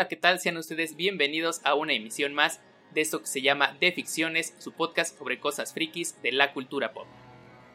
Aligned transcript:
Hola, 0.00 0.08
¿qué 0.08 0.16
tal? 0.16 0.40
Sean 0.40 0.56
ustedes 0.56 0.96
bienvenidos 0.96 1.60
a 1.62 1.74
una 1.74 1.92
emisión 1.92 2.32
más 2.32 2.62
de 2.94 3.02
esto 3.02 3.20
que 3.20 3.26
se 3.26 3.42
llama 3.42 3.76
De 3.80 3.92
Ficciones, 3.92 4.54
su 4.56 4.72
podcast 4.72 5.18
sobre 5.18 5.38
cosas 5.38 5.74
frikis 5.74 6.22
de 6.22 6.32
la 6.32 6.54
cultura 6.54 6.94
pop. 6.94 7.06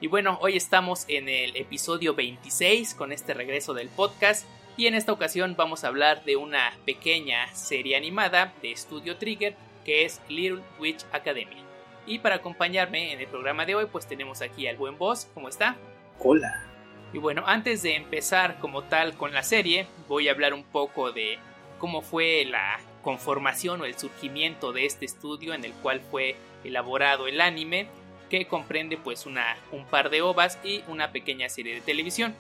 Y 0.02 0.08
bueno, 0.08 0.40
hoy 0.42 0.58
estamos 0.58 1.06
en 1.08 1.30
el 1.30 1.56
episodio 1.56 2.16
26 2.16 2.96
con 2.96 3.12
este 3.12 3.36
regreso 3.36 3.76
del 3.76 3.90
podcast 3.90 4.48
y 4.76 4.88
en 4.88 4.96
esta 4.96 5.12
ocasión 5.12 5.54
vamos 5.56 5.84
a 5.84 5.90
hablar 5.90 6.26
de 6.26 6.36
una 6.36 6.74
pequeña 6.84 7.54
serie 7.54 7.96
animada 7.96 8.56
de 8.64 8.76
Studio 8.76 9.18
Trigger 9.18 9.56
que 9.86 10.04
es 10.04 10.20
Little 10.28 10.64
Witch 10.80 11.06
Academia. 11.12 11.64
Y 12.08 12.18
para 12.18 12.38
acompañarme 12.38 13.14
en 13.14 13.20
el 13.20 13.28
programa 13.28 13.68
de 13.68 13.76
hoy 13.76 13.86
pues 13.86 14.08
tenemos 14.08 14.42
aquí 14.42 14.66
al 14.66 14.78
buen 14.78 14.98
boss, 14.98 15.28
¿cómo 15.36 15.48
está? 15.48 15.78
Hola. 16.18 16.72
Y 17.14 17.20
bueno, 17.20 17.44
antes 17.46 17.84
de 17.84 17.96
empezar 17.96 18.58
como 18.58 18.84
tal 18.86 19.16
con 19.16 19.32
la 19.32 19.44
serie, 19.44 19.86
voy 20.08 20.28
a 20.28 20.32
hablar 20.32 20.56
un 20.56 20.64
poco 20.64 21.12
de 21.12 21.38
cómo 21.80 22.02
fue 22.02 22.46
la 22.46 22.80
conformación 23.02 23.82
o 23.82 23.86
el 23.86 23.98
surgimiento 23.98 24.72
de 24.74 24.86
este 24.86 25.06
estudio 25.06 25.54
en 25.54 25.64
el 25.64 25.74
cual 25.74 26.02
fue 26.12 26.36
elaborado 26.64 27.28
el 27.28 27.42
anime, 27.42 27.88
que 28.30 28.48
comprende 28.48 28.98
pues 28.98 29.26
una, 29.26 29.58
un 29.72 29.86
par 29.86 30.10
de 30.10 30.22
ovas 30.22 30.58
y 30.64 30.84
una 30.88 31.12
pequeña 31.12 31.48
serie 31.50 31.76
de 31.76 31.82
televisión. 31.82 32.36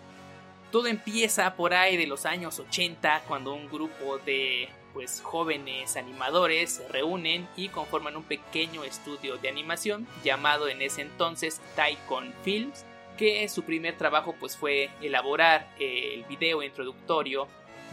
Todo 0.71 0.87
empieza 0.87 1.55
por 1.55 1.73
ahí 1.73 1.95
de 1.95 2.07
los 2.07 2.25
años 2.25 2.59
80 2.59 3.23
cuando 3.27 3.53
un 3.53 3.69
grupo 3.69 4.17
de 4.17 4.69
pues 4.95 5.21
jóvenes 5.21 5.97
animadores 5.97 6.71
se 6.75 6.87
reúnen 6.87 7.47
y 7.57 7.67
conforman 7.67 8.15
un 8.15 8.23
pequeño 8.23 8.83
estudio 8.85 9.37
de 9.37 9.49
animación 9.49 10.07
llamado 10.23 10.69
en 10.69 10.81
ese 10.81 11.01
entonces 11.01 11.61
Taikon 11.75 12.33
Films, 12.43 12.85
que 13.17 13.47
su 13.49 13.63
primer 13.63 13.97
trabajo 13.97 14.33
pues 14.39 14.55
fue 14.55 14.89
elaborar 15.01 15.67
el 15.79 16.23
video 16.23 16.63
introductorio 16.63 17.47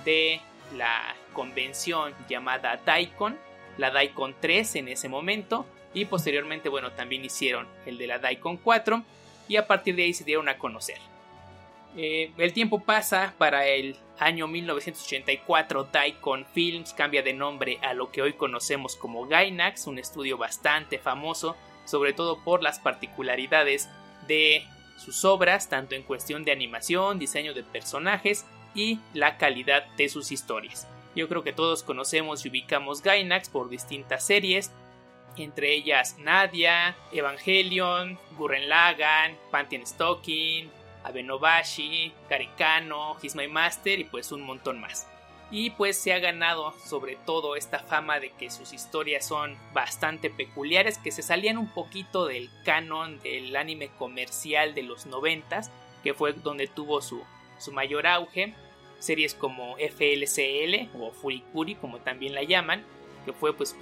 de 0.05 0.41
la 0.77 1.15
convención 1.33 2.15
llamada 2.29 2.81
Daikon, 2.85 3.39
la 3.79 3.91
Daikon 3.91 4.35
3 4.41 4.77
en 4.77 4.89
ese 4.89 5.09
momento, 5.09 5.67
y 5.95 6.05
posteriormente, 6.07 6.69
bueno, 6.69 6.93
también 6.93 7.25
hicieron 7.25 7.67
el 7.87 7.99
de 7.99 8.07
la 8.07 8.19
Daikon 8.19 8.57
4, 8.57 9.03
y 9.49 9.57
a 9.57 9.67
partir 9.67 9.97
de 9.97 10.05
ahí 10.05 10.15
se 10.15 10.25
dieron 10.25 10.49
a 10.49 10.59
conocer. 10.59 10.99
Eh, 11.97 12.33
el 12.39 12.53
tiempo 12.55 12.81
pasa 12.81 13.35
para 13.37 13.67
el 13.67 13.97
año 14.19 14.47
1984, 14.47 15.89
Daikon 15.93 16.47
Films 16.47 16.95
cambia 16.95 17.23
de 17.23 17.35
nombre 17.35 17.79
a 17.83 17.93
lo 17.93 18.11
que 18.11 18.23
hoy 18.23 18.33
conocemos 18.33 18.97
como 18.97 19.27
Gainax, 19.27 19.87
un 19.87 19.99
estudio 19.99 20.39
bastante 20.39 20.99
famoso, 20.99 21.57
sobre 21.85 22.13
todo 22.15 22.43
por 22.43 22.63
las 22.63 22.79
particularidades 22.79 23.91
de 24.27 24.65
sus 24.97 25.25
obras, 25.25 25.69
tanto 25.69 25.95
en 25.95 26.03
cuestión 26.03 26.45
de 26.45 26.53
animación, 26.53 27.19
diseño 27.19 27.53
de 27.53 27.63
personajes 27.63 28.47
y 28.75 29.01
la 29.15 29.39
calidad 29.39 29.87
de 29.97 30.09
sus 30.09 30.33
historias. 30.33 30.89
Yo 31.15 31.29
creo 31.29 31.43
que 31.43 31.53
todos 31.53 31.83
conocemos 31.83 32.45
y 32.45 32.49
ubicamos 32.49 33.03
Gainax 33.03 33.49
por 33.49 33.69
distintas 33.69 34.25
series, 34.25 34.73
entre 35.37 35.73
ellas 35.75 36.17
Nadia, 36.19 36.97
Evangelion, 37.13 38.19
Gurren 38.37 38.69
Lagann, 38.69 39.37
Pantheon 39.51 39.87
Stocking, 39.87 40.71
Abenobashi, 41.05 42.13
Karikano, 42.29 43.17
He's 43.23 43.35
My 43.35 43.49
Master 43.49 43.99
y 43.99 44.05
pues 44.05 44.33
un 44.33 44.43
montón 44.43 44.81
más. 44.81 45.07
Y 45.51 45.71
pues 45.71 45.99
se 45.99 46.15
ha 46.15 46.19
ganado 46.19 46.73
sobre 46.87 47.17
todo 47.17 47.57
esta 47.57 47.81
fama 47.81 48.21
de 48.21 48.31
que 48.31 48.51
sus 48.51 48.73
historias 48.73 49.27
son 49.27 49.59
bastante 49.75 50.31
peculiares, 50.31 50.97
que 50.97 51.11
se 51.11 51.23
salían 51.23 51.59
un 51.59 51.69
poquito 51.69 52.25
del 52.27 52.49
canon 52.65 53.21
del 53.21 53.55
anime 53.57 53.91
comercial 53.99 54.75
de 54.75 54.83
los 54.83 55.05
noventas, 55.05 55.71
que 56.03 56.15
fue 56.15 56.33
donde 56.33 56.69
tuvo 56.69 57.03
su 57.03 57.23
su 57.63 57.73
mayor 57.73 58.07
auge, 58.07 58.55
series 58.99 59.35
como 59.35 59.77
FLCL 59.77 60.97
o 60.99 61.13
Furikuri 61.13 61.75
como 61.75 61.99
también 61.99 62.35
la 62.35 62.43
llaman, 62.43 62.85
que 63.25 63.33
fue 63.33 63.55
pues 63.55 63.77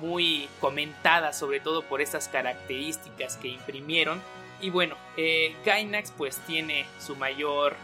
muy 0.00 0.48
comentada 0.60 1.32
sobre 1.32 1.60
todo 1.60 1.82
por 1.82 2.00
estas 2.00 2.28
características 2.28 3.36
que 3.36 3.48
imprimieron 3.48 4.20
y 4.60 4.70
bueno, 4.70 4.96
eh, 5.16 5.54
Gainax 5.64 6.12
pues 6.16 6.38
tiene 6.46 6.84
su 7.00 7.14
mayor 7.16 7.76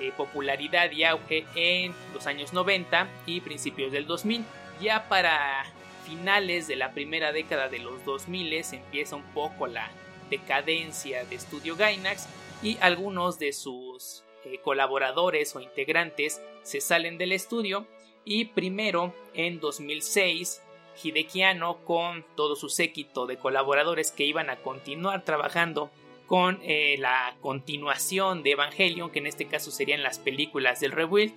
eh, 0.00 0.12
popularidad 0.16 0.90
y 0.90 1.04
auge 1.04 1.44
en 1.54 1.94
los 2.14 2.26
años 2.26 2.52
90 2.52 3.06
y 3.26 3.40
principios 3.40 3.92
del 3.92 4.06
2000. 4.06 4.44
Ya 4.80 5.08
para 5.08 5.64
finales 6.06 6.66
de 6.68 6.76
la 6.76 6.92
primera 6.92 7.32
década 7.32 7.68
de 7.68 7.78
los 7.78 8.04
2000 8.04 8.64
empieza 8.72 9.16
un 9.16 9.24
poco 9.34 9.66
la 9.66 9.90
decadencia 10.30 11.24
de 11.24 11.38
Studio 11.38 11.76
Gainax 11.76 12.28
y 12.62 12.78
algunos 12.80 13.38
de 13.38 13.52
sus 13.52 14.24
eh, 14.44 14.58
colaboradores 14.62 15.54
o 15.56 15.60
integrantes 15.60 16.42
se 16.62 16.80
salen 16.80 17.18
del 17.18 17.32
estudio 17.32 17.86
y 18.24 18.46
primero 18.46 19.14
en 19.34 19.60
2006 19.60 20.62
Hideki 21.02 21.42
con 21.84 22.24
todo 22.36 22.56
su 22.56 22.68
séquito 22.68 23.26
de 23.26 23.36
colaboradores 23.36 24.10
que 24.10 24.24
iban 24.24 24.50
a 24.50 24.56
continuar 24.56 25.24
trabajando 25.24 25.90
con 26.26 26.60
eh, 26.62 26.96
la 26.98 27.36
continuación 27.40 28.42
de 28.42 28.52
Evangelion, 28.52 29.10
que 29.10 29.18
en 29.18 29.26
este 29.26 29.46
caso 29.46 29.70
serían 29.70 30.02
las 30.02 30.18
películas 30.18 30.80
del 30.80 30.92
Rebuild, 30.92 31.34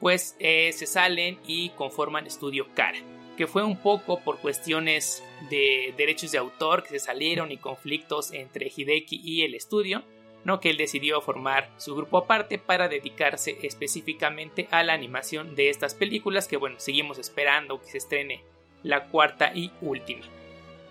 pues 0.00 0.36
eh, 0.38 0.72
se 0.72 0.86
salen 0.86 1.38
y 1.46 1.70
conforman 1.70 2.26
Estudio 2.26 2.66
Cara, 2.74 2.98
que 3.36 3.46
fue 3.46 3.62
un 3.62 3.78
poco 3.78 4.20
por 4.20 4.38
cuestiones 4.38 5.22
de 5.48 5.94
derechos 5.96 6.32
de 6.32 6.38
autor 6.38 6.82
que 6.82 6.90
se 6.90 6.98
salieron 6.98 7.52
y 7.52 7.56
conflictos 7.56 8.32
entre 8.32 8.70
Hideki 8.74 9.20
y 9.24 9.42
el 9.42 9.54
estudio, 9.54 10.02
¿no? 10.44 10.60
que 10.60 10.70
él 10.70 10.76
decidió 10.76 11.20
formar 11.20 11.70
su 11.76 11.94
grupo 11.94 12.18
aparte 12.18 12.58
para 12.58 12.88
dedicarse 12.88 13.58
específicamente 13.62 14.68
a 14.70 14.82
la 14.82 14.92
animación 14.92 15.54
de 15.54 15.70
estas 15.70 15.94
películas 15.94 16.48
que 16.48 16.56
bueno, 16.56 16.76
seguimos 16.78 17.18
esperando 17.18 17.80
que 17.80 17.90
se 17.90 17.98
estrene 17.98 18.44
la 18.82 19.06
cuarta 19.06 19.52
y 19.54 19.72
última. 19.80 20.24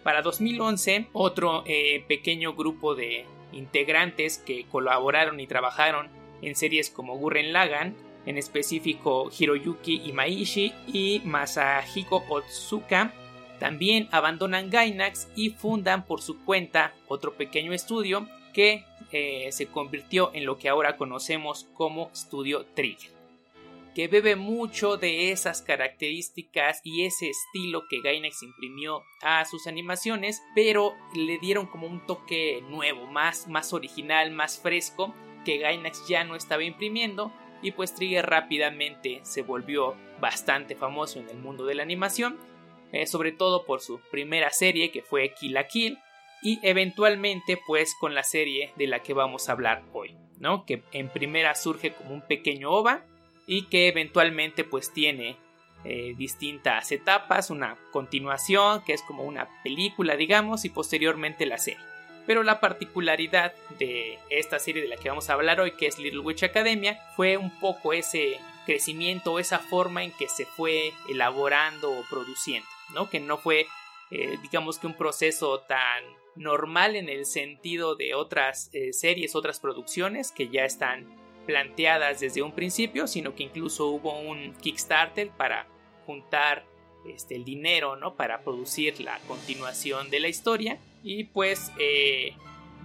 Para 0.04 0.22
2011, 0.22 1.08
otro 1.14 1.64
eh, 1.66 2.04
pequeño 2.08 2.54
grupo 2.54 2.96
de 2.96 3.26
integrantes 3.54 4.38
que 4.38 4.66
colaboraron 4.66 5.40
y 5.40 5.48
trabajaron 5.48 6.10
en 6.42 6.56
series 6.56 6.90
como 6.90 7.18
Gurren 7.18 7.54
Lagann, 7.54 7.96
en 8.26 8.38
específico 8.38 9.30
Hiroyuki 9.38 10.02
Imaishi 10.06 10.74
y 10.88 11.22
Masahiko 11.24 12.24
Otsuka, 12.30 13.14
también 13.60 14.10
abandonan 14.12 14.70
Gainax 14.70 15.30
y 15.36 15.52
fundan 15.52 16.06
por 16.06 16.22
su 16.22 16.44
cuenta 16.44 16.94
otro 17.08 17.36
pequeño 17.36 17.72
estudio 17.72 18.28
que 18.54 18.86
eh, 19.12 19.52
se 19.52 19.68
convirtió 19.68 20.32
en 20.34 20.46
lo 20.46 20.58
que 20.58 20.70
ahora 20.70 20.98
conocemos 20.98 21.68
como 21.74 22.10
Studio 22.16 22.66
Trigger, 22.74 23.12
que 23.94 24.08
bebe 24.08 24.36
mucho 24.36 24.98
de 24.98 25.32
esas 25.32 25.62
características 25.62 26.80
y 26.84 27.06
ese 27.06 27.30
estilo 27.30 27.84
que 27.90 28.02
Gainax 28.02 28.42
imprimió 28.44 29.04
a 29.22 29.46
sus 29.46 29.68
animaciones, 29.68 30.42
pero 30.56 30.94
le 31.16 31.38
dieron 31.38 31.68
como 31.68 31.88
un 31.88 32.06
toque 32.06 32.64
nuevo, 32.70 33.06
más, 33.08 33.48
más 33.48 33.74
original, 33.74 34.32
más 34.32 34.60
fresco, 34.60 35.14
que 35.46 35.58
Gainax 35.58 36.08
ya 36.08 36.24
no 36.24 36.36
estaba 36.36 36.64
imprimiendo 36.64 37.32
y 37.62 37.72
pues 37.72 37.96
Trigger 37.96 38.26
rápidamente 38.26 39.22
se 39.24 39.42
volvió 39.42 39.96
bastante 40.20 40.76
famoso 40.76 41.20
en 41.20 41.30
el 41.30 41.38
mundo 41.38 41.66
de 41.66 41.76
la 41.76 41.84
animación, 41.84 42.38
eh, 42.92 43.08
sobre 43.08 43.32
todo 43.32 43.66
por 43.66 43.82
su 43.82 44.00
primera 44.12 44.50
serie 44.52 44.92
que 44.92 45.02
fue 45.02 45.34
Kill 45.34 45.54
la 45.54 45.68
Kill, 45.68 45.98
y 46.44 46.60
eventualmente 46.62 47.58
pues 47.66 47.96
con 47.96 48.14
la 48.14 48.24
serie 48.24 48.74
de 48.76 48.88
la 48.88 49.02
que 49.02 49.14
vamos 49.14 49.48
a 49.48 49.54
hablar 49.54 49.84
hoy, 49.94 50.16
¿no? 50.40 50.66
Que 50.66 50.84
en 50.92 51.10
primera 51.10 51.56
surge 51.56 51.94
como 51.94 52.14
un 52.14 52.22
pequeño 52.22 52.70
ova 52.70 53.06
y 53.48 53.64
que 53.68 53.88
eventualmente 53.88 54.64
pues 54.66 54.92
tiene 54.92 55.38
eh, 55.86 56.14
distintas 56.18 56.92
etapas, 56.92 57.50
una 57.50 57.78
continuación 57.92 58.84
que 58.86 58.94
es 58.94 59.02
como 59.02 59.24
una 59.24 59.50
película 59.64 60.16
digamos 60.16 60.66
y 60.66 60.70
posteriormente 60.70 61.46
la 61.46 61.58
serie. 61.58 61.84
Pero 62.26 62.44
la 62.44 62.60
particularidad 62.60 63.54
de 63.80 64.20
esta 64.30 64.60
serie 64.60 64.82
de 64.82 64.88
la 64.88 64.98
que 64.98 65.10
vamos 65.10 65.30
a 65.30 65.34
hablar 65.34 65.60
hoy, 65.60 65.72
que 65.72 65.88
es 65.88 65.98
Little 65.98 66.22
Witch 66.22 66.44
Academia, 66.44 67.00
fue 67.16 67.36
un 67.36 67.52
poco 67.60 67.92
ese 67.92 68.40
crecimiento, 68.66 69.40
esa 69.40 69.60
forma 69.60 70.04
en 70.04 70.12
que 70.12 70.30
se 70.30 70.46
fue 70.46 70.94
elaborando 71.10 71.92
o 71.92 72.04
produciendo, 72.10 72.68
¿no? 72.94 73.10
Que 73.10 73.20
no 73.20 73.38
fue, 73.38 73.68
eh, 74.10 74.38
digamos 74.42 74.80
que 74.80 74.88
un 74.88 74.94
proceso 74.94 75.60
tan 75.68 76.02
normal 76.36 76.96
en 76.96 77.10
el 77.10 77.26
sentido 77.26 77.96
de 77.96 78.16
otras 78.16 78.70
eh, 78.74 78.94
series, 78.94 79.36
otras 79.36 79.60
producciones 79.60 80.32
que 80.32 80.50
ya 80.50 80.66
están 80.66 81.08
planteadas 81.46 82.20
desde 82.20 82.42
un 82.42 82.54
principio, 82.54 83.08
sino 83.08 83.36
que 83.36 83.44
incluso 83.44 83.88
hubo 83.88 84.20
un 84.20 84.54
Kickstarter 84.56 85.30
para 85.30 85.68
juntar 86.06 86.66
este, 87.06 87.36
el 87.36 87.44
dinero 87.44 87.96
¿no? 87.96 88.16
para 88.16 88.44
producir 88.44 89.02
la 89.02 89.20
continuación 89.28 90.10
de 90.10 90.20
la 90.22 90.30
historia 90.30 90.80
y 91.04 91.26
pues 91.26 91.72
eh, 91.78 92.34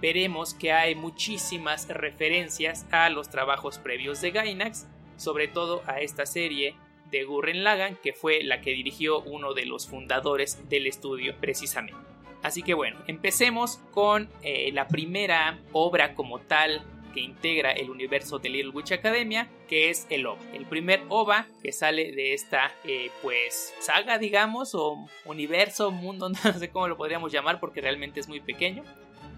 veremos 0.01 0.53
que 0.53 0.73
hay 0.73 0.95
muchísimas 0.95 1.87
referencias 1.87 2.85
a 2.91 3.09
los 3.09 3.29
trabajos 3.29 3.79
previos 3.79 4.19
de 4.21 4.31
Gainax, 4.31 4.87
sobre 5.15 5.47
todo 5.47 5.83
a 5.87 6.01
esta 6.01 6.25
serie 6.25 6.75
de 7.11 7.23
Gurren 7.23 7.63
Lagann 7.63 7.95
que 7.95 8.13
fue 8.13 8.43
la 8.43 8.61
que 8.61 8.71
dirigió 8.71 9.21
uno 9.21 9.53
de 9.53 9.65
los 9.65 9.87
fundadores 9.87 10.67
del 10.69 10.85
estudio 10.85 11.35
precisamente. 11.39 12.18
Así 12.41 12.63
que 12.63 12.73
bueno, 12.73 12.99
empecemos 13.07 13.79
con 13.91 14.29
eh, 14.41 14.71
la 14.71 14.87
primera 14.87 15.59
obra 15.73 16.15
como 16.15 16.39
tal 16.39 16.83
que 17.13 17.21
integra 17.21 17.71
el 17.71 17.89
universo 17.89 18.39
de 18.39 18.49
Little 18.49 18.71
Witch 18.71 18.91
Academia, 18.91 19.47
que 19.67 19.89
es 19.89 20.05
el 20.09 20.25
OVA. 20.25 20.39
El 20.53 20.65
primer 20.65 21.01
OVA 21.09 21.47
que 21.61 21.71
sale 21.71 22.11
de 22.11 22.33
esta, 22.33 22.71
eh, 22.83 23.09
pues, 23.21 23.73
saga, 23.79 24.17
digamos, 24.17 24.75
o 24.75 25.07
universo, 25.25 25.91
mundo, 25.91 26.29
no 26.43 26.53
sé 26.53 26.69
cómo 26.69 26.87
lo 26.87 26.97
podríamos 26.97 27.31
llamar 27.31 27.59
porque 27.59 27.81
realmente 27.81 28.19
es 28.19 28.27
muy 28.27 28.39
pequeño. 28.39 28.83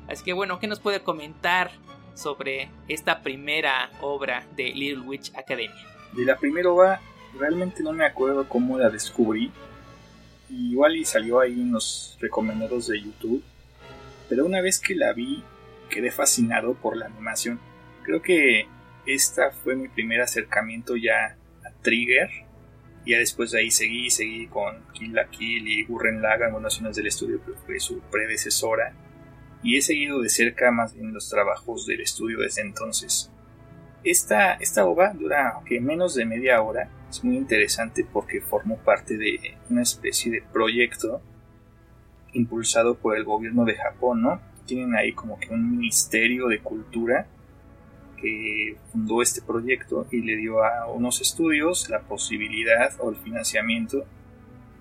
Así 0.07 0.23
que 0.23 0.33
bueno, 0.33 0.59
¿qué 0.59 0.67
nos 0.67 0.79
puede 0.79 1.01
comentar 1.01 1.71
sobre 2.13 2.69
esta 2.87 3.21
primera 3.21 3.89
obra 4.01 4.45
de 4.55 4.65
Little 4.73 5.05
Witch 5.05 5.31
Academia? 5.35 5.87
De 6.13 6.25
la 6.25 6.37
primera 6.37 6.69
obra, 6.69 7.01
realmente 7.39 7.81
no 7.81 7.93
me 7.93 8.05
acuerdo 8.05 8.47
cómo 8.47 8.77
la 8.77 8.89
descubrí. 8.89 9.51
Igual 10.51 10.97
y 10.97 11.05
salió 11.05 11.39
ahí 11.39 11.53
en 11.53 11.71
los 11.71 12.17
recomendados 12.19 12.87
de 12.87 13.01
YouTube. 13.01 13.43
Pero 14.29 14.45
una 14.45 14.61
vez 14.61 14.79
que 14.79 14.95
la 14.95 15.13
vi, 15.13 15.43
quedé 15.89 16.11
fascinado 16.11 16.73
por 16.73 16.97
la 16.97 17.05
animación. 17.05 17.59
Creo 18.03 18.21
que 18.21 18.67
esta 19.05 19.51
fue 19.51 19.75
mi 19.75 19.87
primer 19.87 20.21
acercamiento 20.21 20.95
ya 20.95 21.37
a 21.65 21.71
Trigger. 21.81 22.29
Ya 23.05 23.17
después 23.17 23.51
de 23.51 23.59
ahí 23.59 23.71
seguí, 23.71 24.09
seguí 24.09 24.47
con 24.47 24.83
Kill 24.93 25.13
la 25.13 25.27
Kill 25.29 25.67
y 25.67 25.83
Gurren 25.85 26.21
Lagann, 26.21 26.51
bueno, 26.51 26.69
del 26.69 27.07
estudio, 27.07 27.41
pero 27.43 27.57
fue 27.65 27.79
su 27.79 27.99
predecesora. 28.11 28.93
Y 29.63 29.77
he 29.77 29.81
seguido 29.81 30.21
de 30.21 30.29
cerca 30.29 30.71
más 30.71 30.93
bien 30.93 31.13
los 31.13 31.29
trabajos 31.29 31.85
del 31.85 32.01
estudio 32.01 32.39
desde 32.39 32.61
entonces. 32.61 33.31
Esta, 34.03 34.53
esta 34.53 34.85
obra 34.85 35.13
dura 35.13 35.59
que 35.65 35.79
menos 35.79 36.15
de 36.15 36.25
media 36.25 36.61
hora. 36.61 36.89
Es 37.11 37.25
muy 37.25 37.35
interesante 37.35 38.05
porque 38.09 38.39
formó 38.39 38.77
parte 38.77 39.17
de 39.17 39.57
una 39.69 39.81
especie 39.81 40.31
de 40.31 40.41
proyecto 40.41 41.21
impulsado 42.31 42.95
por 42.95 43.17
el 43.17 43.25
gobierno 43.25 43.65
de 43.65 43.75
Japón, 43.75 44.21
¿no? 44.21 44.39
Tienen 44.65 44.95
ahí 44.95 45.11
como 45.11 45.37
que 45.37 45.49
un 45.49 45.71
ministerio 45.71 46.47
de 46.47 46.59
cultura 46.59 47.27
que 48.15 48.77
fundó 48.93 49.21
este 49.21 49.41
proyecto 49.41 50.07
y 50.09 50.21
le 50.21 50.37
dio 50.37 50.63
a 50.63 50.87
unos 50.87 51.19
estudios 51.19 51.89
la 51.89 51.99
posibilidad 51.99 52.93
o 52.99 53.09
el 53.09 53.17
financiamiento 53.17 54.05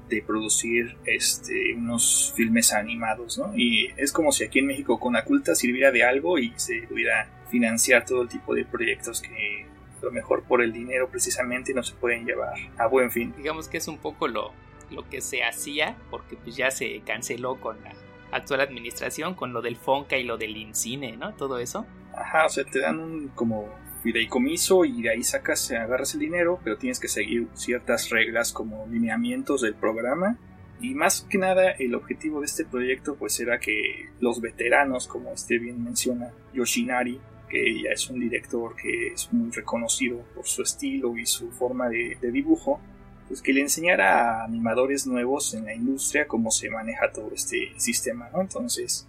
de 0.09 0.23
producir 0.23 0.99
este, 1.07 1.75
unos 1.75 2.33
filmes 2.37 2.73
animados, 2.73 3.39
¿no? 3.39 3.53
Y 3.57 3.89
es 3.97 4.13
como 4.13 4.31
si 4.31 4.45
aquí 4.45 4.61
en 4.61 4.67
México 4.67 5.01
con 5.01 5.15
la 5.15 5.25
culta 5.25 5.57
sirviera 5.57 5.91
de 5.91 6.05
algo 6.05 6.39
y 6.39 6.53
se 6.55 6.83
pudiera 6.83 7.29
financiar 7.51 8.05
todo 8.05 8.23
el 8.23 8.29
tipo 8.29 8.55
de 8.55 8.65
proyectos 8.65 9.21
que 9.21 9.67
a 10.03 10.07
lo 10.07 10.13
mejor 10.13 10.43
por 10.43 10.63
el 10.63 10.73
dinero 10.73 11.09
precisamente 11.09 11.75
no 11.75 11.83
se 11.83 11.95
pueden 11.95 12.25
llevar 12.25 12.55
a 12.79 12.87
buen 12.87 13.11
fin. 13.11 13.35
Digamos 13.37 13.69
que 13.69 13.79
es 13.79 13.89
un 13.89 13.99
poco 13.99 14.29
lo, 14.29 14.53
lo 14.91 15.09
que 15.09 15.21
se 15.21 15.45
hacía, 15.45 15.97
porque 16.11 16.37
pues 16.37 16.57
ya 16.57 16.71
se 16.71 17.01
canceló 17.01 17.61
con 17.61 17.83
la 17.83 17.93
actual 18.33 18.61
administración, 18.61 19.35
con 19.35 19.53
lo 19.53 19.63
del 19.63 19.77
Fonca 19.77 20.17
y 20.17 20.25
lo 20.25 20.39
del 20.39 20.57
Incine, 20.57 21.17
¿no? 21.17 21.35
Todo 21.35 21.59
eso. 21.59 21.87
Ajá, 22.15 22.47
o 22.47 22.49
sea, 22.49 22.65
te 22.65 22.81
dan 22.81 22.99
un 22.99 23.29
como 23.29 23.69
fideicomiso 24.03 24.85
y 24.85 25.03
de 25.03 25.11
ahí 25.11 25.23
sacas, 25.23 25.71
agarras 25.73 26.15
el 26.15 26.21
dinero, 26.21 26.59
pero 26.65 26.77
tienes 26.79 26.99
que 26.99 27.09
seguir 27.09 27.49
ciertas 27.55 28.09
reglas 28.11 28.53
como 28.53 28.87
lineamientos 28.87 29.63
del 29.63 29.75
programa. 29.75 30.39
Y 30.81 30.95
más 30.95 31.27
que 31.29 31.37
nada 31.37 31.73
el 31.73 31.95
objetivo 31.95 32.41
de 32.41 32.47
este 32.47 32.65
proyecto 32.65 33.17
pues 33.17 33.39
era 33.41 33.61
que 33.61 34.09
los 34.19 34.41
veteranos, 34.41 35.07
como 35.07 35.31
este 35.33 35.59
bien 35.59 35.85
menciona 35.85 36.33
Yoshinari, 36.55 37.21
que 37.51 37.83
ya 37.83 37.91
es 37.91 38.09
un 38.09 38.21
director 38.21 38.75
que 38.77 39.09
es 39.09 39.33
muy 39.33 39.51
reconocido 39.51 40.25
por 40.35 40.47
su 40.47 40.63
estilo 40.63 41.17
y 41.19 41.27
su 41.27 41.51
forma 41.51 41.89
de, 41.89 42.17
de 42.21 42.31
dibujo, 42.31 42.81
pues 43.29 43.43
que 43.43 43.53
le 43.53 43.61
enseñara 43.61 44.41
a 44.41 44.45
animadores 44.45 45.07
nuevos 45.07 45.55
en 45.55 45.67
la 45.67 45.75
industria 45.75 46.27
cómo 46.27 46.51
se 46.51 46.71
maneja 46.71 47.13
todo 47.13 47.31
este 47.35 47.73
sistema, 47.77 48.31
¿no? 48.33 48.41
Entonces 48.41 49.07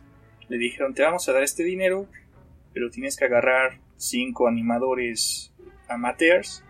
le 0.50 0.58
dijeron, 0.58 0.94
te 0.94 1.04
vamos 1.04 1.28
a 1.30 1.34
dar 1.34 1.44
este 1.44 1.64
dinero, 1.64 2.08
pero 2.74 2.90
tienes 2.90 3.16
que 3.16 3.26
agarrar 3.26 3.80
cinco 3.96 4.48
animadores 4.48 5.54
amateurs 5.88 6.64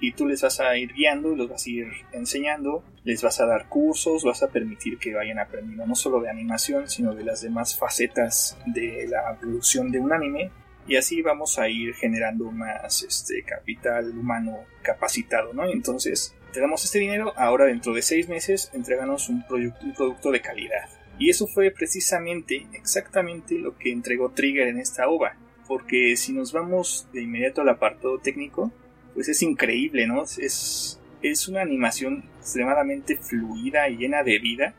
y 0.00 0.12
tú 0.12 0.26
les 0.26 0.42
vas 0.42 0.60
a 0.60 0.76
ir 0.76 0.92
guiando, 0.92 1.34
los 1.34 1.48
vas 1.48 1.66
a 1.66 1.70
ir 1.70 1.86
enseñando, 2.12 2.84
les 3.04 3.22
vas 3.22 3.40
a 3.40 3.46
dar 3.46 3.68
cursos, 3.68 4.24
vas 4.24 4.42
a 4.42 4.48
permitir 4.48 4.98
que 4.98 5.14
vayan 5.14 5.38
aprendiendo 5.38 5.86
no 5.86 5.94
solo 5.94 6.20
de 6.20 6.30
animación, 6.30 6.88
sino 6.88 7.14
de 7.14 7.24
las 7.24 7.42
demás 7.42 7.78
facetas 7.78 8.58
de 8.66 9.06
la 9.08 9.38
producción 9.38 9.90
de 9.90 10.00
un 10.00 10.12
anime. 10.12 10.50
Y 10.86 10.96
así 10.96 11.22
vamos 11.22 11.58
a 11.58 11.68
ir 11.68 11.94
generando 11.94 12.50
más 12.50 13.02
este 13.02 13.42
capital 13.42 14.10
humano 14.10 14.64
capacitado, 14.82 15.52
¿no? 15.54 15.64
entonces 15.64 16.34
tenemos 16.52 16.84
este 16.84 17.00
dinero, 17.00 17.32
ahora 17.36 17.64
dentro 17.64 17.92
de 17.92 18.02
seis 18.02 18.28
meses 18.28 18.70
entreganos 18.74 19.28
un, 19.28 19.44
un 19.50 19.94
producto 19.94 20.30
de 20.30 20.40
calidad. 20.40 20.88
Y 21.18 21.30
eso 21.30 21.46
fue 21.46 21.70
precisamente, 21.70 22.66
exactamente 22.72 23.58
lo 23.58 23.76
que 23.76 23.92
entregó 23.92 24.30
Trigger 24.30 24.68
en 24.68 24.78
esta 24.78 25.08
ova. 25.08 25.36
Porque 25.66 26.16
si 26.16 26.32
nos 26.32 26.52
vamos 26.52 27.08
de 27.12 27.22
inmediato 27.22 27.62
al 27.62 27.70
apartado 27.70 28.18
técnico, 28.18 28.72
pues 29.14 29.28
es 29.28 29.42
increíble, 29.42 30.06
¿no? 30.06 30.22
Es, 30.22 31.00
es 31.22 31.48
una 31.48 31.62
animación 31.62 32.24
extremadamente 32.38 33.16
fluida 33.16 33.88
y 33.88 33.96
llena 33.96 34.22
de 34.22 34.38
vida, 34.38 34.74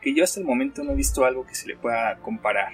que 0.00 0.14
yo 0.14 0.24
hasta 0.24 0.40
el 0.40 0.46
momento 0.46 0.84
no 0.84 0.92
he 0.92 0.96
visto 0.96 1.24
algo 1.24 1.46
que 1.46 1.54
se 1.54 1.66
le 1.66 1.76
pueda 1.76 2.18
comparar. 2.18 2.72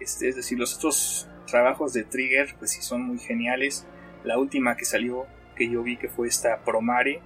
Este, 0.00 0.28
es 0.28 0.36
decir, 0.36 0.58
los 0.58 0.76
otros 0.76 1.28
trabajos 1.50 1.92
de 1.92 2.04
Trigger, 2.04 2.54
pues 2.58 2.72
sí 2.72 2.82
son 2.82 3.02
muy 3.02 3.18
geniales. 3.18 3.86
La 4.24 4.38
última 4.38 4.76
que 4.76 4.84
salió, 4.84 5.26
que 5.56 5.68
yo 5.70 5.82
vi 5.82 5.96
que 5.96 6.08
fue 6.08 6.28
esta 6.28 6.62
Promare, 6.64 7.20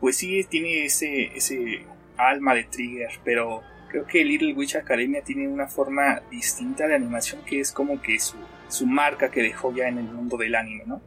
pues 0.00 0.16
sí 0.16 0.44
tiene 0.48 0.84
ese, 0.84 1.36
ese 1.36 1.84
alma 2.16 2.54
de 2.54 2.64
Trigger, 2.64 3.10
pero 3.24 3.62
creo 3.90 4.06
que 4.06 4.24
Little 4.24 4.54
Witch 4.54 4.76
Academia 4.76 5.22
tiene 5.22 5.48
una 5.48 5.66
forma 5.66 6.22
distinta 6.30 6.86
de 6.86 6.94
animación 6.94 7.42
que 7.44 7.60
es 7.60 7.72
como 7.72 8.00
que 8.00 8.18
su, 8.18 8.36
su 8.68 8.86
marca 8.86 9.30
que 9.30 9.42
dejó 9.42 9.74
ya 9.74 9.88
en 9.88 9.98
el 9.98 10.04
mundo 10.04 10.36
del 10.36 10.54
anime, 10.54 10.84
¿no? 10.86 11.00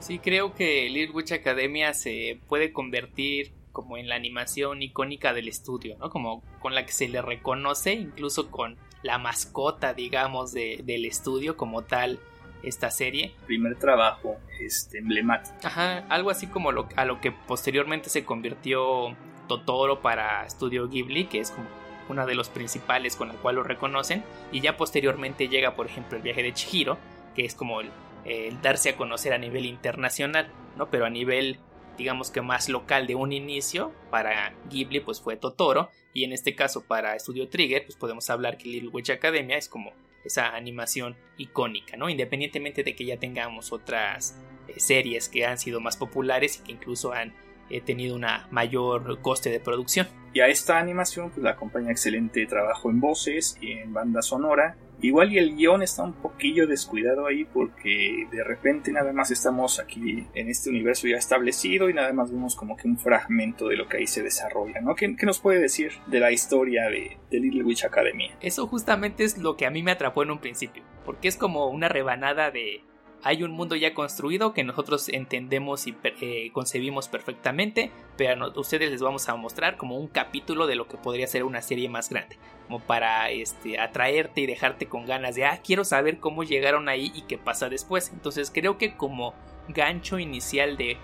Sí, 0.00 0.18
creo 0.18 0.54
que 0.54 0.88
Little 0.90 1.14
Witch 1.14 1.32
Academia 1.32 1.94
se 1.94 2.38
puede 2.46 2.72
convertir 2.72 3.52
como 3.72 3.96
en 3.96 4.08
la 4.08 4.14
animación 4.14 4.82
icónica 4.82 5.32
del 5.32 5.48
estudio, 5.48 5.96
¿no? 5.98 6.10
Como 6.10 6.42
con 6.60 6.74
la 6.74 6.86
que 6.86 6.92
se 6.92 7.08
le 7.08 7.22
reconoce, 7.22 7.94
incluso 7.94 8.50
con 8.50 8.76
la 9.04 9.18
mascota, 9.18 9.92
digamos, 9.92 10.52
de, 10.52 10.80
del 10.82 11.04
estudio 11.04 11.56
como 11.56 11.82
tal 11.82 12.18
esta 12.62 12.90
serie. 12.90 13.34
Primer 13.46 13.78
trabajo 13.78 14.38
este, 14.58 14.98
emblemático. 14.98 15.54
Ajá, 15.62 15.98
algo 16.08 16.30
así 16.30 16.46
como 16.46 16.72
lo, 16.72 16.88
a 16.96 17.04
lo 17.04 17.20
que 17.20 17.30
posteriormente 17.30 18.08
se 18.08 18.24
convirtió 18.24 19.14
Totoro 19.46 20.00
para 20.00 20.48
Studio 20.48 20.88
Ghibli, 20.88 21.26
que 21.26 21.40
es 21.40 21.50
como 21.50 21.66
uno 22.08 22.26
de 22.26 22.34
los 22.34 22.48
principales 22.48 23.14
con 23.14 23.28
la 23.28 23.34
cual 23.34 23.56
lo 23.56 23.62
reconocen. 23.62 24.24
Y 24.52 24.62
ya 24.62 24.78
posteriormente 24.78 25.48
llega, 25.48 25.76
por 25.76 25.84
ejemplo, 25.84 26.16
el 26.16 26.22
viaje 26.22 26.42
de 26.42 26.54
Chihiro, 26.54 26.96
que 27.36 27.44
es 27.44 27.54
como 27.54 27.82
el, 27.82 27.90
el 28.24 28.60
darse 28.62 28.88
a 28.88 28.96
conocer 28.96 29.34
a 29.34 29.38
nivel 29.38 29.66
internacional, 29.66 30.48
¿no? 30.78 30.88
Pero 30.88 31.04
a 31.04 31.10
nivel 31.10 31.58
digamos 31.96 32.30
que 32.30 32.40
más 32.40 32.68
local 32.68 33.06
de 33.06 33.14
un 33.14 33.32
inicio 33.32 33.92
para 34.10 34.54
Ghibli 34.70 35.00
pues 35.00 35.20
fue 35.20 35.36
Totoro 35.36 35.90
y 36.12 36.24
en 36.24 36.32
este 36.32 36.54
caso 36.54 36.84
para 36.84 37.18
Studio 37.18 37.48
Trigger 37.48 37.84
pues 37.84 37.96
podemos 37.96 38.28
hablar 38.30 38.56
que 38.56 38.68
Little 38.68 38.90
Witch 38.90 39.10
Academia 39.10 39.56
es 39.56 39.68
como 39.68 39.92
esa 40.24 40.54
animación 40.54 41.16
icónica, 41.36 41.96
¿no? 41.96 42.08
Independientemente 42.08 42.82
de 42.82 42.96
que 42.96 43.04
ya 43.04 43.18
tengamos 43.18 43.72
otras 43.72 44.40
eh, 44.68 44.80
series 44.80 45.28
que 45.28 45.44
han 45.44 45.58
sido 45.58 45.80
más 45.80 45.96
populares 45.96 46.58
y 46.58 46.64
que 46.64 46.72
incluso 46.72 47.12
han 47.12 47.34
eh, 47.70 47.80
tenido 47.80 48.14
una 48.16 48.48
mayor 48.50 49.20
coste 49.20 49.50
de 49.50 49.60
producción. 49.60 50.06
Y 50.32 50.40
a 50.40 50.48
esta 50.48 50.78
animación 50.78 51.30
pues 51.30 51.42
la 51.42 51.50
acompaña 51.50 51.90
excelente 51.90 52.46
trabajo 52.46 52.90
en 52.90 53.00
voces 53.00 53.56
y 53.60 53.72
en 53.72 53.92
banda 53.92 54.22
sonora 54.22 54.76
Igual 55.04 55.34
y 55.34 55.38
el 55.38 55.54
guion 55.54 55.82
está 55.82 56.02
un 56.02 56.14
poquillo 56.14 56.66
descuidado 56.66 57.26
ahí 57.26 57.44
porque 57.44 58.26
de 58.32 58.42
repente 58.42 58.90
nada 58.90 59.12
más 59.12 59.30
estamos 59.30 59.78
aquí 59.78 60.26
en 60.34 60.48
este 60.48 60.70
universo 60.70 61.06
ya 61.06 61.18
establecido 61.18 61.90
y 61.90 61.92
nada 61.92 62.10
más 62.14 62.32
vemos 62.32 62.56
como 62.56 62.74
que 62.74 62.88
un 62.88 62.96
fragmento 62.96 63.68
de 63.68 63.76
lo 63.76 63.86
que 63.86 63.98
ahí 63.98 64.06
se 64.06 64.22
desarrolla, 64.22 64.80
¿no? 64.80 64.94
¿Qué, 64.94 65.14
nos 65.24 65.40
puede 65.40 65.60
decir 65.60 65.92
de 66.06 66.20
la 66.20 66.32
historia 66.32 66.88
de, 66.88 67.18
de 67.30 67.38
Little 67.38 67.64
Witch 67.64 67.84
Academy? 67.84 68.30
Eso 68.40 68.66
justamente 68.66 69.24
es 69.24 69.36
lo 69.36 69.58
que 69.58 69.66
a 69.66 69.70
mí 69.70 69.82
me 69.82 69.90
atrapó 69.90 70.22
en 70.22 70.30
un 70.30 70.38
principio, 70.38 70.82
porque 71.04 71.28
es 71.28 71.36
como 71.36 71.66
una 71.66 71.90
rebanada 71.90 72.50
de 72.50 72.80
hay 73.24 73.42
un 73.42 73.52
mundo 73.52 73.74
ya 73.74 73.94
construido 73.94 74.52
que 74.52 74.64
nosotros 74.64 75.08
entendemos 75.08 75.86
y 75.86 75.96
eh, 76.20 76.50
concebimos 76.52 77.08
perfectamente, 77.08 77.90
pero 78.18 78.44
a 78.44 78.60
ustedes 78.60 78.90
les 78.90 79.00
vamos 79.00 79.30
a 79.30 79.34
mostrar 79.34 79.78
como 79.78 79.96
un 79.96 80.08
capítulo 80.08 80.66
de 80.66 80.76
lo 80.76 80.86
que 80.86 80.98
podría 80.98 81.26
ser 81.26 81.44
una 81.44 81.62
serie 81.62 81.88
más 81.88 82.10
grande, 82.10 82.36
como 82.66 82.80
para 82.80 83.30
este, 83.30 83.80
atraerte 83.80 84.42
y 84.42 84.46
dejarte 84.46 84.86
con 84.86 85.06
ganas 85.06 85.36
de, 85.36 85.46
ah, 85.46 85.60
quiero 85.64 85.84
saber 85.84 86.18
cómo 86.18 86.44
llegaron 86.44 86.90
ahí 86.90 87.10
y 87.14 87.22
qué 87.22 87.38
pasa 87.38 87.70
después. 87.70 88.10
Entonces 88.12 88.50
creo 88.54 88.76
que 88.76 88.94
como 88.94 89.32
gancho 89.68 90.18
inicial 90.18 90.76
de, 90.76 90.98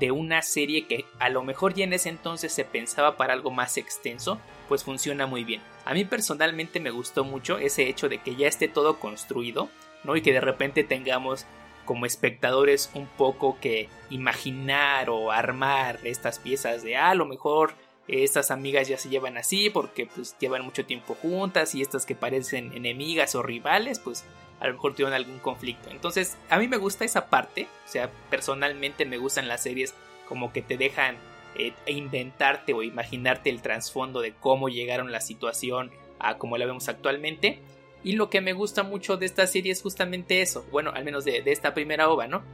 de 0.00 0.12
una 0.12 0.40
serie 0.40 0.86
que 0.86 1.04
a 1.18 1.28
lo 1.28 1.42
mejor 1.42 1.74
ya 1.74 1.84
en 1.84 1.92
ese 1.92 2.08
entonces 2.08 2.52
se 2.52 2.64
pensaba 2.64 3.18
para 3.18 3.34
algo 3.34 3.50
más 3.50 3.76
extenso, 3.76 4.40
pues 4.70 4.82
funciona 4.82 5.26
muy 5.26 5.44
bien. 5.44 5.60
A 5.84 5.92
mí 5.92 6.06
personalmente 6.06 6.80
me 6.80 6.90
gustó 6.90 7.22
mucho 7.22 7.58
ese 7.58 7.86
hecho 7.86 8.08
de 8.08 8.16
que 8.16 8.34
ya 8.34 8.48
esté 8.48 8.66
todo 8.66 8.98
construido, 8.98 9.68
¿no? 10.04 10.16
Y 10.16 10.22
que 10.22 10.32
de 10.32 10.40
repente 10.40 10.82
tengamos 10.82 11.46
como 11.86 12.04
espectadores 12.04 12.90
un 12.92 13.06
poco 13.06 13.58
que 13.60 13.88
imaginar 14.10 15.08
o 15.08 15.32
armar 15.32 16.00
estas 16.04 16.38
piezas 16.38 16.82
de 16.82 16.96
ah, 16.96 17.10
a 17.10 17.14
lo 17.14 17.24
mejor 17.24 17.72
estas 18.08 18.50
amigas 18.50 18.86
ya 18.86 18.98
se 18.98 19.08
llevan 19.08 19.38
así 19.38 19.70
porque 19.70 20.06
pues 20.06 20.36
llevan 20.38 20.64
mucho 20.64 20.84
tiempo 20.84 21.16
juntas 21.20 21.74
y 21.74 21.80
estas 21.80 22.04
que 22.04 22.14
parecen 22.14 22.72
enemigas 22.74 23.34
o 23.34 23.42
rivales 23.42 23.98
pues 23.98 24.24
a 24.60 24.66
lo 24.66 24.74
mejor 24.74 24.92
tuvieron 24.92 25.14
algún 25.14 25.38
conflicto. 25.38 25.90
Entonces 25.90 26.36
a 26.50 26.58
mí 26.58 26.68
me 26.68 26.76
gusta 26.76 27.04
esa 27.04 27.26
parte, 27.28 27.66
o 27.84 27.88
sea, 27.88 28.10
personalmente 28.30 29.04
me 29.04 29.18
gustan 29.18 29.48
las 29.48 29.62
series 29.62 29.94
como 30.28 30.52
que 30.52 30.62
te 30.62 30.76
dejan 30.76 31.16
eh, 31.56 31.72
inventarte 31.86 32.72
o 32.74 32.82
imaginarte 32.82 33.50
el 33.50 33.62
trasfondo 33.62 34.20
de 34.20 34.34
cómo 34.34 34.68
llegaron 34.68 35.12
la 35.12 35.20
situación 35.20 35.90
a 36.18 36.38
como 36.38 36.58
la 36.58 36.66
vemos 36.66 36.88
actualmente. 36.88 37.60
Y 38.06 38.12
lo 38.12 38.30
que 38.30 38.40
me 38.40 38.52
gusta 38.52 38.84
mucho 38.84 39.16
de 39.16 39.26
esta 39.26 39.48
serie 39.48 39.72
es 39.72 39.82
justamente 39.82 40.40
eso, 40.40 40.64
bueno, 40.70 40.92
al 40.94 41.04
menos 41.04 41.24
de, 41.24 41.42
esta 41.46 41.74
primera 41.74 42.08
ova, 42.08 42.28
¿no? 42.28 42.44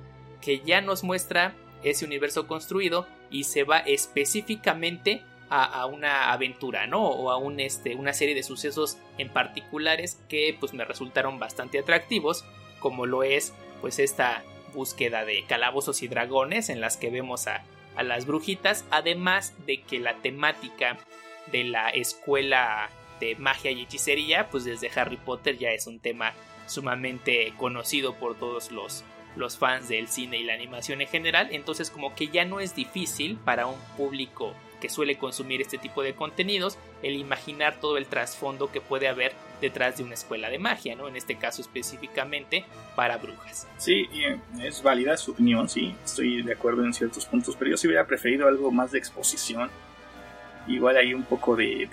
Que 0.40 0.60
ya 0.60 0.80
nos 0.80 1.04
muestra 1.04 1.54
ese 1.82 2.06
universo 2.06 2.46
construido 2.46 3.06
y 3.30 3.44
se 3.44 3.62
va 3.62 3.80
específicamente 3.80 5.22
a, 5.50 5.84
una 5.84 6.32
aventura, 6.32 6.86
¿no? 6.86 7.06
O 7.06 7.30
a 7.30 7.36
un, 7.36 7.60
este, 7.60 7.96
una 7.96 8.14
serie 8.14 8.34
de 8.34 8.42
sucesos 8.42 8.96
en 9.18 9.28
particulares 9.28 10.18
que 10.26 10.56
pues 10.58 10.72
me 10.72 10.86
resultaron 10.86 11.38
bastante 11.38 11.78
atractivos, 11.78 12.46
como 12.80 13.04
lo 13.04 13.22
es 13.22 13.52
pues 13.82 13.98
esta 13.98 14.44
búsqueda 14.72 15.26
de 15.26 15.44
calabozos 15.44 16.02
y 16.02 16.08
dragones 16.08 16.70
en 16.70 16.80
las 16.80 16.96
que 16.96 17.10
vemos 17.10 17.46
a, 17.46 17.62
a 17.94 18.02
las 18.02 18.24
brujitas, 18.24 18.86
además 18.90 19.52
de 19.66 19.82
que 19.82 20.00
la 20.00 20.14
temática 20.22 20.96
de 21.52 21.64
la 21.64 21.90
escuela 21.90 22.88
de 23.22 23.36
magia 23.36 23.70
y 23.70 23.82
hechicería, 23.82 24.48
pues 24.50 24.64
desde 24.64 24.90
Harry 24.96 25.16
Potter 25.16 25.56
ya 25.56 25.70
es 25.70 25.86
un 25.86 26.00
tema 26.00 26.32
sumamente 26.66 27.52
conocido 27.56 28.14
por 28.14 28.36
todos 28.36 28.72
los, 28.72 29.04
los 29.36 29.56
fans 29.56 29.88
del 29.88 30.08
cine 30.08 30.38
y 30.38 30.44
la 30.44 30.54
animación 30.54 31.00
en 31.00 31.08
general, 31.08 31.48
entonces 31.52 31.90
como 31.90 32.14
que 32.16 32.28
ya 32.28 32.44
no 32.44 32.58
es 32.58 32.74
difícil 32.74 33.36
para 33.36 33.66
un 33.66 33.78
público 33.96 34.54
que 34.80 34.88
suele 34.88 35.16
consumir 35.16 35.60
este 35.60 35.78
tipo 35.78 36.02
de 36.02 36.14
contenidos, 36.14 36.76
el 37.04 37.14
imaginar 37.14 37.78
todo 37.80 37.96
el 37.96 38.06
trasfondo 38.06 38.72
que 38.72 38.80
puede 38.80 39.06
haber 39.06 39.32
detrás 39.60 39.96
de 39.96 40.02
una 40.02 40.14
escuela 40.14 40.50
de 40.50 40.58
magia, 40.58 40.96
¿no? 40.96 41.06
En 41.06 41.14
este 41.14 41.36
caso 41.36 41.62
específicamente 41.62 42.64
para 42.96 43.18
brujas. 43.18 43.68
Sí, 43.78 44.08
es 44.60 44.82
válida 44.82 45.16
su 45.16 45.30
opinión, 45.30 45.68
sí, 45.68 45.94
estoy 46.04 46.42
de 46.42 46.52
acuerdo 46.52 46.84
en 46.84 46.92
ciertos 46.92 47.26
puntos, 47.26 47.54
pero 47.56 47.70
yo 47.70 47.76
sí 47.76 47.86
hubiera 47.86 48.04
preferido 48.08 48.48
algo 48.48 48.72
más 48.72 48.90
de 48.90 48.98
exposición. 48.98 49.70
Igual 50.66 50.96
hay 50.96 51.14
un 51.14 51.22
poco 51.22 51.54
de, 51.54 51.88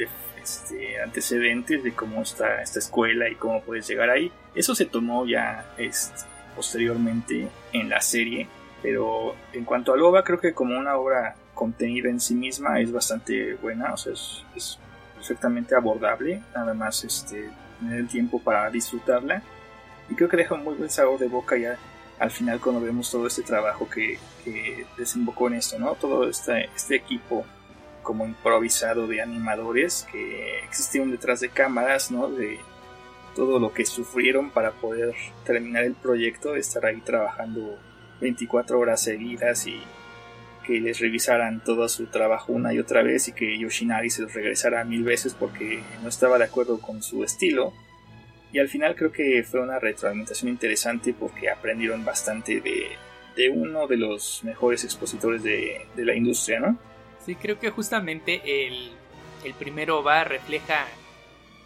este, 0.58 1.02
antecedentes 1.02 1.84
de 1.84 1.94
cómo 1.94 2.22
está 2.22 2.62
esta 2.62 2.80
escuela 2.80 3.30
y 3.30 3.36
cómo 3.36 3.62
puedes 3.62 3.88
llegar 3.88 4.10
ahí. 4.10 4.32
Eso 4.56 4.76
se 4.76 4.86
tomó 4.86 5.26
ya 5.26 5.74
este, 5.78 6.26
posteriormente 6.56 7.48
en 7.74 7.90
la 7.90 8.02
serie, 8.02 8.48
pero 8.82 9.36
en 9.54 9.66
cuanto 9.66 9.94
a 9.94 9.98
Loba, 9.98 10.24
creo 10.24 10.40
que 10.40 10.54
como 10.54 10.78
una 10.78 10.96
obra 10.98 11.36
contenida 11.54 12.10
en 12.10 12.20
sí 12.20 12.36
misma 12.36 12.80
es 12.80 12.92
bastante 12.92 13.56
buena, 13.56 13.94
o 13.94 13.98
sea, 13.98 14.14
es, 14.14 14.80
perfectamente 15.16 15.76
abordable, 15.76 16.42
nada 16.56 16.74
más 16.74 17.04
este, 17.04 17.50
tener 17.80 18.00
el 18.00 18.08
tiempo 18.08 18.40
para 18.40 18.70
disfrutarla. 18.70 19.44
Y 20.10 20.16
creo 20.16 20.30
que 20.30 20.38
deja 20.38 20.56
un 20.56 20.64
muy 20.64 20.76
buen 20.76 20.90
sabor 20.90 21.20
de 21.20 21.28
boca 21.28 21.58
ya 21.58 21.78
al 22.20 22.32
final 22.32 22.60
cuando 22.60 22.82
vemos 22.82 23.10
todo 23.10 23.28
este 23.28 23.42
trabajo 23.44 23.90
que, 23.90 24.20
desembocó 24.98 25.48
en 25.48 25.56
esto, 25.56 25.78
¿no? 25.78 25.94
Todo 25.94 26.28
este, 26.28 26.70
este 26.76 26.96
equipo 26.96 27.46
como 28.10 28.26
improvisado 28.26 29.06
de 29.06 29.22
animadores 29.22 30.08
que 30.12 30.62
existieron 30.64 31.12
detrás 31.12 31.42
de 31.42 31.50
cámaras, 31.50 32.10
¿no? 32.10 32.28
De 32.28 32.58
todo 33.36 33.60
lo 33.60 33.72
que 33.72 33.86
sufrieron 33.86 34.50
para 34.50 34.72
poder 34.72 35.14
terminar 35.46 35.84
el 35.84 35.94
proyecto, 35.94 36.56
estar 36.56 36.88
ahí 36.88 37.02
trabajando 37.02 37.78
24 38.20 38.80
horas 38.80 39.04
seguidas 39.04 39.68
y 39.68 39.80
que 40.66 40.82
les 40.82 41.00
revisaran 41.00 41.64
todo 41.64 41.88
su 41.88 42.08
trabajo 42.08 42.52
una 42.52 42.74
y 42.74 42.80
otra 42.80 43.04
vez 43.04 43.28
y 43.28 43.34
que 43.34 43.60
Yoshinari 43.60 44.10
se 44.10 44.24
los 44.24 44.34
regresara 44.34 44.84
mil 44.86 45.04
veces 45.04 45.36
porque 45.36 45.84
no 46.02 46.10
estaba 46.10 46.40
de 46.40 46.46
acuerdo 46.46 46.82
con 46.82 47.04
su 47.04 47.24
estilo. 47.24 47.74
Y 48.52 48.58
al 48.58 48.70
final 48.70 48.96
creo 48.96 49.12
que 49.12 49.44
fue 49.44 49.62
una 49.62 49.78
retroalimentación 49.78 50.50
interesante 50.50 51.14
porque 51.14 51.52
aprendieron 51.52 52.04
bastante 52.04 52.60
de, 52.60 53.50
uno 53.52 53.86
de 53.86 53.98
los 53.98 54.44
mejores 54.44 54.84
expositores 54.84 55.44
de, 55.44 55.86
de, 55.96 56.06
la 56.06 56.16
industria, 56.16 56.60
¿no? 56.60 56.90
Sí, 57.30 57.36
creo 57.36 57.60
que 57.60 57.70
justamente 57.70 58.66
el, 58.66 58.90
el 59.44 59.54
primero 59.54 60.02
va 60.02 60.24
refleja 60.24 60.88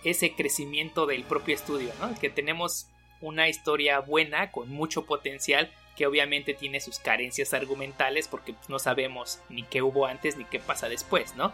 ese 0.04 0.34
crecimiento 0.34 1.06
del 1.06 1.24
propio 1.24 1.56
estudio, 1.56 1.94
¿no? 2.02 2.14
Que 2.20 2.30
tenemos 2.30 2.88
una 3.22 3.48
historia 3.48 4.02
buena, 4.02 4.52
con 4.52 4.68
mucho 4.68 5.06
potencial, 5.06 5.72
que 5.96 6.06
obviamente 6.06 6.54
tiene 6.54 6.82
sus 6.82 7.00
carencias 7.00 7.54
argumentales 7.54 8.28
porque 8.28 8.52
pues, 8.52 8.68
no 8.68 8.78
sabemos 8.78 9.40
ni 9.48 9.64
qué 9.64 9.82
hubo 9.82 10.06
antes 10.06 10.36
ni 10.36 10.44
qué 10.44 10.60
pasa 10.60 10.90
después, 10.90 11.34
¿no? 11.38 11.54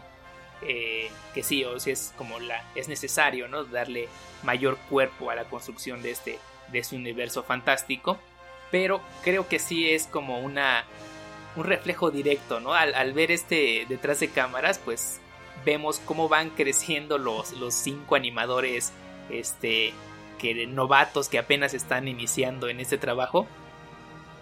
Eh, 0.62 1.08
que 1.32 1.44
sí, 1.44 1.62
o 1.62 1.78
si 1.78 1.92
es 1.92 2.12
como 2.18 2.40
la 2.40 2.64
es 2.74 2.88
necesario, 2.88 3.46
¿no? 3.46 3.62
Darle 3.62 4.08
mayor 4.42 4.76
cuerpo 4.88 5.30
a 5.30 5.36
la 5.36 5.44
construcción 5.44 6.02
de 6.02 6.10
este 6.10 6.40
de 6.72 6.80
este 6.80 6.96
universo 6.96 7.44
fantástico, 7.44 8.18
pero 8.72 9.00
creo 9.22 9.46
que 9.46 9.60
sí 9.60 9.88
es 9.88 10.08
como 10.08 10.40
una 10.40 10.84
un 11.56 11.64
reflejo 11.64 12.10
directo, 12.10 12.60
¿no? 12.60 12.74
Al, 12.74 13.12
ver 13.12 13.30
este 13.30 13.86
detrás 13.88 14.20
de 14.20 14.28
cámaras, 14.28 14.78
pues 14.78 15.20
vemos 15.64 16.00
cómo 16.04 16.28
van 16.28 16.50
creciendo 16.50 17.18
los, 17.18 17.52
los 17.52 17.74
cinco 17.74 18.14
animadores, 18.14 18.92
este, 19.30 19.92
que 20.38 20.66
novatos 20.66 21.28
que 21.28 21.38
apenas 21.38 21.74
están 21.74 22.08
iniciando 22.08 22.68
en 22.68 22.80
este 22.80 22.98
trabajo 22.98 23.46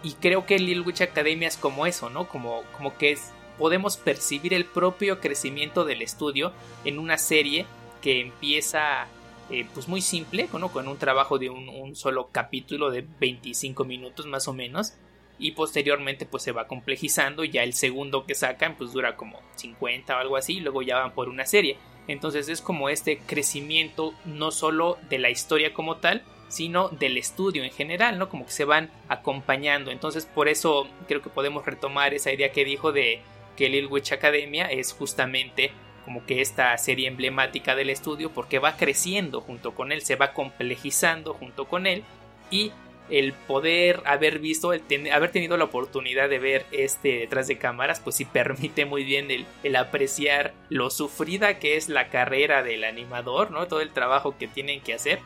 y 0.01 0.13
creo 0.13 0.45
que 0.45 0.59
Little 0.59 0.81
Witch 0.81 1.01
Academia 1.01 1.47
es 1.47 1.57
como 1.57 1.85
eso, 1.85 2.09
¿no? 2.09 2.27
Como, 2.27 2.63
como 2.77 2.97
que 2.97 3.17
podemos 3.57 3.97
percibir 3.97 4.53
el 4.53 4.65
propio 4.65 5.19
crecimiento 5.19 5.83
del 5.83 6.01
estudio 6.01 6.53
en 6.85 6.99
una 6.99 7.17
serie 7.17 7.65
que 8.01 8.21
empieza 8.21 9.07
eh, 9.49 9.67
pues 9.73 9.89
muy 9.89 10.01
simple, 10.01 10.47
¿no? 10.57 10.71
con 10.71 10.87
un 10.87 10.97
trabajo 10.97 11.37
de 11.37 11.49
un, 11.49 11.95
solo 11.95 12.29
capítulo 12.31 12.91
de 12.91 13.05
25 13.19 13.83
minutos 13.83 14.25
más 14.27 14.47
o 14.47 14.53
menos 14.53 14.93
y 15.39 15.51
posteriormente 15.51 16.25
pues 16.25 16.43
se 16.43 16.51
va 16.51 16.67
complejizando 16.67 17.43
ya 17.43 17.63
el 17.63 17.73
segundo 17.73 18.25
que 18.25 18.35
sacan 18.35 18.75
pues 18.77 18.91
dura 18.91 19.15
como 19.15 19.39
50 19.55 20.15
o 20.15 20.19
algo 20.19 20.35
así 20.35 20.59
luego 20.59 20.81
ya 20.81 20.99
van 20.99 21.13
por 21.13 21.29
una 21.29 21.45
serie 21.45 21.77
entonces 22.07 22.49
es 22.49 22.61
como 22.61 22.89
este 22.89 23.19
crecimiento 23.19 24.13
no 24.25 24.51
solo 24.51 24.97
de 25.09 25.19
la 25.19 25.29
historia 25.29 25.73
como 25.73 25.97
tal 25.97 26.23
sino 26.49 26.89
del 26.89 27.17
estudio 27.17 27.63
en 27.63 27.71
general, 27.71 28.17
¿no? 28.17 28.27
Como 28.27 28.45
que 28.45 28.51
se 28.51 28.65
van 28.65 28.89
acompañando. 29.07 29.91
Entonces, 29.91 30.25
por 30.25 30.49
eso 30.49 30.87
creo 31.07 31.21
que 31.21 31.29
podemos 31.29 31.65
retomar 31.65 32.13
esa 32.13 32.33
idea 32.33 32.51
que 32.51 32.65
dijo 32.65 32.91
de 32.91 33.21
que 33.55 33.69
Lil 33.69 33.87
Witch 33.87 34.11
Academia 34.11 34.65
es 34.65 34.93
justamente 34.93 35.71
como 36.05 36.25
que 36.25 36.41
esta 36.41 36.75
serie 36.77 37.07
emblemática 37.07 37.75
del 37.75 37.91
estudio 37.91 38.31
porque 38.31 38.57
va 38.57 38.77
creciendo 38.77 39.41
junto 39.41 39.75
con 39.75 39.91
él, 39.91 40.01
se 40.01 40.15
va 40.15 40.33
complejizando 40.33 41.35
junto 41.35 41.67
con 41.67 41.85
él 41.85 42.03
y 42.49 42.71
el 43.09 43.33
poder 43.33 44.01
haber 44.05 44.39
visto, 44.39 44.73
el 44.73 44.83
haber 45.11 45.31
tenido 45.31 45.57
la 45.57 45.65
oportunidad 45.65 46.29
de 46.29 46.39
ver 46.39 46.65
este 46.71 47.19
detrás 47.19 47.47
de 47.47 47.57
cámaras, 47.57 47.99
pues 47.99 48.15
sí 48.15 48.25
permite 48.25 48.85
muy 48.85 49.03
bien 49.03 49.27
el, 49.31 49.75
apreciar 49.75 50.53
lo 50.69 50.89
sufrida 50.89 51.59
que 51.59 51.77
es 51.77 51.89
la 51.89 52.09
carrera 52.09 52.63
del 52.63 52.83
animador, 52.83 53.51
¿no? 53.51 53.67
Todo 53.67 53.81
el 53.81 53.91
trabajo 53.91 54.37
que 54.37 54.47
tienen 54.47 54.81
que 54.81 54.93
hacer 54.93 55.19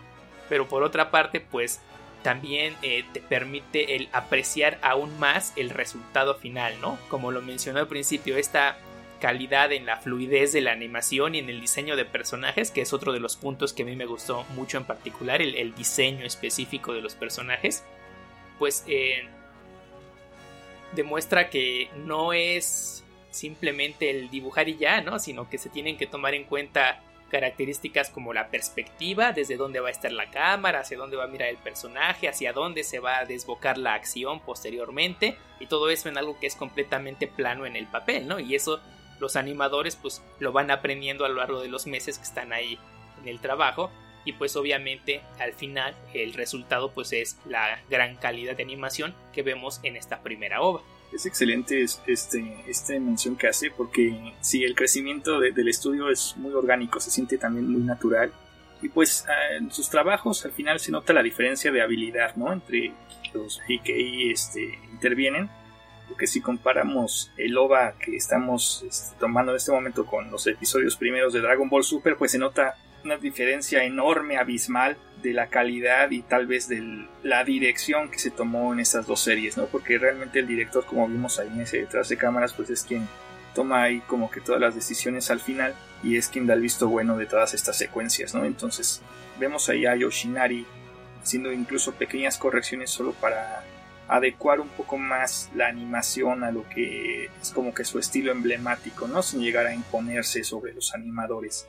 pero 0.50 0.68
por 0.68 0.84
otra 0.84 1.10
parte 1.10 1.40
pues 1.40 1.80
también 2.22 2.76
eh, 2.82 3.04
te 3.12 3.20
permite 3.22 3.96
el 3.96 4.08
apreciar 4.14 4.78
aún 4.82 5.18
más 5.20 5.52
el 5.56 5.70
resultado 5.70 6.36
final, 6.36 6.80
¿no? 6.80 6.98
Como 7.10 7.32
lo 7.32 7.42
mencionó 7.42 7.80
al 7.80 7.88
principio, 7.88 8.38
esta 8.38 8.78
calidad 9.24 9.72
en 9.72 9.86
la 9.86 9.96
fluidez 9.96 10.52
de 10.52 10.60
la 10.60 10.74
animación 10.74 11.34
y 11.34 11.40
en 11.40 11.50
el 11.50 11.62
diseño 11.62 11.96
de 11.96 12.04
personajes, 12.04 12.72
que 12.72 12.82
es 12.82 12.92
otro 12.92 13.14
de 13.14 13.22
los 13.22 13.38
puntos 13.38 13.72
que 13.72 13.84
a 13.84 13.86
mí 13.86 13.96
me 13.96 14.06
gustó 14.06 14.44
mucho 14.50 14.78
en 14.78 14.84
particular, 14.84 15.42
el, 15.42 15.74
diseño 15.76 16.26
específico 16.26 16.92
de 16.94 17.00
los 17.00 17.16
personajes, 17.16 17.86
pues 18.60 18.84
eh, 18.86 19.24
demuestra 20.94 21.50
que 21.50 21.90
no 22.06 22.34
es 22.34 23.06
simplemente 23.32 24.10
el 24.10 24.30
dibujar 24.30 24.68
y 24.68 24.76
ya, 24.76 25.00
¿no? 25.00 25.18
Sino 25.20 25.50
que 25.50 25.58
se 25.58 25.70
tienen 25.70 25.96
que 25.96 26.06
tomar 26.06 26.34
en 26.34 26.44
cuenta 26.44 27.02
características 27.32 28.10
como 28.10 28.34
la 28.34 28.50
perspectiva, 28.50 29.32
desde 29.32 29.56
dónde 29.56 29.80
va 29.80 29.88
a 29.88 29.92
estar 29.92 30.12
la 30.12 30.32
cámara, 30.32 30.82
hacia 30.82 30.98
dónde 30.98 31.16
va 31.16 31.24
a 31.24 31.28
mirar 31.28 31.48
el 31.48 31.58
personaje, 31.58 32.28
hacia 32.28 32.52
dónde 32.52 32.84
se 32.84 33.00
va 33.00 33.20
a 33.20 33.26
desbocar 33.26 33.78
la 33.78 33.94
acción 33.94 34.42
posteriormente 34.42 35.38
y 35.62 35.68
todo 35.68 35.90
eso 35.90 36.10
en 36.10 36.18
algo 36.18 36.38
que 36.42 36.48
es 36.48 36.58
completamente 36.58 37.26
plano 37.26 37.66
en 37.66 37.78
el 37.78 37.88
papel, 37.88 38.28
¿no? 38.28 38.42
Y 38.42 38.54
eso 38.54 38.82
los 39.24 39.36
animadores 39.36 39.96
pues 39.96 40.22
lo 40.40 40.52
van 40.52 40.70
aprendiendo 40.70 41.26
a 41.26 41.30
lo 41.30 41.36
largo 41.36 41.62
de 41.62 41.70
los 41.70 41.88
meses 41.88 42.18
que 42.18 42.26
están 42.26 42.54
ahí 42.54 42.78
en 43.22 43.28
el 43.28 43.40
trabajo 43.40 43.90
y 44.26 44.34
pues 44.34 44.56
obviamente 44.56 45.22
al 45.40 45.54
final 45.54 45.96
el 46.14 46.34
resultado 46.34 46.92
pues 46.92 47.12
es 47.14 47.38
la 47.46 47.82
gran 47.90 48.18
calidad 48.18 48.56
de 48.56 48.64
animación 48.64 49.16
que 49.34 49.42
vemos 49.42 49.80
en 49.84 49.96
esta 49.96 50.22
primera 50.22 50.62
obra 50.62 50.84
es 51.14 51.26
excelente 51.26 51.84
este, 51.84 52.64
esta 52.68 52.94
mención 53.00 53.36
que 53.36 53.48
hace 53.48 53.72
porque 53.72 54.34
sí, 54.42 54.64
el 54.64 54.76
crecimiento 54.76 55.40
del 55.40 55.68
estudio 55.68 56.10
es 56.10 56.36
muy 56.38 56.54
orgánico, 56.54 57.00
se 57.00 57.12
siente 57.12 57.38
también 57.38 57.72
muy 57.72 57.82
natural. 57.82 58.34
Y 58.82 58.90
pues 58.90 59.26
ah, 59.30 59.56
en 59.58 59.72
sus 59.72 59.90
trabajos 59.90 60.44
al 60.46 60.52
final 60.52 60.80
se 60.80 60.92
nota 60.92 61.14
la 61.14 61.24
diferencia 61.24 61.72
de 61.72 61.82
habilidad, 61.82 62.36
¿no? 62.36 62.52
Entre 62.52 62.92
los 63.34 63.62
que 63.84 64.32
este, 64.32 64.80
intervienen. 64.92 65.50
Porque 66.14 66.28
si 66.28 66.42
comparamos 66.42 67.32
el 67.38 67.58
OVA 67.58 67.94
que 67.94 68.16
estamos 68.16 68.86
este, 68.88 69.16
tomando 69.20 69.52
en 69.52 69.56
este 69.56 69.72
momento 69.72 70.06
con 70.06 70.30
los 70.30 70.46
episodios 70.46 70.96
primeros 70.96 71.34
de 71.34 71.42
Dragon 71.42 71.68
Ball 71.68 71.84
Super, 71.84 72.18
pues 72.18 72.34
se 72.34 72.38
nota 72.38 72.76
una 73.04 73.18
diferencia 73.18 73.84
enorme, 73.84 74.38
abismal 74.38 74.96
de 75.24 75.34
la 75.34 75.48
calidad 75.48 76.12
y 76.12 76.22
tal 76.22 76.46
vez 76.46 76.68
de 76.68 77.08
la 77.24 77.44
dirección 77.44 78.12
que 78.12 78.20
se 78.20 78.30
tomó 78.30 78.74
en 78.74 78.80
estas 78.80 79.08
dos 79.08 79.22
series, 79.22 79.58
¿no? 79.58 79.66
Porque 79.66 79.98
realmente 79.98 80.38
el 80.38 80.46
director, 80.46 80.86
como 80.86 81.08
vimos 81.08 81.40
ahí 81.40 81.48
en 81.48 81.62
ese 81.62 81.78
detrás 81.78 82.10
de 82.10 82.18
cámaras, 82.18 82.54
pues 82.54 82.70
es 82.70 82.84
quien 82.84 83.08
toma 83.56 83.82
ahí 83.82 84.00
como 84.02 84.30
que 84.30 84.40
todas 84.40 84.62
las 84.62 84.76
decisiones 84.76 85.32
al 85.32 85.40
final 85.40 85.74
y 86.04 86.18
es 86.18 86.28
quien 86.28 86.46
da 86.46 86.54
el 86.54 86.62
visto 86.62 86.88
bueno 86.90 87.18
de 87.18 87.26
todas 87.26 87.56
estas 87.56 87.76
secuencias, 87.76 88.36
¿no? 88.36 88.46
Entonces 88.46 89.02
vemos 89.40 89.68
ahí 89.68 89.88
a 89.88 89.96
Yoshinari 89.96 90.68
haciendo 91.24 91.52
incluso 91.52 91.94
pequeñas 91.94 92.38
correcciones 92.38 92.92
solo 92.92 93.14
para 93.14 93.64
adecuar 94.14 94.60
un 94.60 94.70
poco 94.70 95.00
más 95.00 95.50
la 95.56 95.68
animación 95.68 96.44
a 96.44 96.52
lo 96.52 96.70
que 96.70 97.32
es 97.42 97.52
como 97.52 97.74
que 97.74 97.84
su 97.84 97.98
estilo 97.98 98.32
emblemático, 98.32 99.08
¿no? 99.08 99.24
Sin 99.24 99.42
llegar 99.42 99.66
a 99.66 99.74
imponerse 99.74 100.44
sobre 100.44 100.72
los 100.72 100.94
animadores. 100.94 101.68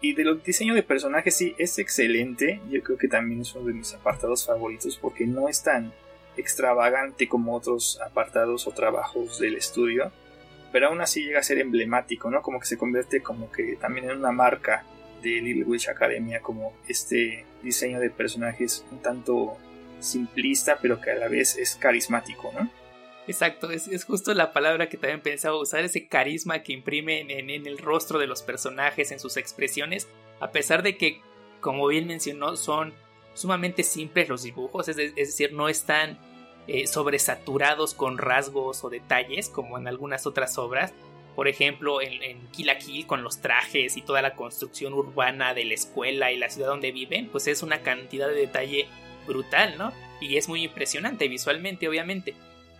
Y 0.00 0.14
de 0.14 0.22
los 0.22 0.44
diseños 0.44 0.76
de 0.76 0.84
personajes 0.84 1.36
sí 1.36 1.52
es 1.58 1.80
excelente, 1.80 2.60
yo 2.70 2.80
creo 2.84 2.96
que 2.96 3.08
también 3.08 3.40
es 3.40 3.52
uno 3.56 3.66
de 3.66 3.72
mis 3.72 3.92
apartados 3.92 4.46
favoritos 4.46 4.98
porque 4.98 5.26
no 5.26 5.48
es 5.48 5.64
tan 5.64 5.92
extravagante 6.36 7.28
como 7.28 7.56
otros 7.56 8.00
apartados 8.06 8.68
o 8.68 8.70
trabajos 8.70 9.40
del 9.40 9.56
estudio, 9.56 10.12
pero 10.70 10.86
aún 10.86 11.00
así 11.00 11.24
llega 11.24 11.40
a 11.40 11.42
ser 11.42 11.58
emblemático, 11.58 12.30
¿no? 12.30 12.40
Como 12.40 12.60
que 12.60 12.66
se 12.66 12.78
convierte 12.78 13.20
como 13.20 13.50
que 13.50 13.74
también 13.80 14.08
en 14.08 14.18
una 14.18 14.30
marca 14.30 14.84
de 15.24 15.40
Little 15.40 15.64
Witch 15.64 15.88
Academia, 15.88 16.40
como 16.40 16.72
este 16.86 17.44
diseño 17.64 17.98
de 17.98 18.10
personajes 18.10 18.86
un 18.92 19.02
tanto 19.02 19.58
simplista, 20.00 20.78
pero 20.80 21.00
que 21.00 21.10
a 21.10 21.14
la 21.14 21.28
vez 21.28 21.56
es 21.56 21.76
carismático, 21.76 22.52
¿no? 22.52 22.70
Exacto, 23.30 23.70
es, 23.70 24.04
justo 24.04 24.34
la 24.34 24.52
palabra 24.52 24.88
que 24.88 24.96
también 24.96 25.20
pensaba 25.20 25.56
usar, 25.56 25.84
ese 25.84 26.08
carisma 26.08 26.64
que 26.64 26.72
imprime 26.72 27.20
en, 27.20 27.48
el 27.48 27.78
rostro 27.78 28.18
de 28.18 28.26
los 28.26 28.42
personajes, 28.42 29.12
en 29.12 29.20
sus 29.20 29.36
expresiones, 29.36 30.08
a 30.40 30.50
pesar 30.50 30.82
de 30.82 30.96
que, 30.96 31.20
como 31.60 31.86
bien 31.86 32.08
mencionó, 32.08 32.56
son 32.56 32.92
sumamente 33.34 33.84
simples 33.84 34.28
los 34.28 34.42
dibujos, 34.42 34.88
es, 34.88 34.96
decir, 34.96 35.52
no 35.52 35.68
están 35.68 36.18
eh, 36.66 36.88
sobresaturados 36.88 37.94
con 37.94 38.18
rasgos 38.18 38.82
o 38.82 38.90
detalles 38.90 39.48
como 39.48 39.78
en 39.78 39.86
algunas 39.86 40.26
otras 40.26 40.58
obras. 40.58 40.92
Por 41.36 41.46
ejemplo, 41.46 42.02
en, 42.02 42.22
en 42.24 42.48
Kill 42.48 42.66
la 42.66 42.78
Kill 42.78 43.06
con 43.06 43.22
los 43.22 43.40
trajes 43.40 43.96
y 43.96 44.02
toda 44.02 44.22
la 44.22 44.34
construcción 44.34 44.92
urbana 44.92 45.54
de 45.54 45.64
la 45.64 45.74
escuela 45.74 46.32
y 46.32 46.36
la 46.36 46.50
ciudad 46.50 46.68
donde 46.68 46.90
viven, 46.90 47.28
pues 47.28 47.46
es 47.46 47.62
una 47.62 47.82
cantidad 47.82 48.26
de 48.26 48.34
detalle 48.34 48.88
brutal, 49.30 49.78
¿no? 49.78 49.92
Y 50.20 50.36
es 50.36 50.48
muy 50.48 50.64
impresionante 50.64 51.28
visualmente, 51.28 51.88
obviamente 51.88 52.34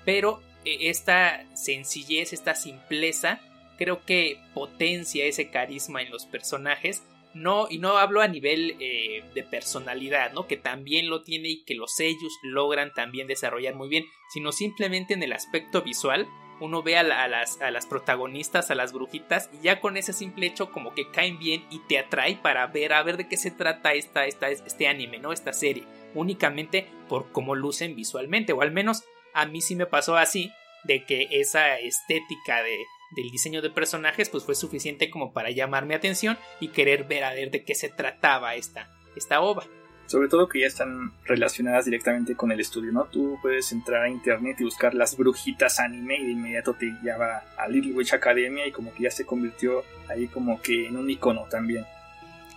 pero 0.05 0.43
eh, 0.65 0.89
esta 0.91 1.45
sencillez, 1.55 2.33
esta 2.33 2.55
simpleza, 2.55 3.41
creo 3.79 4.05
que 4.05 4.41
potencia 4.55 5.25
ese 5.25 5.51
carisma 5.51 6.03
en 6.03 6.11
los 6.11 6.27
personajes. 6.27 7.05
No, 7.33 7.69
y 7.71 7.79
no 7.79 7.97
hablo 7.97 8.23
a 8.23 8.29
nivel 8.29 8.77
eh, 8.81 9.23
de 9.35 9.45
personalidad, 9.45 10.33
¿no? 10.33 10.49
Que 10.49 10.57
también 10.57 11.09
lo 11.09 11.23
tiene 11.23 11.49
y 11.49 11.63
que 11.63 11.77
los 11.77 11.95
sellos 11.95 12.33
logran 12.43 12.93
también 12.93 13.29
desarrollar 13.29 13.77
muy 13.77 13.89
bien, 13.89 14.05
sino 14.33 14.51
simplemente 14.51 15.15
en 15.15 15.23
el 15.23 15.33
aspecto 15.33 15.83
visual. 15.83 16.27
Uno 16.59 16.83
ve 16.83 16.99
a, 16.99 17.05
las, 17.05 17.61
a 17.63 17.71
las 17.71 17.87
protagonistas, 17.87 18.73
a 18.73 18.75
las 18.75 18.93
brujitas, 18.93 19.49
y 19.53 19.63
ya 19.63 19.81
con 19.81 19.97
ese 19.97 20.13
simple 20.13 20.47
hecho 20.47 20.73
como 20.73 20.93
que 20.93 21.09
caen 21.09 21.39
bien 21.39 21.65
y 21.71 21.79
te 21.89 22.01
atrae 22.01 22.35
para 22.35 22.67
ver 22.67 22.93
a 22.93 23.03
ver 23.05 23.17
de 23.17 23.29
qué 23.29 23.37
se 23.37 23.53
trata 23.53 23.95
esta, 23.95 24.27
esta, 24.27 24.51
este 24.51 24.89
anime, 24.89 25.19
¿no? 25.19 25.33
Esta 25.33 25.53
serie. 25.53 25.85
Únicamente 26.15 26.89
por 27.09 27.31
cómo 27.33 27.55
lucen 27.55 27.95
visualmente, 27.95 28.53
o 28.53 28.63
al 28.63 28.73
menos 28.73 29.05
a 29.35 29.47
mí 29.47 29.61
sí 29.61 29.77
me 29.77 29.87
pasó 29.87 30.17
así, 30.17 30.53
de 30.85 31.05
que 31.05 31.29
esa 31.31 31.79
estética 31.79 32.63
de, 32.63 32.77
del 33.17 33.31
diseño 33.31 33.63
de 33.63 33.71
personajes 33.71 34.29
pues 34.29 34.45
fue 34.45 34.55
suficiente 34.55 35.11
como 35.11 35.33
para 35.33 35.51
llamar 35.51 35.87
mi 35.87 35.95
atención 35.95 36.39
y 36.59 36.69
querer 36.69 37.05
ver 37.05 37.25
a 37.25 37.35
ver 37.35 37.51
de 37.51 37.65
qué 37.65 37.75
se 37.75 37.89
trataba 37.89 38.55
esta, 38.55 38.89
esta 39.17 39.41
ova. 39.41 39.65
Sobre 40.07 40.27
todo 40.27 40.49
que 40.49 40.61
ya 40.61 40.67
están 40.67 41.13
relacionadas 41.25 41.85
directamente 41.85 42.35
con 42.35 42.51
el 42.51 42.59
estudio, 42.59 42.91
¿no? 42.91 43.05
Tú 43.05 43.39
puedes 43.43 43.71
entrar 43.71 44.03
a 44.03 44.09
internet 44.09 44.57
y 44.59 44.65
buscar 44.65 44.93
las 44.93 45.17
brujitas 45.17 45.79
anime 45.79 46.19
y 46.19 46.25
de 46.25 46.33
inmediato 46.33 46.75
te 46.75 46.87
lleva 47.01 47.45
a 47.57 47.69
Little 47.69 47.93
Witch 47.93 48.13
Academia 48.13 48.67
y 48.67 48.73
como 48.73 48.93
que 48.93 49.05
ya 49.05 49.11
se 49.13 49.25
convirtió 49.25 49.85
ahí 50.09 50.27
como 50.27 50.61
que 50.61 50.89
en 50.89 50.97
un 50.97 51.09
icono 51.09 51.47
también. 51.49 51.87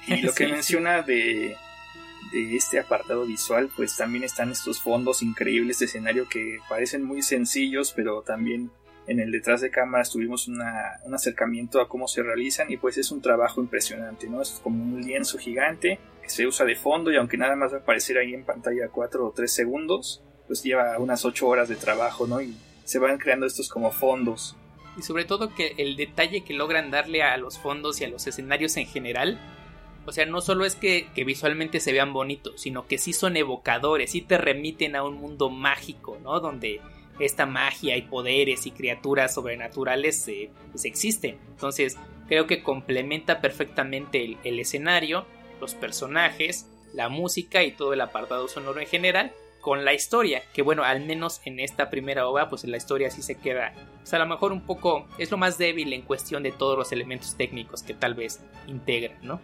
Y 0.08 0.22
lo 0.24 0.34
que 0.36 0.48
menciona 0.48 1.04
de 1.04 1.56
de 2.32 2.56
este 2.56 2.80
apartado 2.80 3.26
visual, 3.26 3.70
pues 3.76 3.96
también 3.98 4.24
están 4.24 4.52
estos 4.52 4.82
fondos 4.82 5.22
increíbles 5.22 5.80
de 5.80 5.86
escenario 5.86 6.28
que 6.28 6.60
parecen 6.70 7.04
muy 7.04 7.22
sencillos, 7.22 7.94
pero 7.96 8.22
también 8.22 8.72
en 9.08 9.20
el 9.20 9.32
detrás 9.32 9.62
de 9.62 9.70
cámaras 9.70 10.12
tuvimos 10.12 10.48
un 10.48 10.62
acercamiento 11.14 11.82
a 11.82 11.90
cómo 11.90 12.08
se 12.08 12.24
realizan 12.24 12.72
y 12.72 12.78
pues 12.78 12.98
es 12.98 13.12
un 13.12 13.22
trabajo 13.22 13.62
impresionante, 13.62 14.28
¿no? 14.30 14.42
Es 14.42 14.62
como 14.64 14.84
un 14.84 15.02
lienzo 15.02 15.38
gigante 15.38 16.00
que 16.22 16.30
se 16.30 16.48
usa 16.48 16.66
de 16.66 16.76
fondo 16.76 17.12
y 17.12 17.18
aunque 17.18 17.38
nada 17.38 17.56
más 17.56 17.74
va 17.74 17.78
a 17.78 17.82
aparecer 17.82 18.18
ahí 18.18 18.34
en 18.34 18.46
pantalla 18.46 18.88
4 18.88 19.28
o 19.28 19.32
3 19.32 19.52
segundos, 19.52 20.24
pues 20.48 20.64
lleva 20.64 20.98
unas 21.00 21.26
8 21.26 21.48
horas 21.48 21.68
de 21.68 21.76
trabajo, 21.76 22.28
¿no? 22.28 22.42
Y 22.42 22.56
se 22.86 23.00
van 23.00 23.18
creando 23.18 23.46
estos 23.46 23.70
como 23.70 23.92
fondos. 23.92 24.56
Y 24.98 25.02
sobre 25.02 25.26
todo 25.26 25.54
que 25.54 25.74
el 25.78 25.96
detalle 25.96 26.44
que 26.44 26.54
logran 26.54 26.92
darle 26.92 27.24
a 27.24 27.36
los 27.38 27.60
fondos 27.60 28.00
y 28.00 28.06
a 28.06 28.10
los 28.10 28.28
escenarios 28.28 28.78
en 28.78 28.86
general 28.86 29.40
o 30.06 30.12
sea, 30.12 30.26
no 30.26 30.42
solo 30.42 30.66
es 30.66 30.76
que, 30.76 31.08
visualmente 31.26 31.80
se 31.80 31.92
vean 31.92 32.14
bonitos, 32.14 32.62
sino 32.62 32.88
que 32.88 32.98
sí 32.98 33.14
son 33.14 33.38
evocadores, 33.38 34.12
sí 34.12 34.22
te 34.22 34.38
remiten 34.38 34.96
a 34.96 35.04
un 35.04 35.16
mundo 35.16 35.50
mágico, 35.50 36.18
¿no? 36.22 36.40
Donde 36.40 36.82
esta 37.20 37.46
magia 37.46 37.96
y 37.96 38.02
poderes 38.04 38.66
y 38.66 38.72
criaturas 38.72 39.34
sobrenaturales 39.34 40.28
eh, 40.28 40.50
existen. 40.84 41.38
Entonces, 41.50 41.98
creo 42.28 42.48
que 42.48 42.64
complementa 42.64 43.40
perfectamente 43.40 44.24
el, 44.24 44.38
el 44.44 44.60
escenario, 44.60 45.26
los 45.62 45.76
personajes, 45.76 46.68
la 46.94 47.10
música 47.10 47.64
y 47.64 47.72
todo 47.72 47.94
el 47.94 48.02
apartado 48.02 48.48
sonoro 48.48 48.80
en 48.80 48.88
general 48.88 49.32
con 49.64 49.86
la 49.86 49.94
historia, 49.94 50.44
que 50.54 50.62
bueno, 50.62 50.84
al 50.84 51.06
menos 51.06 51.40
en 51.46 51.62
esta 51.62 51.90
primera 51.90 52.28
obra, 52.28 52.50
pues 52.50 52.66
la 52.66 52.76
historia 52.76 53.10
sí 53.10 53.22
se 53.22 53.36
queda, 53.36 53.74
pues 54.00 54.14
a 54.14 54.20
lo 54.20 54.26
mejor 54.26 54.52
un 54.52 54.60
poco, 54.60 55.08
es 55.18 55.32
lo 55.32 55.38
más 55.38 55.58
débil 55.58 55.94
en 55.94 56.02
cuestión 56.02 56.44
de 56.44 56.52
todos 56.52 56.78
los 56.78 56.92
elementos 56.92 57.38
técnicos 57.38 57.82
que 57.82 57.94
tal 57.94 58.14
vez 58.14 58.42
integran, 58.68 59.18
¿no? 59.22 59.40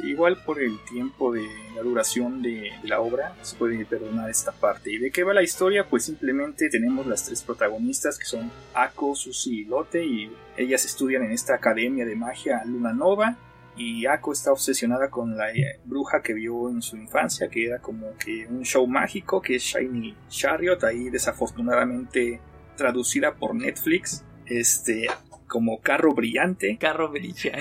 Igual 0.00 0.42
por 0.44 0.60
el 0.60 0.78
tiempo 0.84 1.32
de 1.32 1.46
la 1.74 1.82
duración 1.82 2.42
de 2.42 2.70
la 2.84 3.00
obra 3.00 3.34
se 3.42 3.56
puede 3.56 3.84
perdonar 3.84 4.30
esta 4.30 4.52
parte. 4.52 4.92
¿Y 4.92 4.98
de 4.98 5.10
qué 5.10 5.24
va 5.24 5.34
la 5.34 5.42
historia? 5.42 5.86
Pues 5.88 6.04
simplemente 6.04 6.68
tenemos 6.68 7.06
las 7.06 7.24
tres 7.24 7.42
protagonistas 7.42 8.18
que 8.18 8.24
son 8.24 8.50
Ako, 8.74 9.14
Susi 9.14 9.60
y 9.60 9.64
Lotte 9.64 10.04
y 10.04 10.30
ellas 10.56 10.84
estudian 10.84 11.22
en 11.24 11.32
esta 11.32 11.54
academia 11.54 12.04
de 12.04 12.16
magia 12.16 12.62
Luna 12.64 12.92
Nova 12.92 13.36
y 13.76 14.06
Ako 14.06 14.32
está 14.32 14.52
obsesionada 14.52 15.08
con 15.08 15.36
la 15.36 15.50
eh, 15.50 15.80
bruja 15.84 16.20
que 16.22 16.34
vio 16.34 16.68
en 16.68 16.82
su 16.82 16.96
infancia, 16.96 17.48
que 17.48 17.66
era 17.66 17.78
como 17.78 18.16
que 18.18 18.46
un 18.46 18.62
show 18.64 18.86
mágico, 18.86 19.40
que 19.40 19.56
es 19.56 19.62
Shiny 19.62 20.14
Chariot, 20.28 20.84
ahí 20.84 21.08
desafortunadamente 21.08 22.40
traducida 22.76 23.34
por 23.34 23.54
Netflix. 23.54 24.24
Este, 24.44 25.06
como 25.52 25.82
carro 25.82 26.14
brillante. 26.14 26.78
Carro 26.80 27.10
brillante. 27.10 27.60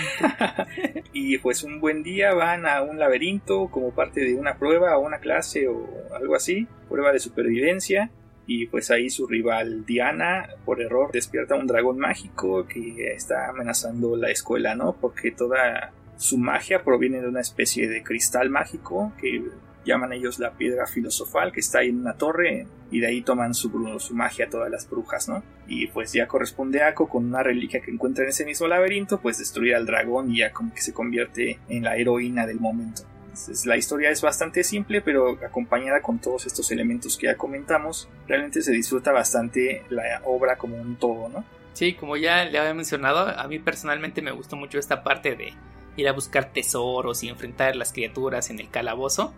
y 1.14 1.38
pues 1.40 1.62
un 1.64 1.82
buen 1.82 2.04
día 2.04 2.34
van 2.34 2.66
a 2.66 2.82
un 2.84 2.98
laberinto 2.98 3.68
como 3.70 3.92
parte 3.92 4.22
de 4.22 4.34
una 4.34 4.56
prueba 4.58 4.98
o 4.98 5.06
una 5.06 5.20
clase 5.20 5.68
o 5.68 5.90
algo 6.16 6.36
así, 6.36 6.70
prueba 6.88 7.12
de 7.12 7.20
supervivencia. 7.20 8.10
Y 8.48 8.68
pues 8.68 8.92
ahí 8.92 9.10
su 9.10 9.28
rival 9.28 9.86
Diana, 9.86 10.52
por 10.64 10.82
error, 10.82 11.12
despierta 11.12 11.56
un 11.56 11.68
dragón 11.68 11.98
mágico 11.98 12.66
que 12.66 13.12
está 13.14 13.50
amenazando 13.50 14.16
la 14.16 14.32
escuela, 14.32 14.74
¿no? 14.74 14.96
Porque 14.96 15.32
toda 15.32 15.92
su 16.16 16.38
magia 16.38 16.86
proviene 16.86 17.20
de 17.20 17.28
una 17.28 17.42
especie 17.42 17.90
de 17.90 18.04
cristal 18.04 18.50
mágico 18.50 19.12
que 19.20 19.44
llaman 19.86 20.14
ellos 20.14 20.40
la 20.40 20.52
piedra 20.52 20.86
filosofal 20.88 21.52
que 21.52 21.60
está 21.60 21.80
ahí 21.80 21.90
en 21.90 22.02
una 22.02 22.14
torre 22.14 22.68
y 22.92 23.00
de 23.00 23.08
ahí 23.08 23.22
toman 23.22 23.54
su, 23.54 23.70
su 24.00 24.14
magia 24.14 24.50
todas 24.50 24.70
las 24.70 24.90
brujas, 24.90 25.30
¿no? 25.30 25.44
Y 25.68 25.88
pues 25.88 26.12
ya 26.14 26.28
corresponde 26.28 26.84
a 26.84 26.90
Ako 26.90 27.08
con 27.10 27.26
una 27.26 27.42
reliquia 27.42 27.82
que 27.82 27.92
encuentra 27.92 28.24
en 28.24 28.30
ese 28.30 28.46
mismo 28.46 28.68
laberinto, 28.68 29.20
pues 29.20 29.38
destruir 29.38 29.76
al 29.76 29.86
dragón 29.86 30.32
y 30.32 30.40
ya 30.40 30.52
como 30.52 30.74
que 30.74 30.82
se 30.82 30.94
convierte 30.94 31.60
en 31.70 31.84
la 31.84 31.96
heroína 31.96 32.46
del 32.46 32.60
momento. 32.60 33.04
Entonces, 33.24 33.66
la 33.66 33.78
historia 33.78 34.10
es 34.10 34.22
bastante 34.22 34.62
simple, 34.64 35.02
pero 35.02 35.40
acompañada 35.46 36.02
con 36.02 36.20
todos 36.20 36.46
estos 36.46 36.70
elementos 36.70 37.18
que 37.18 37.28
ya 37.28 37.38
comentamos, 37.38 38.10
realmente 38.28 38.62
se 38.62 38.74
disfruta 38.74 39.14
bastante 39.14 39.84
la 39.90 40.22
obra 40.26 40.58
como 40.58 40.76
un 40.76 40.98
todo, 40.98 41.30
¿no? 41.30 41.46
Sí, 41.72 41.94
como 41.94 42.18
ya 42.18 42.44
le 42.44 42.60
había 42.60 42.74
mencionado, 42.74 43.20
a 43.20 43.48
mí 43.48 43.58
personalmente 43.60 44.22
me 44.22 44.32
gustó 44.32 44.58
mucho 44.58 44.78
esta 44.78 45.02
parte 45.04 45.36
de 45.38 45.54
ir 45.96 46.08
a 46.10 46.12
buscar 46.12 46.52
tesoros 46.52 47.24
y 47.24 47.30
enfrentar 47.30 47.78
las 47.78 47.94
criaturas 47.94 48.50
en 48.50 48.60
el 48.60 48.70
calabozo 48.70 49.34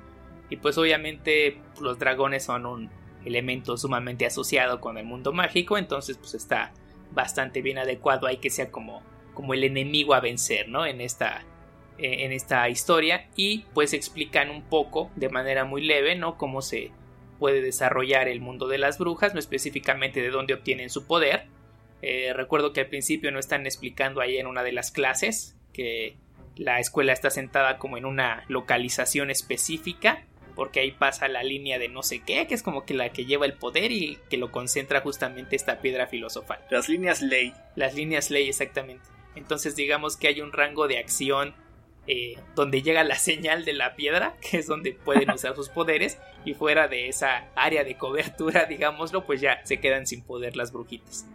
y 0.53 0.57
pues 0.57 0.77
obviamente 0.77 1.57
los 1.81 1.97
dragones 1.97 2.43
son 2.43 2.67
un 2.67 2.91
elemento 3.25 3.75
sumamente 3.75 4.27
asociado 4.27 4.79
con 4.79 4.99
el 4.99 5.03
mundo 5.03 5.33
mágico, 5.33 5.79
entonces 5.79 6.15
pues 6.17 6.35
está 6.35 6.73
bastante 7.09 7.63
bien 7.63 7.79
adecuado 7.79 8.27
ahí 8.27 8.37
que 8.37 8.51
sea 8.51 8.69
como, 8.69 9.01
como 9.33 9.55
el 9.55 9.63
enemigo 9.63 10.13
a 10.13 10.19
vencer, 10.19 10.69
¿no? 10.69 10.85
En 10.85 11.01
esta, 11.01 11.43
en 11.97 12.31
esta 12.31 12.69
historia 12.69 13.29
y 13.35 13.65
pues 13.73 13.93
explican 13.93 14.51
un 14.51 14.61
poco 14.61 15.09
de 15.15 15.29
manera 15.29 15.65
muy 15.65 15.83
leve, 15.83 16.15
¿no? 16.15 16.37
Cómo 16.37 16.61
se 16.61 16.91
puede 17.39 17.63
desarrollar 17.63 18.27
el 18.27 18.39
mundo 18.39 18.67
de 18.67 18.77
las 18.77 18.99
brujas, 18.99 19.33
no 19.33 19.39
específicamente 19.39 20.21
de 20.21 20.29
dónde 20.29 20.53
obtienen 20.53 20.91
su 20.91 21.07
poder. 21.07 21.47
Eh, 22.03 22.31
recuerdo 22.35 22.73
que 22.73 22.81
al 22.81 22.87
principio 22.89 23.31
no 23.31 23.39
están 23.39 23.65
explicando 23.65 24.21
ahí 24.21 24.37
en 24.37 24.45
una 24.45 24.61
de 24.61 24.73
las 24.73 24.91
clases 24.91 25.57
que 25.73 26.15
la 26.55 26.79
escuela 26.79 27.11
está 27.11 27.31
sentada 27.31 27.79
como 27.79 27.97
en 27.97 28.05
una 28.05 28.45
localización 28.49 29.31
específica 29.31 30.27
porque 30.55 30.79
ahí 30.79 30.91
pasa 30.91 31.27
la 31.27 31.43
línea 31.43 31.79
de 31.79 31.89
no 31.89 32.03
sé 32.03 32.19
qué, 32.19 32.47
que 32.47 32.53
es 32.53 32.63
como 32.63 32.85
que 32.85 32.93
la 32.93 33.09
que 33.09 33.25
lleva 33.25 33.45
el 33.45 33.53
poder 33.53 33.91
y 33.91 34.19
que 34.29 34.37
lo 34.37 34.51
concentra 34.51 35.01
justamente 35.01 35.55
esta 35.55 35.79
piedra 35.79 36.07
filosofal. 36.07 36.59
Las 36.69 36.89
líneas 36.89 37.21
ley. 37.21 37.53
Las 37.75 37.95
líneas 37.95 38.29
ley, 38.29 38.49
exactamente. 38.49 39.03
Entonces 39.35 39.75
digamos 39.75 40.17
que 40.17 40.27
hay 40.27 40.41
un 40.41 40.51
rango 40.51 40.87
de 40.87 40.99
acción 40.99 41.55
eh, 42.05 42.35
donde 42.53 42.81
llega 42.81 43.03
la 43.05 43.15
señal 43.15 43.63
de 43.63 43.73
la 43.73 43.95
piedra, 43.95 44.35
que 44.41 44.57
es 44.57 44.67
donde 44.67 44.93
pueden 44.93 45.31
usar 45.33 45.55
sus 45.55 45.69
poderes, 45.69 46.17
y 46.45 46.53
fuera 46.53 46.87
de 46.87 47.07
esa 47.07 47.47
área 47.55 47.83
de 47.83 47.97
cobertura, 47.97 48.65
digámoslo, 48.65 49.25
pues 49.25 49.41
ya 49.41 49.65
se 49.65 49.79
quedan 49.79 50.05
sin 50.05 50.21
poder 50.23 50.55
las 50.55 50.71
brujitas. 50.71 51.25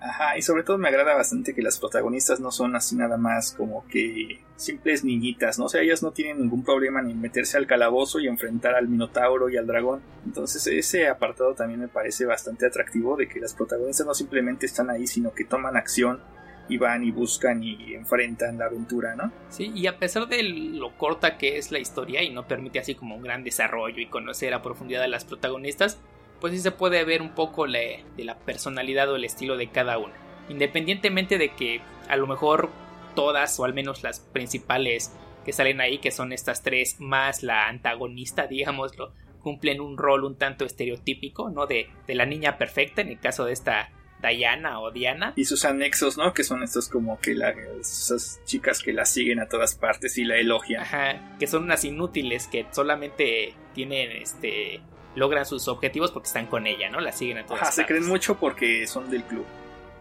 Ajá, 0.00 0.38
y 0.38 0.42
sobre 0.42 0.62
todo 0.62 0.78
me 0.78 0.88
agrada 0.88 1.14
bastante 1.14 1.54
que 1.54 1.62
las 1.62 1.78
protagonistas 1.78 2.40
no 2.40 2.50
son 2.50 2.76
así 2.76 2.94
nada 2.94 3.16
más 3.16 3.52
como 3.52 3.84
que 3.88 4.40
simples 4.56 5.04
niñitas, 5.04 5.58
¿no? 5.58 5.64
O 5.64 5.68
sea, 5.68 5.82
ellas 5.82 6.02
no 6.02 6.12
tienen 6.12 6.40
ningún 6.40 6.64
problema 6.64 7.02
ni 7.02 7.14
meterse 7.14 7.56
al 7.56 7.66
calabozo 7.66 8.20
y 8.20 8.28
enfrentar 8.28 8.74
al 8.74 8.88
minotauro 8.88 9.48
y 9.48 9.56
al 9.56 9.66
dragón. 9.66 10.00
Entonces 10.24 10.66
ese 10.66 11.08
apartado 11.08 11.54
también 11.54 11.80
me 11.80 11.88
parece 11.88 12.26
bastante 12.26 12.66
atractivo 12.66 13.16
de 13.16 13.28
que 13.28 13.40
las 13.40 13.54
protagonistas 13.54 14.06
no 14.06 14.14
simplemente 14.14 14.66
están 14.66 14.90
ahí, 14.90 15.06
sino 15.06 15.32
que 15.32 15.44
toman 15.44 15.76
acción 15.76 16.20
y 16.68 16.76
van 16.76 17.02
y 17.02 17.10
buscan 17.10 17.62
y 17.62 17.94
enfrentan 17.94 18.58
la 18.58 18.66
aventura, 18.66 19.16
¿no? 19.16 19.32
Sí, 19.48 19.72
y 19.74 19.86
a 19.86 19.98
pesar 19.98 20.28
de 20.28 20.42
lo 20.42 20.96
corta 20.96 21.38
que 21.38 21.56
es 21.56 21.72
la 21.72 21.78
historia 21.78 22.22
y 22.22 22.30
no 22.30 22.46
permite 22.46 22.78
así 22.78 22.94
como 22.94 23.16
un 23.16 23.22
gran 23.22 23.42
desarrollo 23.42 24.00
y 24.00 24.06
conocer 24.06 24.54
a 24.54 24.62
profundidad 24.62 25.02
a 25.02 25.08
las 25.08 25.24
protagonistas, 25.24 25.98
pues 26.40 26.52
sí 26.52 26.60
se 26.60 26.70
puede 26.70 27.04
ver 27.04 27.22
un 27.22 27.34
poco 27.34 27.66
de 27.66 28.04
la 28.16 28.38
personalidad 28.38 29.10
o 29.10 29.16
el 29.16 29.24
estilo 29.24 29.56
de 29.56 29.68
cada 29.68 29.98
una. 29.98 30.14
Independientemente 30.48 31.38
de 31.38 31.50
que 31.50 31.80
a 32.08 32.16
lo 32.16 32.26
mejor 32.26 32.70
todas, 33.14 33.58
o 33.58 33.64
al 33.64 33.74
menos 33.74 34.02
las 34.02 34.20
principales 34.20 35.12
que 35.44 35.52
salen 35.52 35.80
ahí, 35.80 35.98
que 35.98 36.10
son 36.10 36.32
estas 36.32 36.62
tres, 36.62 36.96
más 37.00 37.42
la 37.42 37.68
antagonista, 37.68 38.46
digámoslo, 38.46 39.12
cumplen 39.40 39.80
un 39.80 39.96
rol 39.96 40.24
un 40.24 40.36
tanto 40.36 40.64
estereotípico, 40.64 41.50
¿no? 41.50 41.66
De, 41.66 41.88
de 42.06 42.14
la 42.14 42.26
niña 42.26 42.58
perfecta, 42.58 43.00
en 43.00 43.08
el 43.08 43.18
caso 43.18 43.44
de 43.44 43.52
esta 43.52 43.90
Diana 44.20 44.80
o 44.80 44.90
Diana. 44.90 45.32
Y 45.36 45.44
sus 45.44 45.64
anexos, 45.64 46.16
¿no? 46.16 46.34
Que 46.34 46.44
son 46.44 46.62
estos 46.62 46.88
como 46.88 47.20
que 47.20 47.34
la, 47.34 47.50
esas 47.80 48.40
chicas 48.44 48.82
que 48.82 48.92
la 48.92 49.04
siguen 49.04 49.40
a 49.40 49.48
todas 49.48 49.74
partes 49.74 50.18
y 50.18 50.24
la 50.24 50.36
elogian. 50.36 50.82
Ajá, 50.82 51.36
que 51.38 51.46
son 51.46 51.64
unas 51.64 51.84
inútiles 51.84 52.46
que 52.46 52.66
solamente 52.72 53.54
tienen 53.74 54.10
este 54.12 54.80
logran 55.14 55.46
sus 55.46 55.68
objetivos 55.68 56.10
porque 56.10 56.26
están 56.26 56.46
con 56.46 56.66
ella, 56.66 56.90
¿no? 56.90 57.00
La 57.00 57.12
siguen 57.12 57.38
a 57.38 57.46
todas 57.46 57.62
Ajá, 57.62 57.72
se 57.72 57.86
creen 57.86 58.06
mucho 58.06 58.36
porque 58.38 58.86
son 58.86 59.10
del 59.10 59.24
club. 59.24 59.44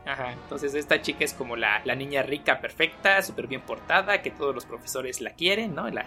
Ajá, 0.06 0.32
entonces 0.32 0.74
esta 0.74 1.02
chica 1.02 1.26
es 1.26 1.34
como 1.34 1.56
la, 1.58 1.82
la 1.84 1.96
niña 1.96 2.24
rica, 2.24 2.62
perfecta, 2.62 3.22
súper 3.22 3.48
bien 3.48 3.62
portada, 3.62 4.22
que 4.22 4.32
todos 4.32 4.56
los 4.56 4.66
profesores 4.66 5.20
la 5.20 5.32
quieren, 5.32 5.76
¿no? 5.76 5.90
La, 5.90 6.06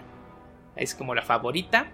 es 0.77 0.95
como 0.95 1.15
la 1.15 1.23
favorita 1.23 1.91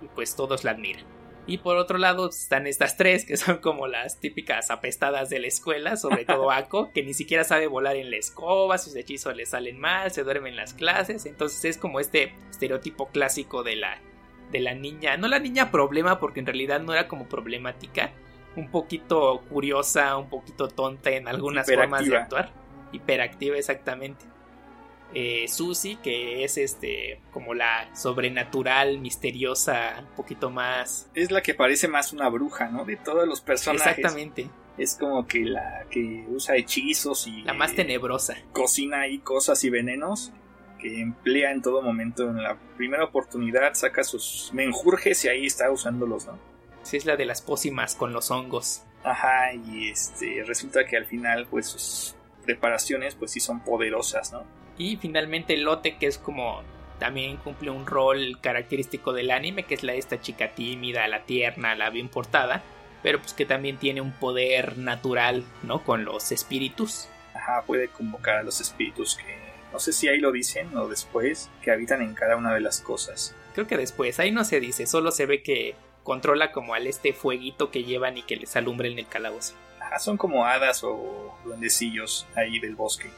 y 0.00 0.06
pues 0.08 0.34
todos 0.34 0.64
la 0.64 0.70
admiran. 0.70 1.04
Y 1.46 1.58
por 1.58 1.76
otro 1.76 1.98
lado 1.98 2.28
están 2.28 2.66
estas 2.66 2.96
tres 2.96 3.24
que 3.24 3.36
son 3.36 3.58
como 3.58 3.88
las 3.88 4.20
típicas 4.20 4.70
apestadas 4.70 5.28
de 5.28 5.40
la 5.40 5.48
escuela, 5.48 5.96
sobre 5.96 6.24
todo 6.24 6.50
Ako, 6.52 6.92
que 6.92 7.02
ni 7.02 7.14
siquiera 7.14 7.44
sabe 7.44 7.66
volar 7.66 7.96
en 7.96 8.10
la 8.10 8.16
escoba, 8.16 8.78
sus 8.78 8.94
hechizos 8.94 9.36
le 9.36 9.44
salen 9.44 9.78
mal, 9.78 10.10
se 10.12 10.22
duerme 10.22 10.50
en 10.50 10.56
las 10.56 10.72
clases, 10.72 11.26
entonces 11.26 11.64
es 11.64 11.78
como 11.78 11.98
este 11.98 12.34
estereotipo 12.50 13.08
clásico 13.08 13.62
de 13.62 13.76
la 13.76 14.00
de 14.52 14.60
la 14.60 14.74
niña, 14.74 15.16
no 15.16 15.26
la 15.26 15.38
niña 15.38 15.70
problema 15.70 16.20
porque 16.20 16.40
en 16.40 16.46
realidad 16.46 16.80
no 16.80 16.92
era 16.92 17.08
como 17.08 17.26
problemática, 17.28 18.12
un 18.54 18.70
poquito 18.70 19.42
curiosa, 19.48 20.16
un 20.16 20.28
poquito 20.28 20.68
tonta 20.68 21.10
en 21.10 21.26
algunas 21.26 21.66
formas 21.66 22.04
de 22.04 22.16
actuar, 22.16 22.52
hiperactiva 22.92 23.56
exactamente. 23.56 24.26
Eh, 25.14 25.46
Susie, 25.46 25.98
que 26.02 26.42
es 26.42 26.56
este 26.56 27.20
como 27.32 27.52
la 27.52 27.94
sobrenatural, 27.94 28.98
misteriosa, 28.98 29.96
un 30.00 30.16
poquito 30.16 30.50
más. 30.50 31.10
Es 31.14 31.30
la 31.30 31.42
que 31.42 31.52
parece 31.52 31.86
más 31.86 32.14
una 32.14 32.30
bruja, 32.30 32.68
¿no? 32.68 32.86
De 32.86 32.96
todos 32.96 33.26
los 33.28 33.42
personajes. 33.42 33.98
Exactamente. 33.98 34.48
Es 34.78 34.96
como 34.96 35.26
que 35.26 35.40
la 35.40 35.84
que 35.90 36.24
usa 36.28 36.56
hechizos 36.56 37.26
y. 37.26 37.42
La 37.42 37.52
más 37.52 37.74
tenebrosa. 37.74 38.38
Cocina 38.52 39.02
ahí 39.02 39.18
cosas 39.18 39.62
y 39.64 39.70
venenos 39.70 40.32
que 40.82 41.00
emplea 41.00 41.52
en 41.52 41.62
todo 41.62 41.80
momento. 41.80 42.28
En 42.28 42.42
la 42.42 42.56
primera 42.76 43.04
oportunidad 43.04 43.74
saca 43.74 44.02
sus 44.02 44.50
menjurjes 44.52 45.24
y 45.24 45.28
ahí 45.28 45.46
está 45.46 45.70
usándolos, 45.70 46.26
¿no? 46.26 46.38
Sí, 46.82 46.96
es 46.96 47.06
la 47.06 47.16
de 47.16 47.24
las 47.24 47.40
pócimas 47.40 47.94
con 47.94 48.12
los 48.12 48.30
hongos. 48.30 48.82
Ajá, 49.04 49.52
y 49.54 49.88
este 49.88 50.42
resulta 50.44 50.84
que 50.84 50.96
al 50.96 51.06
final, 51.06 51.46
pues 51.48 51.66
sus 51.66 52.16
preparaciones, 52.44 53.14
pues 53.14 53.30
sí 53.30 53.40
son 53.40 53.60
poderosas, 53.60 54.32
¿no? 54.32 54.44
Y 54.78 54.96
finalmente 54.96 55.56
Lotte, 55.56 55.96
que 55.98 56.06
es 56.06 56.18
como 56.18 56.62
también 56.98 57.36
cumple 57.36 57.70
un 57.70 57.86
rol 57.86 58.38
característico 58.40 59.12
del 59.12 59.30
anime, 59.30 59.64
que 59.64 59.74
es 59.74 59.82
la 59.82 59.92
de 59.92 59.98
esta 59.98 60.20
chica 60.20 60.54
tímida, 60.54 61.06
la 61.08 61.24
tierna, 61.24 61.74
la 61.74 61.90
bien 61.90 62.08
portada, 62.08 62.62
pero 63.02 63.18
pues 63.18 63.32
que 63.34 63.44
también 63.44 63.76
tiene 63.76 64.00
un 64.00 64.12
poder 64.12 64.78
natural, 64.78 65.44
¿no? 65.62 65.82
Con 65.84 66.04
los 66.04 66.32
espíritus. 66.32 67.08
Ajá, 67.34 67.62
puede 67.66 67.88
convocar 67.88 68.36
a 68.36 68.42
los 68.42 68.60
espíritus 68.60 69.16
que 69.16 69.41
no 69.72 69.78
sé 69.78 69.92
si 69.92 70.08
ahí 70.08 70.18
lo 70.18 70.32
dicen 70.32 70.76
o 70.76 70.88
después, 70.88 71.50
que 71.62 71.70
habitan 71.70 72.02
en 72.02 72.14
cada 72.14 72.36
una 72.36 72.54
de 72.54 72.60
las 72.60 72.80
cosas. 72.80 73.34
Creo 73.54 73.66
que 73.66 73.76
después, 73.76 74.18
ahí 74.20 74.30
no 74.30 74.44
se 74.44 74.60
dice, 74.60 74.86
solo 74.86 75.10
se 75.10 75.26
ve 75.26 75.42
que 75.42 75.74
controla 76.02 76.52
como 76.52 76.74
al 76.74 76.86
este 76.86 77.12
fueguito 77.12 77.70
que 77.70 77.84
llevan 77.84 78.18
y 78.18 78.22
que 78.22 78.36
les 78.36 78.56
alumbra 78.56 78.88
en 78.88 78.98
el 78.98 79.06
calabozo. 79.06 79.54
Ajá, 79.80 79.98
son 79.98 80.16
como 80.16 80.46
hadas 80.46 80.84
o 80.84 81.38
duendecillos 81.44 82.26
ahí 82.34 82.58
del 82.58 82.76
bosque. 82.76 83.10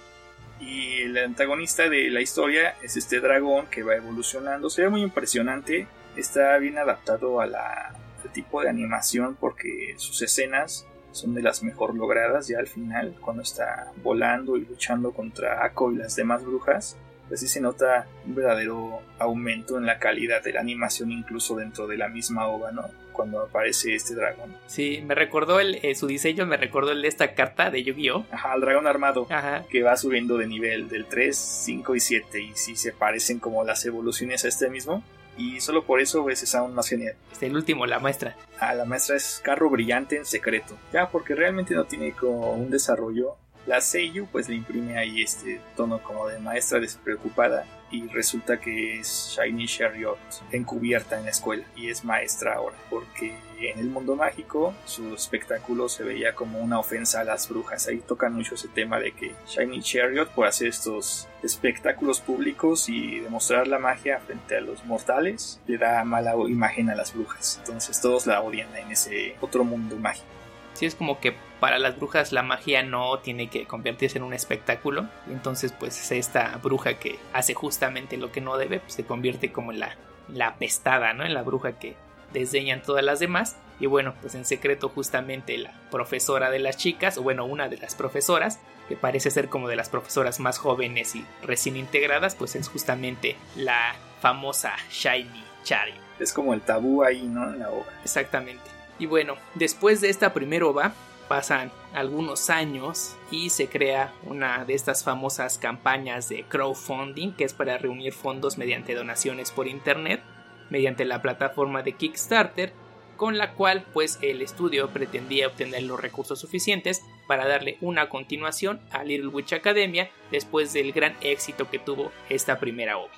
Y 0.61 1.03
el 1.03 1.19
antagonista 1.19 1.89
de 1.89 2.11
la 2.11 2.21
historia 2.21 2.77
es 2.83 2.97
este 2.97 3.21
dragón 3.21 3.67
que 3.67 3.83
va 3.83 3.97
evolucionando. 3.97 4.71
Se 4.71 4.83
ve 4.83 4.89
muy 4.89 5.03
impresionante. 5.03 5.89
Está 6.17 6.57
bien 6.59 6.79
adaptado 6.79 7.41
a 7.41 7.47
la, 7.47 7.89
al 8.23 8.33
tipo 8.33 8.63
de 8.63 8.71
animación 8.71 9.37
porque 9.39 9.95
sus 9.99 10.23
escenas 10.23 10.87
son 11.15 11.35
de 11.35 11.43
las 11.43 11.63
mejor 11.63 11.95
logradas 11.95 12.49
ya 12.49 12.59
al 12.59 12.67
final, 12.67 13.15
cuando 13.21 13.43
está 13.43 13.93
volando 14.03 14.57
y 14.57 14.65
luchando 14.65 15.13
contra 15.13 15.65
Ako 15.65 15.93
y 15.93 15.97
las 15.97 16.17
demás 16.17 16.45
brujas. 16.45 16.97
Pues 17.29 17.41
sí 17.41 17.49
se 17.49 17.61
nota 17.61 18.07
un 18.27 18.35
verdadero 18.35 19.01
aumento 19.19 19.79
en 19.79 19.87
la 19.87 19.99
calidad 19.99 20.43
de 20.43 20.53
la 20.53 20.61
animación 20.61 21.11
incluso 21.11 21.57
dentro 21.57 21.87
de 21.87 21.97
la 21.97 22.09
misma 22.09 22.49
ova, 22.49 22.71
¿no? 22.71 22.83
Cuando 23.13 23.41
aparece 23.41 23.95
este 23.95 24.15
dragón. 24.15 24.55
Sí, 24.67 25.03
me 25.07 25.15
recordó 25.15 25.59
el, 25.59 25.77
eh, 25.83 25.95
su 25.95 26.07
diseño, 26.07 26.45
me 26.45 26.59
recordó 26.59 26.93
el 26.93 27.01
de 27.01 27.09
esta 27.09 27.33
carta 27.33 27.71
de 27.71 27.83
Yu-Gi-Oh! 27.83 28.27
Ajá, 28.31 28.55
el 28.55 28.61
dragón 28.61 28.87
armado. 28.87 29.27
Ajá. 29.31 29.65
Que 29.71 29.83
va 29.83 29.97
subiendo 29.97 30.37
de 30.37 30.47
nivel 30.49 30.89
del 30.89 31.07
3, 31.07 31.35
5 31.35 31.95
y 31.95 32.01
7 32.01 32.43
y 32.43 32.55
sí 32.55 32.77
se 32.77 32.93
parecen 32.93 33.39
como 33.39 33.65
las 33.65 33.87
evoluciones 33.87 34.45
a 34.45 34.49
este 34.49 34.69
mismo 34.69 35.03
y 35.37 35.61
solo 35.61 35.85
por 35.85 36.01
eso 36.01 36.29
es 36.29 36.55
aún 36.55 36.75
más 36.75 36.89
genial. 36.89 37.15
Es 37.33 37.43
el 37.43 37.57
último, 37.57 37.87
la 37.87 37.99
maestra. 37.99 38.37
Ah, 38.61 38.75
la 38.75 38.85
maestra 38.85 39.17
es 39.17 39.41
carro 39.43 39.71
brillante 39.71 40.17
en 40.17 40.25
secreto. 40.25 40.77
Ya, 40.93 41.09
porque 41.11 41.35
realmente 41.35 41.75
no 41.75 41.85
tiene 41.85 42.13
como 42.13 42.53
un 42.53 42.71
desarrollo. 42.71 43.37
La 43.67 43.81
Seiyu 43.81 44.27
pues 44.27 44.49
le 44.49 44.57
imprime 44.57 44.99
ahí 44.99 45.23
este 45.23 45.61
tono 45.77 46.03
como 46.03 46.29
de 46.29 46.39
maestra 46.39 46.81
despreocupada 46.81 47.65
y 47.95 48.09
resulta 48.09 48.59
que 48.59 48.99
es 48.99 49.37
Shiny 49.37 49.67
Chariot 49.67 50.19
encubierta 50.51 51.17
en 51.17 51.25
la 51.25 51.31
escuela 51.31 51.65
y 51.77 51.91
es 51.91 52.05
maestra 52.05 52.55
ahora 52.55 52.77
porque 52.91 53.37
en 53.61 53.79
el 53.79 53.87
mundo 53.87 54.17
mágico 54.17 54.75
su 54.85 55.15
espectáculo 55.15 55.89
se 55.89 56.03
veía 56.03 56.35
como 56.35 56.59
una 56.59 56.79
ofensa 56.79 57.21
a 57.21 57.25
las 57.25 57.49
brujas. 57.49 57.87
Ahí 57.87 57.99
tocan 57.99 58.35
mucho 58.35 58.57
ese 58.57 58.69
tema 58.69 58.99
de 58.99 59.13
que 59.13 59.33
Shiny 59.47 59.81
Chariot 59.81 60.29
puede 60.31 60.49
hacer 60.49 60.69
estos 60.69 61.29
espectáculos 61.43 62.21
públicos 62.21 62.89
y 62.89 63.21
demostrar 63.21 63.69
la 63.69 63.79
magia 63.79 64.19
frente 64.19 64.57
a 64.57 64.61
los 64.61 64.85
mortales 64.85 65.61
le 65.67 65.79
da 65.79 66.03
mala 66.05 66.35
imagen 66.49 66.91
a 66.91 66.97
las 66.97 67.15
brujas. 67.15 67.59
Entonces 67.61 68.01
todos 68.01 68.27
la 68.27 68.43
odian 68.43 68.75
en 68.77 68.91
ese 68.91 69.37
otro 69.41 69.65
mundo 69.65 69.97
mágico 69.97 70.27
sí 70.75 70.87
es 70.87 70.95
como 70.95 71.21
que 71.21 71.35
para 71.61 71.79
las 71.79 71.97
brujas 71.97 72.33
la 72.33 72.43
magia 72.43 72.83
no 72.83 73.19
tiene 73.21 73.49
que 73.49 73.67
convertirse 73.67 74.19
en 74.19 74.25
un 74.25 74.35
espectáculo. 74.35 75.09
Entonces, 75.29 75.73
pues 75.73 76.13
esta 76.13 76.59
bruja 76.63 76.99
que 76.99 77.19
hace 77.33 77.55
justamente 77.55 78.17
lo 78.17 78.31
que 78.31 78.41
no 78.41 78.57
debe, 78.59 78.81
pues 78.81 78.95
se 78.95 79.07
convierte 79.07 79.51
como 79.51 79.73
en 79.73 79.81
la, 79.81 79.97
la 80.29 80.49
apestada, 80.49 81.15
¿no? 81.15 81.25
En 81.25 81.35
la 81.35 81.43
bruja 81.43 81.79
que 81.79 81.97
desdeñan 82.33 82.83
todas 82.83 83.05
las 83.05 83.21
demás. 83.21 83.57
Y 83.81 83.87
bueno, 83.87 84.15
pues 84.21 84.35
en 84.35 84.45
secreto 84.45 84.89
justamente 84.89 85.57
la 85.57 85.73
profesora 85.91 86.51
de 86.51 86.59
las 86.59 86.77
chicas, 86.77 87.19
o 87.19 87.23
bueno, 87.23 87.45
una 87.45 87.69
de 87.69 87.79
las 87.79 87.95
profesoras, 87.95 88.61
que 88.89 88.97
parece 88.97 89.31
ser 89.31 89.49
como 89.49 89.69
de 89.69 89.77
las 89.77 89.89
profesoras 89.89 90.41
más 90.41 90.59
jóvenes 90.59 91.17
y 91.17 91.25
recién 91.43 91.77
integradas, 91.77 92.35
pues 92.35 92.55
es 92.55 92.69
justamente 92.69 93.37
la 93.57 93.97
famosa 94.21 94.75
Shiny 94.91 95.45
Chari. 95.65 95.95
Es 96.19 96.33
como 96.33 96.55
el 96.55 96.61
tabú 96.61 97.03
ahí, 97.03 97.23
¿no? 97.23 97.53
En 97.53 97.61
la 97.61 97.71
obra. 97.71 97.91
Exactamente. 98.03 98.74
Y 98.99 99.07
bueno, 99.07 99.37
después 99.55 100.01
de 100.01 100.11
esta 100.11 100.33
primera 100.33 100.67
ova, 100.67 100.95
pasan 101.29 101.73
algunos 101.93 102.51
años 102.51 103.17
y 103.31 103.51
se 103.51 103.69
crea 103.69 104.13
una 104.25 104.65
de 104.65 104.75
estas 104.75 105.05
famosas 105.05 105.59
campañas 105.59 106.29
de 106.29 106.45
crowdfunding 106.45 107.33
que 107.33 107.45
es 107.45 107.55
para 107.55 107.79
reunir 107.79 108.13
fondos 108.13 108.59
mediante 108.59 108.95
donaciones 108.95 109.51
por 109.51 109.67
internet 109.67 110.23
mediante 110.71 111.05
la 111.05 111.23
plataforma 111.23 111.83
de 111.83 111.93
Kickstarter 111.93 112.73
con 113.17 113.39
la 113.39 113.53
cual 113.53 113.85
pues 113.93 114.19
el 114.23 114.43
estudio 114.43 114.89
pretendía 114.91 115.47
obtener 115.47 115.85
los 115.85 116.01
recursos 116.01 116.41
suficientes 116.41 117.03
para 117.29 117.47
darle 117.47 117.79
una 117.81 118.09
continuación 118.09 118.81
a 118.91 119.05
Little 119.05 119.29
Witch 119.29 119.53
Academia 119.53 120.11
después 120.31 120.73
del 120.73 120.93
gran 120.93 121.15
éxito 121.21 121.71
que 121.71 121.79
tuvo 121.79 122.11
esta 122.29 122.59
primera 122.59 122.99
obra, 122.99 123.15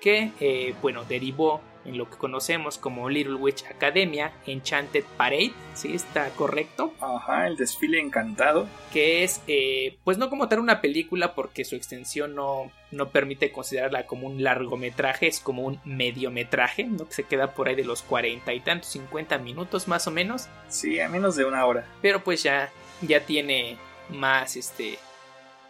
que 0.00 0.30
eh, 0.40 0.74
bueno 0.80 1.04
derivó 1.04 1.60
en 1.84 1.98
lo 1.98 2.08
que 2.08 2.16
conocemos 2.16 2.78
como 2.78 3.08
Little 3.08 3.34
Witch 3.34 3.64
Academia 3.66 4.32
Enchanted 4.46 5.04
Parade, 5.16 5.52
¿sí 5.74 5.94
está 5.94 6.28
correcto? 6.30 6.92
Ajá, 7.00 7.46
el 7.46 7.56
desfile 7.56 8.00
encantado. 8.00 8.66
Que 8.92 9.24
es, 9.24 9.42
eh, 9.46 9.96
pues 10.04 10.18
no 10.18 10.30
como 10.30 10.48
tal 10.48 10.60
una 10.60 10.80
película 10.80 11.34
porque 11.34 11.64
su 11.64 11.76
extensión 11.76 12.34
no, 12.34 12.70
no 12.90 13.08
permite 13.08 13.52
considerarla 13.52 14.06
como 14.06 14.26
un 14.26 14.42
largometraje, 14.42 15.26
es 15.26 15.40
como 15.40 15.62
un 15.62 15.80
mediometraje, 15.84 16.84
¿no? 16.84 17.06
Que 17.06 17.14
se 17.14 17.24
queda 17.24 17.52
por 17.52 17.68
ahí 17.68 17.74
de 17.74 17.84
los 17.84 18.02
cuarenta 18.02 18.54
y 18.54 18.60
tantos, 18.60 18.90
50 18.90 19.38
minutos 19.38 19.88
más 19.88 20.06
o 20.06 20.10
menos. 20.10 20.48
Sí, 20.68 21.00
a 21.00 21.08
menos 21.08 21.36
de 21.36 21.44
una 21.44 21.66
hora. 21.66 21.86
Pero 22.00 22.22
pues 22.24 22.42
ya, 22.42 22.70
ya 23.02 23.20
tiene 23.20 23.76
más, 24.08 24.56
este... 24.56 24.98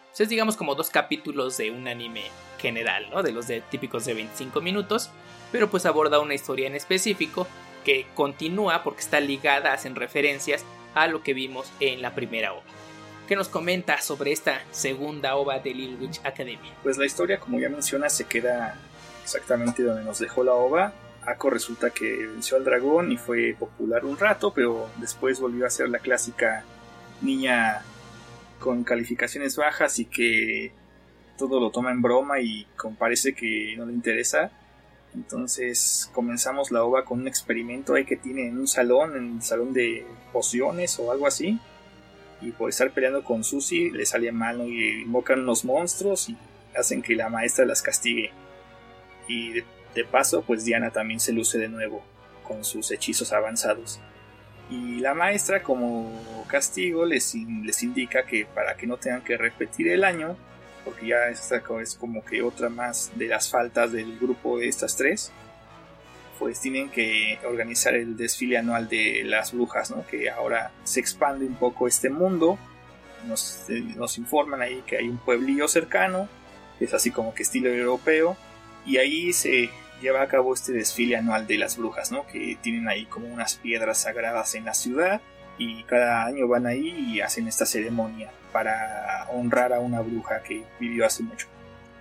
Pues 0.09 0.21
es 0.21 0.29
digamos 0.29 0.55
como 0.55 0.75
dos 0.75 0.89
capítulos 0.89 1.57
de 1.57 1.71
un 1.71 1.89
anime 1.89 2.23
general, 2.57 3.09
¿no? 3.09 3.21
De 3.21 3.33
los 3.33 3.47
de, 3.47 3.59
típicos 3.59 4.05
de 4.05 4.13
25 4.13 4.61
minutos 4.61 5.11
pero 5.55 5.69
pues 5.69 5.85
aborda 5.85 6.19
una 6.19 6.33
historia 6.33 6.67
en 6.67 6.75
específico 6.75 7.47
que 7.85 8.07
continúa 8.13 8.83
porque 8.83 8.99
está 8.99 9.21
ligada, 9.21 9.71
hacen 9.71 9.95
referencias 9.95 10.65
a 10.93 11.07
lo 11.07 11.23
que 11.23 11.33
vimos 11.33 11.71
en 11.79 12.01
la 12.01 12.13
primera 12.13 12.51
obra. 12.51 12.65
¿Qué 13.25 13.37
nos 13.37 13.47
comenta 13.47 14.01
sobre 14.01 14.33
esta 14.33 14.61
segunda 14.71 15.37
obra 15.37 15.59
de 15.59 15.73
Little 15.73 16.05
Witch 16.05 16.19
Academy? 16.25 16.73
Pues 16.83 16.97
la 16.97 17.05
historia, 17.05 17.39
como 17.39 17.57
ya 17.57 17.69
menciona, 17.69 18.09
se 18.09 18.25
queda 18.25 18.77
exactamente 19.23 19.81
donde 19.81 20.03
nos 20.03 20.19
dejó 20.19 20.43
la 20.43 20.55
obra. 20.55 20.93
Ako 21.25 21.51
resulta 21.51 21.89
que 21.89 22.27
venció 22.27 22.57
al 22.57 22.65
dragón 22.65 23.13
y 23.13 23.17
fue 23.17 23.55
popular 23.57 24.03
un 24.03 24.17
rato, 24.17 24.51
pero 24.53 24.89
después 24.97 25.39
volvió 25.39 25.65
a 25.65 25.69
ser 25.69 25.87
la 25.87 25.99
clásica 25.99 26.65
niña 27.21 27.81
con 28.59 28.83
calificaciones 28.83 29.55
bajas 29.55 29.99
y 29.99 30.05
que 30.05 30.73
todo 31.37 31.61
lo 31.61 31.71
toma 31.71 31.93
en 31.93 32.01
broma 32.01 32.41
y 32.41 32.67
parece 32.99 33.33
que 33.33 33.73
no 33.77 33.85
le 33.85 33.93
interesa. 33.93 34.51
Entonces 35.15 36.09
comenzamos 36.13 36.71
la 36.71 36.83
ova 36.83 37.05
con 37.05 37.21
un 37.21 37.27
experimento 37.27 37.93
ahí 37.93 38.05
que 38.05 38.17
tiene 38.17 38.47
en 38.47 38.57
un 38.59 38.67
salón, 38.67 39.15
en 39.15 39.35
el 39.37 39.41
salón 39.41 39.73
de 39.73 40.05
pociones 40.33 40.99
o 40.99 41.11
algo 41.11 41.25
así. 41.25 41.59
Y 42.41 42.51
por 42.51 42.69
estar 42.69 42.91
peleando 42.91 43.23
con 43.23 43.43
Susie 43.43 43.91
le 43.91 44.05
sale 44.05 44.31
mal 44.31 44.61
y 44.61 45.01
invocan 45.03 45.45
los 45.45 45.63
monstruos 45.63 46.29
y 46.29 46.37
hacen 46.77 47.01
que 47.01 47.15
la 47.15 47.29
maestra 47.29 47.65
las 47.65 47.81
castigue. 47.81 48.31
Y 49.27 49.53
de, 49.53 50.05
paso, 50.11 50.43
pues 50.43 50.65
Diana 50.65 50.91
también 50.91 51.19
se 51.19 51.31
luce 51.31 51.57
de 51.57 51.69
nuevo 51.69 52.03
con 52.43 52.63
sus 52.65 52.91
hechizos 52.91 53.31
avanzados. 53.31 54.01
Y 54.69 54.99
la 54.99 55.13
maestra, 55.13 55.63
como 55.63 56.45
castigo, 56.47 57.05
les, 57.05 57.33
les 57.35 57.83
indica 57.83 58.25
que 58.25 58.45
para 58.45 58.75
que 58.75 58.85
no 58.85 58.97
tengan 58.97 59.23
que 59.23 59.37
repetir 59.37 59.87
el 59.87 60.03
año, 60.03 60.35
porque 60.85 61.07
ya 61.07 61.27
esta 61.29 61.61
es 61.81 61.95
como 61.95 62.23
que 62.23 62.43
otra 62.43 62.69
más 62.69 63.11
de 63.15 63.27
las 63.27 63.49
faltas 63.49 63.91
del 63.91 64.17
grupo 64.19 64.59
de 64.59 64.67
estas 64.67 64.95
tres, 64.95 65.31
pues 66.37 66.61
tienen 66.61 66.89
que 66.89 67.39
organizar 67.45 67.95
el 67.95 68.15
desfile 68.15 68.57
anual 68.57 68.87
de 68.87 69.23
las 69.25 69.51
brujas, 69.51 69.89
¿no? 69.89 70.05
que 70.05 70.29
ahora 70.29 70.71
se 70.83 70.99
expande 70.99 71.45
un 71.45 71.55
poco 71.55 71.87
este 71.87 72.09
mundo, 72.09 72.59
nos, 73.25 73.67
eh, 73.69 73.81
nos 73.95 74.17
informan 74.19 74.61
ahí 74.61 74.83
que 74.85 74.97
hay 74.97 75.09
un 75.09 75.17
pueblillo 75.17 75.67
cercano, 75.67 76.29
es 76.79 76.93
así 76.93 77.09
como 77.09 77.33
que 77.33 77.43
estilo 77.43 77.69
europeo, 77.69 78.37
y 78.85 78.97
ahí 78.97 79.33
se 79.33 79.71
lleva 80.01 80.21
a 80.21 80.27
cabo 80.27 80.53
este 80.53 80.73
desfile 80.73 81.15
anual 81.15 81.47
de 81.47 81.57
las 81.57 81.77
brujas, 81.77 82.11
¿no? 82.11 82.27
que 82.27 82.57
tienen 82.61 82.87
ahí 82.87 83.05
como 83.05 83.27
unas 83.27 83.55
piedras 83.55 84.03
sagradas 84.03 84.53
en 84.53 84.65
la 84.65 84.75
ciudad, 84.75 85.21
y 85.57 85.83
cada 85.83 86.25
año 86.25 86.47
van 86.47 86.67
ahí 86.67 86.89
y 86.89 87.21
hacen 87.21 87.47
esta 87.47 87.65
ceremonia 87.65 88.29
para 88.55 89.27
honrar 89.33 89.73
a 89.73 89.81
una 89.81 89.99
bruja 89.99 90.41
que 90.41 90.63
vivió 90.79 91.05
hace 91.05 91.23
mucho. 91.23 91.47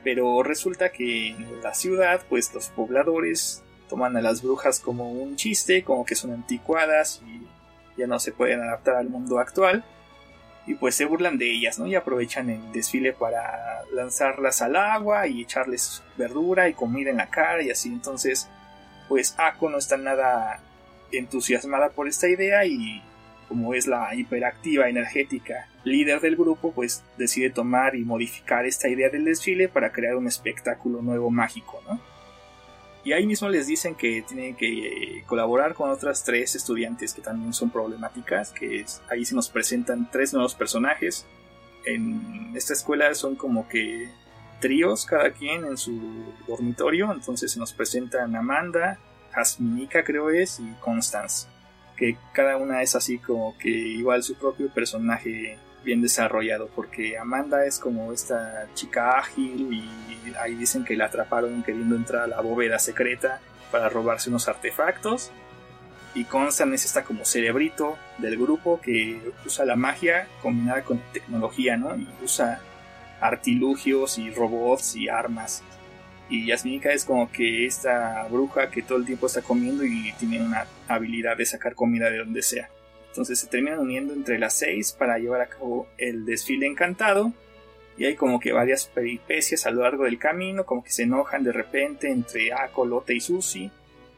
Pero 0.05 0.45
resulta 0.45 0.93
que 0.93 1.31
en 1.31 1.61
la 1.65 1.75
ciudad, 1.75 2.23
pues 2.29 2.55
los 2.55 2.69
pobladores 2.69 3.65
toman 3.89 4.17
a 4.17 4.23
las 4.23 4.41
brujas 4.41 4.79
como 4.79 5.11
un 5.11 5.35
chiste, 5.35 5.83
como 5.83 6.05
que 6.05 6.15
son 6.15 6.31
anticuadas 6.31 7.21
y 7.27 7.45
ya 7.99 8.07
no 8.07 8.21
se 8.21 8.31
pueden 8.31 8.61
adaptar 8.61 8.95
al 8.95 9.09
mundo 9.09 9.41
actual. 9.41 9.85
Y 10.65 10.75
pues 10.75 10.95
se 10.95 11.07
burlan 11.07 11.39
de 11.39 11.51
ellas, 11.51 11.81
¿no? 11.81 11.89
Y 11.89 11.97
aprovechan 11.97 12.49
el 12.49 12.71
desfile 12.71 13.13
para 13.13 13.83
lanzarlas 13.93 14.63
al 14.63 14.77
agua 14.77 15.27
y 15.27 15.43
echarles 15.43 16.05
verdura 16.17 16.69
y 16.69 16.75
comida 16.75 17.11
en 17.11 17.17
la 17.17 17.31
cara 17.31 17.65
y 17.65 17.71
así. 17.71 17.89
Entonces, 17.89 18.49
pues 19.09 19.35
Ako 19.39 19.71
no 19.71 19.79
está 19.79 19.97
nada 19.97 20.61
entusiasmada 21.11 21.89
por 21.89 22.07
esta 22.07 22.29
idea 22.29 22.65
y 22.65 23.03
como 23.55 23.73
es 23.73 23.87
la 23.87 24.13
hiperactiva 24.17 24.89
energética 24.89 25.69
líder 25.85 26.21
del 26.21 26.35
grupo, 26.35 26.73
pues 26.73 27.05
decide 27.17 27.51
tomar 27.51 27.95
y 27.95 28.05
modificar 28.05 28.67
esta 28.67 28.89
idea 28.89 29.11
del 29.11 29.25
desfile 29.25 29.69
para 29.69 29.93
crear 29.93 30.17
un 30.17 30.27
espectáculo 30.27 31.03
nuevo 31.03 31.31
mágico, 31.31 31.81
¿no? 31.89 32.01
Y 33.05 33.13
ahí 33.13 33.27
mismo 33.27 33.49
les 33.49 33.69
dicen 33.69 33.95
que 33.95 34.23
tienen 34.23 34.57
que 34.57 35.23
colaborar 35.29 35.75
con 35.75 35.89
otras 35.91 36.25
tres 36.25 36.57
estudiantes 36.57 37.15
que 37.15 37.23
también 37.23 37.53
son 37.53 37.71
problemáticas, 37.71 38.51
que 38.51 38.85
ahí 39.09 39.25
se 39.25 39.37
nos 39.37 39.49
presentan 39.49 40.11
tres 40.11 40.33
nuevos 40.33 40.57
personajes. 40.57 41.25
En 41.87 42.51
esta 42.57 42.73
escuela 42.73 43.15
son 43.15 43.37
como 43.37 43.69
que 43.69 44.09
tríos 44.59 45.07
cada 45.07 45.31
quien 45.31 45.65
en 45.65 45.77
su 45.77 46.35
dormitorio, 46.49 47.13
entonces 47.13 47.53
se 47.53 47.61
nos 47.61 47.73
presentan 47.73 48.35
Amanda, 48.35 48.99
Jasminica 49.31 50.03
creo 50.03 50.31
es 50.31 50.59
y 50.59 50.75
Constance 50.81 51.54
que 51.97 52.17
cada 52.33 52.57
una 52.57 52.83
es 52.83 52.95
así 52.95 53.19
como 53.19 53.57
que 53.59 53.69
igual 53.69 54.23
su 54.23 54.35
propio 54.35 54.69
personaje 54.69 55.59
bien 55.85 56.01
desarrollado, 56.01 56.69
porque 56.75 57.19
Amanda 57.19 57.67
es 57.67 57.79
como 57.79 58.13
esta 58.13 58.67
chica 58.75 59.19
ágil 59.19 59.73
y 59.73 60.35
ahí 60.41 60.55
dicen 60.55 60.85
que 60.85 60.97
la 60.97 61.07
atraparon 61.07 61.63
queriendo 61.63 61.95
entrar 61.95 62.23
a 62.23 62.27
la 62.27 62.41
bóveda 62.41 62.79
secreta 62.79 63.41
para 63.71 63.89
robarse 63.89 64.31
unos 64.31 64.49
artefactos. 64.49 65.31
Y 66.15 66.25
Constan 66.25 66.73
es 66.73 66.85
esta 66.85 67.03
como 67.03 67.25
cerebrito 67.25 67.99
del 68.19 68.39
grupo 68.39 68.81
que 68.81 69.21
usa 69.45 69.65
la 69.65 69.75
magia 69.75 70.29
combinada 70.43 70.83
con 70.83 71.01
tecnología, 71.13 71.77
¿no? 71.77 71.97
Y 71.97 72.09
usa 72.23 72.61
artilugios 73.21 74.19
y 74.19 74.31
robots 74.31 74.95
y 74.95 75.09
armas 75.09 75.63
y 76.35 76.47
Yasminika 76.47 76.93
es 76.93 77.05
como 77.05 77.31
que 77.31 77.65
esta 77.65 78.27
bruja 78.29 78.69
que 78.69 78.83
todo 78.83 78.99
el 78.99 79.07
tiempo 79.07 79.27
está 79.27 79.41
comiendo 79.41 79.85
y 79.85 80.13
tiene 80.19 80.43
una 80.43 80.67
habilidad 80.89 81.37
de 81.37 81.47
sacar 81.47 81.77
comida 81.77 82.11
de 82.11 82.19
donde 82.19 82.43
sea. 82.43 82.69
Entonces 83.09 83.39
se 83.39 83.47
terminan 83.47 83.79
uniendo 83.79 84.13
entre 84.13 84.41
las 84.41 84.55
seis 84.55 84.91
para 84.93 85.19
llevar 85.19 85.43
a 85.43 85.47
cabo 85.47 85.87
el 85.97 86.25
desfile 86.25 86.67
encantado. 86.67 87.33
Y 87.97 88.07
hay 88.07 88.17
como 88.17 88.41
que 88.41 88.53
varias 88.53 88.87
peripecias 88.87 89.67
a 89.67 89.71
lo 89.71 89.83
largo 89.83 90.05
del 90.05 90.19
camino, 90.19 90.67
como 90.67 90.83
que 90.83 90.91
se 90.91 91.05
enojan 91.05 91.45
de 91.45 91.53
repente 91.53 92.11
entre 92.11 92.53
Ako, 92.53 92.85
Lotte 92.85 93.11
y 93.11 93.21
Susi. 93.21 93.71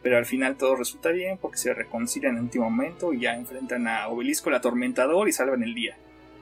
Pero 0.03 0.17
al 0.17 0.25
final 0.25 0.57
todo 0.57 0.77
resulta 0.77 1.11
bien 1.11 1.37
porque 1.37 1.59
se 1.59 1.75
reconcilian 1.75 2.33
en 2.33 2.39
el 2.39 2.45
último 2.45 2.71
momento 2.71 3.13
y 3.13 3.21
ya 3.21 3.37
enfrentan 3.37 3.87
a 3.89 4.09
Obelisco 4.09 4.49
el 4.49 4.57
atormentador 4.57 5.29
y 5.29 5.33
salvan 5.33 5.63
el 5.63 5.75
día. 5.75 5.99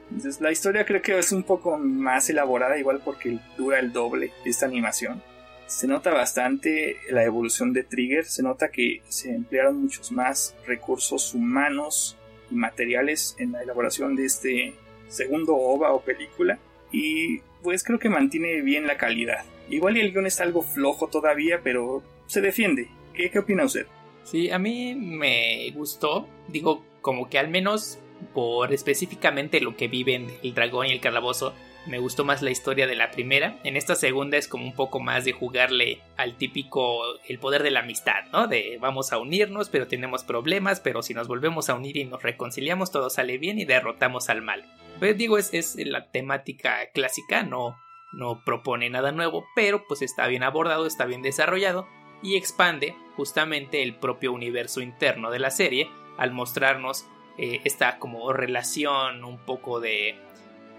Entonces 0.09 0.39
la 0.39 0.53
historia 0.53 0.85
creo 0.85 1.01
que 1.01 1.19
es 1.19 1.33
un 1.33 1.43
poco 1.43 1.77
más 1.77 2.29
elaborada 2.29 2.77
igual 2.77 3.01
porque 3.03 3.39
dura 3.57 3.79
el 3.79 3.91
doble 3.91 4.31
esta 4.45 4.67
animación 4.67 5.21
se 5.67 5.87
nota 5.87 6.11
bastante 6.13 6.97
la 7.09 7.23
evolución 7.23 7.73
de 7.73 7.83
Trigger, 7.83 8.25
se 8.25 8.43
nota 8.43 8.69
que 8.69 9.01
se 9.07 9.33
emplearon 9.33 9.81
muchos 9.81 10.11
más 10.11 10.55
recursos 10.65 11.33
humanos 11.33 12.17
y 12.51 12.55
materiales 12.55 13.35
en 13.39 13.53
la 13.53 13.63
elaboración 13.63 14.15
de 14.15 14.25
este 14.25 14.73
segundo 15.07 15.55
OVA 15.55 15.93
o 15.93 16.01
película 16.01 16.59
y 16.91 17.39
pues 17.63 17.83
creo 17.83 17.99
que 17.99 18.09
mantiene 18.09 18.61
bien 18.61 18.87
la 18.87 18.97
calidad. 18.97 19.43
Igual 19.69 19.97
y 19.97 20.01
el 20.01 20.11
guion 20.11 20.27
está 20.27 20.43
algo 20.43 20.61
flojo 20.61 21.07
todavía, 21.07 21.61
pero 21.63 22.03
se 22.27 22.41
defiende. 22.41 22.87
¿Qué, 23.13 23.31
qué 23.31 23.39
opina 23.39 23.65
usted? 23.65 23.87
Sí, 24.23 24.51
a 24.51 24.59
mí 24.59 24.93
me 24.95 25.71
gustó, 25.71 26.27
digo, 26.47 26.83
como 27.01 27.29
que 27.29 27.39
al 27.39 27.49
menos 27.49 27.99
por 28.33 28.73
específicamente 28.73 29.59
lo 29.61 29.75
que 29.75 29.87
viven 29.87 30.27
el 30.43 30.53
dragón 30.53 30.87
y 30.87 30.91
el 30.91 31.01
calabozo, 31.01 31.53
me 31.87 31.99
gustó 31.99 32.25
más 32.25 32.41
la 32.41 32.51
historia 32.51 32.87
de 32.87 32.95
la 32.95 33.11
primera. 33.11 33.59
En 33.63 33.77
esta 33.77 33.95
segunda 33.95 34.37
es 34.37 34.47
como 34.47 34.65
un 34.65 34.73
poco 34.73 34.99
más 34.99 35.25
de 35.25 35.33
jugarle 35.33 36.01
al 36.17 36.35
típico 36.35 37.01
el 37.27 37.39
poder 37.39 37.63
de 37.63 37.71
la 37.71 37.81
amistad, 37.81 38.25
¿no? 38.31 38.47
De 38.47 38.77
vamos 38.81 39.13
a 39.13 39.17
unirnos, 39.17 39.69
pero 39.69 39.87
tenemos 39.87 40.23
problemas, 40.23 40.79
pero 40.79 41.01
si 41.01 41.13
nos 41.13 41.27
volvemos 41.27 41.69
a 41.69 41.75
unir 41.75 41.97
y 41.97 42.05
nos 42.05 42.23
reconciliamos, 42.23 42.91
todo 42.91 43.09
sale 43.09 43.37
bien 43.37 43.59
y 43.59 43.65
derrotamos 43.65 44.29
al 44.29 44.41
mal. 44.41 44.65
Pues 44.99 45.17
digo, 45.17 45.37
es, 45.37 45.53
es 45.53 45.75
la 45.77 46.09
temática 46.09 46.89
clásica, 46.93 47.43
no, 47.43 47.77
no 48.13 48.43
propone 48.43 48.89
nada 48.89 49.11
nuevo, 49.11 49.45
pero 49.55 49.85
pues 49.87 50.01
está 50.01 50.27
bien 50.27 50.43
abordado, 50.43 50.85
está 50.87 51.05
bien 51.05 51.21
desarrollado 51.21 51.87
y 52.23 52.35
expande 52.35 52.95
justamente 53.15 53.83
el 53.83 53.95
propio 53.95 54.31
universo 54.31 54.81
interno 54.81 55.31
de 55.31 55.39
la 55.39 55.51
serie 55.51 55.89
al 56.17 56.31
mostrarnos 56.31 57.05
eh, 57.37 57.61
esta 57.65 57.99
como 57.99 58.31
relación 58.31 59.23
un 59.25 59.37
poco 59.37 59.79
de 59.81 60.15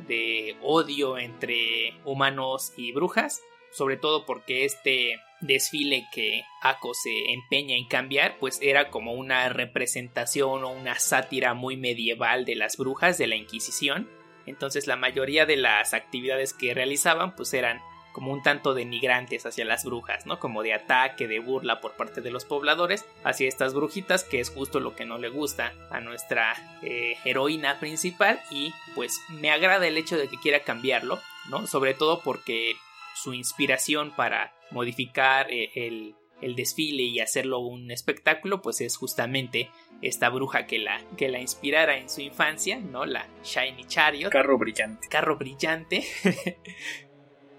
de 0.06 0.56
odio 0.62 1.18
entre 1.18 1.94
humanos 2.04 2.72
y 2.76 2.92
brujas, 2.92 3.40
sobre 3.72 3.96
todo 3.96 4.24
porque 4.26 4.64
este 4.64 5.20
desfile 5.40 6.06
que 6.12 6.42
Ako 6.62 6.94
se 6.94 7.32
empeña 7.32 7.76
en 7.76 7.87
cambiar, 7.87 8.38
pues 8.38 8.59
era 8.62 8.90
como 8.90 9.12
una 9.12 9.48
representación 9.48 10.64
o 10.64 10.70
una 10.70 10.98
sátira 10.98 11.54
muy 11.54 11.76
medieval 11.76 12.44
de 12.44 12.56
las 12.56 12.76
brujas 12.76 13.18
de 13.18 13.26
la 13.26 13.37
Inquisición. 13.37 14.09
Entonces 14.46 14.87
la 14.87 14.96
mayoría 14.96 15.44
de 15.44 15.56
las 15.56 15.92
actividades 15.92 16.54
que 16.54 16.74
realizaban 16.74 17.35
pues 17.35 17.52
eran 17.52 17.80
como 18.16 18.33
un 18.33 18.42
tanto 18.42 18.72
denigrantes 18.72 19.44
hacia 19.44 19.66
las 19.66 19.85
brujas, 19.85 20.24
¿no? 20.24 20.40
Como 20.40 20.62
de 20.62 20.72
ataque, 20.72 21.29
de 21.29 21.38
burla 21.38 21.83
por 21.83 21.96
parte 21.96 22.22
de 22.22 22.31
los 22.31 22.46
pobladores 22.46 23.05
hacia 23.24 23.46
estas 23.46 23.74
brujitas, 23.74 24.24
que 24.24 24.40
es 24.40 24.48
justo 24.48 24.81
lo 24.81 24.96
que 24.96 25.05
no 25.05 25.18
le 25.18 25.29
gusta 25.29 25.74
a 25.90 26.00
nuestra 26.00 26.55
eh, 26.81 27.18
heroína 27.26 27.79
principal 27.79 28.40
y 28.50 28.72
pues 28.94 29.20
me 29.29 29.50
agrada 29.50 29.87
el 29.87 29.98
hecho 29.98 30.16
de 30.16 30.29
que 30.29 30.38
quiera 30.38 30.61
cambiarlo, 30.61 31.20
¿no? 31.50 31.66
Sobre 31.66 31.92
todo 31.92 32.22
porque 32.22 32.76
su 33.14 33.35
inspiración 33.35 34.12
para 34.16 34.55
modificar 34.70 35.52
eh, 35.52 35.70
el, 35.74 36.14
el 36.40 36.57
desfile 36.57 37.02
y 37.02 37.20
hacerlo 37.20 37.59
un 37.59 37.90
espectáculo, 37.90 38.62
pues 38.62 38.81
es 38.81 38.96
justamente 38.96 39.68
esta 40.00 40.31
bruja 40.31 40.66
que 40.66 40.79
la, 40.79 41.02
que 41.18 41.29
la 41.29 41.38
inspirara 41.38 41.98
en 41.98 42.09
su 42.09 42.22
infancia, 42.22 42.79
¿no? 42.79 43.05
La 43.05 43.29
Shiny 43.44 43.85
Chariot. 43.85 44.31
Carro 44.31 44.57
brillante. 44.57 45.07
Carro 45.09 45.37
brillante. 45.37 46.02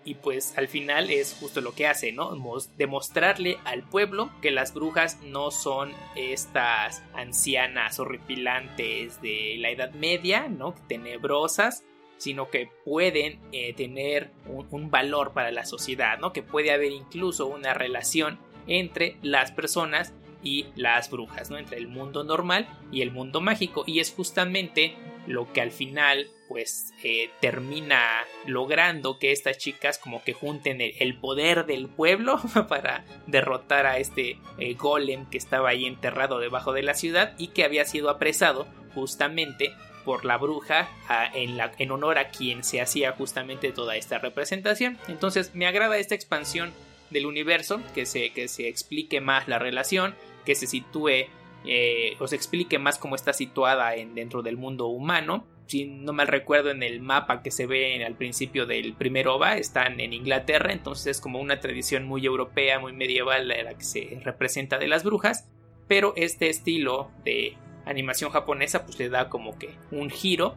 y 0.08 0.14
pues 0.16 0.58
al 0.58 0.70
final 0.70 1.10
es 1.10 1.36
justo 1.38 1.60
lo 1.60 1.74
que 1.74 1.86
hace, 1.86 2.14
¿no? 2.14 2.32
Demostrarle 2.78 3.58
al 3.66 3.84
pueblo 3.84 4.32
que 4.42 4.52
las 4.52 4.74
brujas 4.74 5.22
no 5.22 5.52
son 5.52 5.92
estas 6.16 7.04
ancianas 7.14 8.00
horripilantes 8.00 9.22
de 9.22 9.58
la 9.60 9.70
Edad 9.70 9.92
Media, 9.92 10.48
¿no? 10.48 10.74
Tenebrosas, 10.88 11.84
sino 12.16 12.50
que 12.50 12.70
pueden 12.86 13.42
eh, 13.52 13.74
tener 13.74 14.32
un, 14.48 14.90
valor 14.90 15.34
para 15.34 15.52
la 15.52 15.66
sociedad, 15.66 16.20
¿no? 16.20 16.32
Que 16.32 16.42
puede 16.42 16.72
haber 16.72 16.94
incluso 16.94 17.46
una 17.46 17.74
relación 17.74 18.40
entre 18.66 19.18
las 19.22 19.52
personas 19.52 20.14
y 20.42 20.68
las 20.78 21.12
brujas, 21.12 21.52
¿no? 21.52 21.58
Entre 21.58 21.80
el 21.80 21.90
mundo 21.90 22.24
normal 22.24 22.66
y 22.94 23.02
el 23.02 23.12
mundo 23.12 23.42
mágico. 23.42 23.84
Y 23.86 24.00
es 24.00 24.14
justamente 24.14 24.96
lo 25.28 25.52
que 25.52 25.60
al 25.60 25.72
final 25.72 26.30
pues 26.48 26.94
eh, 27.04 27.30
termina 27.42 28.26
logrando 28.46 29.20
que 29.20 29.32
estas 29.32 29.58
chicas 29.58 29.98
como 29.98 30.24
que 30.24 30.34
junten 30.34 30.80
el, 30.82 31.18
poder 31.18 31.66
del 31.66 31.88
pueblo 31.88 32.40
para 32.70 33.06
derrotar 33.26 33.86
a 33.86 33.98
este 33.98 34.40
eh, 34.58 34.74
golem 34.76 35.26
que 35.30 35.38
estaba 35.38 35.70
ahí 35.70 35.86
enterrado 35.86 36.40
debajo 36.40 36.74
de 36.74 36.84
la 36.84 36.94
ciudad 36.94 37.34
y 37.38 37.50
que 37.50 37.64
había 37.64 37.86
sido 37.86 38.10
apresado 38.10 38.68
justamente 38.94 39.74
por 40.06 40.24
la 40.24 40.38
bruja 40.38 40.90
en, 41.34 41.58
la, 41.58 41.74
en 41.78 41.92
honor 41.92 42.18
a 42.18 42.30
quien 42.30 42.64
se 42.64 42.80
hacía 42.80 43.12
justamente 43.12 43.74
toda 43.74 43.98
esta 43.98 44.20
representación. 44.20 44.98
Entonces 45.10 45.54
me 45.54 45.68
agrada 45.68 45.98
esta 45.98 46.16
expansión 46.16 46.74
del 47.10 47.26
universo, 47.26 47.82
que 47.94 48.06
se, 48.06 48.30
que 48.32 48.48
se 48.48 48.70
explique 48.70 49.20
más 49.20 49.50
la 49.50 49.60
relación, 49.60 50.16
que 50.46 50.56
se 50.56 50.66
sitúe 50.66 51.28
eh, 51.66 52.16
os 52.20 52.34
explique 52.34 52.80
más 52.80 52.98
cómo 52.98 53.16
está 53.16 53.34
situada 53.34 53.96
en, 53.96 54.16
dentro 54.16 54.42
del 54.42 54.58
mundo 54.58 54.88
humano. 54.88 55.46
Si 55.68 55.86
no 55.86 56.14
mal 56.14 56.28
recuerdo 56.28 56.72
en 56.72 56.82
el 56.82 57.02
mapa 57.02 57.44
que 57.44 57.52
se 57.52 57.68
ve 57.68 58.04
al 58.06 58.16
principio 58.16 58.66
del 58.66 58.94
primer 58.94 59.28
OVA, 59.28 59.58
están 59.58 60.00
en 60.00 60.14
Inglaterra, 60.14 60.72
entonces 60.72 61.08
es 61.08 61.22
como 61.22 61.40
una 61.40 61.60
tradición 61.60 62.06
muy 62.06 62.26
europea, 62.26 62.80
muy 62.80 62.94
medieval 62.94 63.48
la 63.48 63.74
que 63.74 63.84
se 63.84 64.20
representa 64.24 64.78
de 64.78 64.88
las 64.88 65.04
brujas, 65.04 65.50
pero 65.88 66.14
este 66.16 66.50
estilo 66.50 67.12
de 67.24 67.58
animación 67.86 68.32
japonesa 68.32 68.86
pues 68.86 68.98
le 69.00 69.10
da 69.10 69.30
como 69.30 69.58
que 69.58 69.76
un 69.92 70.10
giro 70.10 70.56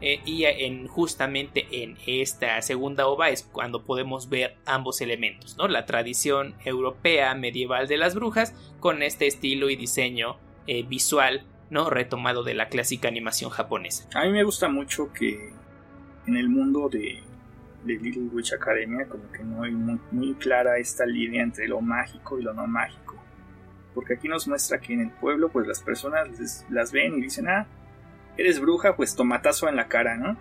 eh, 0.00 0.20
y 0.24 0.44
en, 0.44 0.86
justamente 0.86 1.66
en 1.70 1.98
esta 2.06 2.60
segunda 2.62 3.06
ova 3.06 3.28
es 3.28 3.42
cuando 3.42 3.84
podemos 3.84 4.30
ver 4.30 4.56
ambos 4.64 5.00
elementos, 5.02 5.56
¿no? 5.58 5.68
La 5.68 5.84
tradición 5.84 6.54
europea 6.64 7.34
medieval 7.34 7.86
de 7.86 7.98
las 7.98 8.14
brujas 8.14 8.54
con 8.80 9.02
este 9.02 9.26
estilo 9.26 9.68
y 9.68 9.76
diseño 9.76 10.38
eh, 10.66 10.84
visual, 10.84 11.44
¿no? 11.70 11.88
Retomado 11.88 12.42
de 12.42 12.54
la 12.54 12.68
clásica 12.68 13.08
animación 13.08 13.50
japonesa. 13.50 14.08
A 14.14 14.24
mí 14.24 14.32
me 14.32 14.42
gusta 14.42 14.68
mucho 14.68 15.12
que 15.12 15.52
en 16.26 16.36
el 16.36 16.48
mundo 16.48 16.88
de, 16.88 17.22
de 17.84 17.94
Little 17.94 18.28
Witch 18.32 18.52
Academia 18.52 19.06
como 19.06 19.30
que 19.32 19.42
no 19.42 19.62
hay 19.62 19.72
muy, 19.72 20.34
clara 20.34 20.78
esta 20.78 21.06
línea 21.06 21.42
entre 21.42 21.68
lo 21.68 21.80
mágico 21.80 22.38
y 22.38 22.42
lo 22.42 22.52
no 22.52 22.66
mágico. 22.66 23.16
Porque 23.94 24.14
aquí 24.14 24.28
nos 24.28 24.46
muestra 24.46 24.80
que 24.80 24.92
en 24.92 25.00
el 25.00 25.10
pueblo 25.10 25.48
pues 25.48 25.66
las 25.66 25.80
personas 25.80 26.64
las 26.68 26.92
ven 26.92 27.18
y 27.18 27.22
dicen, 27.22 27.48
ah, 27.48 27.66
eres 28.36 28.60
bruja, 28.60 28.96
pues 28.96 29.14
tomatazo 29.14 29.68
en 29.68 29.76
la 29.76 29.88
cara, 29.88 30.16
¿no? 30.16 30.36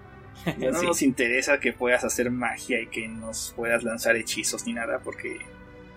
no 0.58 0.84
nos 0.84 1.02
interesa 1.02 1.60
que 1.60 1.74
puedas 1.74 2.04
hacer 2.04 2.32
magia 2.32 2.80
y 2.82 2.88
que 2.88 3.08
nos 3.08 3.54
puedas 3.56 3.84
lanzar 3.84 4.15
hechizos 4.15 4.65
ni 4.65 4.74
nada, 4.74 5.00
porque 5.00 5.39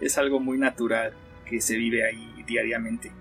es 0.00 0.18
algo 0.18 0.40
muy 0.40 0.58
natural 0.58 1.12
que 1.44 1.60
se 1.60 1.76
vive 1.76 2.04
ahí 2.04 2.42
diariamente. 2.46 3.12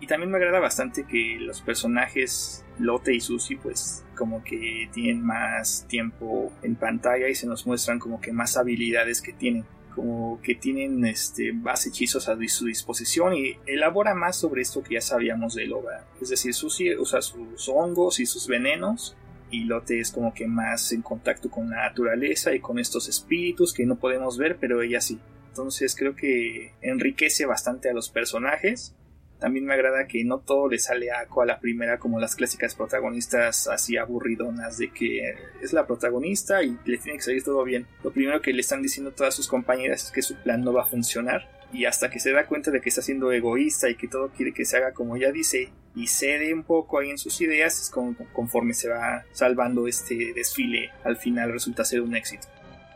Y 0.00 0.06
también 0.06 0.30
me 0.30 0.36
agrada 0.36 0.60
bastante 0.60 1.04
que 1.04 1.38
los 1.40 1.62
personajes 1.62 2.64
Lotte 2.78 3.14
y 3.14 3.20
Susie 3.20 3.58
pues 3.62 4.04
como 4.14 4.44
que 4.44 4.90
tienen 4.92 5.22
más 5.22 5.86
tiempo 5.88 6.52
en 6.62 6.74
pantalla 6.74 7.28
y 7.28 7.34
se 7.34 7.46
nos 7.46 7.66
muestran 7.66 7.98
como 7.98 8.20
que 8.20 8.32
más 8.32 8.56
habilidades 8.56 9.22
que 9.22 9.32
tienen 9.32 9.64
como 9.94 10.38
que 10.42 10.54
tienen 10.54 11.06
este, 11.06 11.54
más 11.54 11.86
hechizos 11.86 12.28
a 12.28 12.36
su 12.48 12.66
disposición 12.66 13.34
y 13.34 13.56
elabora 13.64 14.14
más 14.14 14.36
sobre 14.36 14.60
esto 14.60 14.82
que 14.82 14.94
ya 14.94 15.00
sabíamos 15.00 15.54
de 15.54 15.66
Loba. 15.66 16.04
Es 16.20 16.28
decir, 16.28 16.52
Susie 16.52 16.98
usa 16.98 17.22
sus 17.22 17.66
hongos 17.70 18.20
y 18.20 18.26
sus 18.26 18.46
venenos 18.46 19.16
y 19.50 19.64
Lotte 19.64 19.92
es 19.92 20.12
como 20.12 20.34
que 20.34 20.46
más 20.46 20.92
en 20.92 21.00
contacto 21.00 21.50
con 21.50 21.70
la 21.70 21.88
naturaleza 21.88 22.54
y 22.54 22.60
con 22.60 22.78
estos 22.78 23.08
espíritus 23.08 23.72
que 23.72 23.86
no 23.86 23.96
podemos 23.96 24.36
ver, 24.36 24.58
pero 24.60 24.82
ella 24.82 25.00
sí. 25.00 25.18
Entonces 25.48 25.96
creo 25.96 26.14
que 26.14 26.74
enriquece 26.82 27.46
bastante 27.46 27.88
a 27.88 27.94
los 27.94 28.10
personajes 28.10 28.94
también 29.38 29.66
me 29.66 29.74
agrada 29.74 30.06
que 30.06 30.24
no 30.24 30.38
todo 30.38 30.68
le 30.68 30.78
sale 30.78 31.10
a 31.10 31.26
a 31.26 31.44
la 31.44 31.60
primera 31.60 31.98
como 31.98 32.18
las 32.18 32.34
clásicas 32.34 32.74
protagonistas 32.74 33.68
así 33.68 33.96
aburridonas 33.96 34.78
de 34.78 34.90
que 34.90 35.34
es 35.60 35.72
la 35.72 35.86
protagonista 35.86 36.62
y 36.62 36.78
le 36.84 36.98
tiene 36.98 37.18
que 37.18 37.24
salir 37.24 37.44
todo 37.44 37.62
bien. 37.64 37.86
Lo 38.02 38.10
primero 38.10 38.40
que 38.40 38.52
le 38.52 38.60
están 38.60 38.82
diciendo 38.82 39.12
todas 39.12 39.34
sus 39.34 39.48
compañeras 39.48 40.04
es 40.04 40.10
que 40.10 40.22
su 40.22 40.36
plan 40.36 40.62
no 40.62 40.72
va 40.72 40.82
a 40.82 40.86
funcionar 40.86 41.48
y 41.72 41.84
hasta 41.84 42.10
que 42.10 42.20
se 42.20 42.32
da 42.32 42.46
cuenta 42.46 42.70
de 42.70 42.80
que 42.80 42.88
está 42.88 43.02
siendo 43.02 43.32
egoísta 43.32 43.90
y 43.90 43.96
que 43.96 44.08
todo 44.08 44.30
quiere 44.30 44.54
que 44.54 44.64
se 44.64 44.76
haga 44.78 44.92
como 44.92 45.16
ella 45.16 45.32
dice 45.32 45.72
y 45.94 46.06
cede 46.06 46.54
un 46.54 46.62
poco 46.62 46.98
ahí 46.98 47.10
en 47.10 47.18
sus 47.18 47.40
ideas 47.40 47.80
es 47.80 47.90
como, 47.90 48.14
conforme 48.32 48.72
se 48.72 48.88
va 48.88 49.24
salvando 49.32 49.86
este 49.86 50.32
desfile 50.34 50.90
al 51.04 51.16
final 51.16 51.52
resulta 51.52 51.84
ser 51.84 52.00
un 52.00 52.16
éxito. 52.16 52.46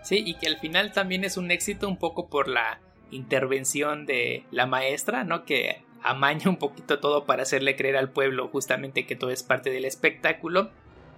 Sí, 0.02 0.22
y 0.24 0.34
que 0.38 0.46
al 0.46 0.58
final 0.58 0.92
también 0.92 1.24
es 1.24 1.36
un 1.36 1.50
éxito 1.50 1.88
un 1.88 1.98
poco 1.98 2.28
por 2.28 2.48
la 2.48 2.80
intervención 3.10 4.06
de 4.06 4.44
la 4.50 4.66
maestra, 4.66 5.24
¿no? 5.24 5.44
Que 5.44 5.82
amaña 6.02 6.48
un 6.48 6.56
poquito 6.56 6.98
todo 7.00 7.24
para 7.24 7.42
hacerle 7.42 7.76
creer 7.76 7.96
al 7.96 8.10
pueblo 8.10 8.48
justamente 8.48 9.06
que 9.06 9.16
todo 9.16 9.30
es 9.30 9.42
parte 9.42 9.70
del 9.70 9.84
espectáculo. 9.84 10.70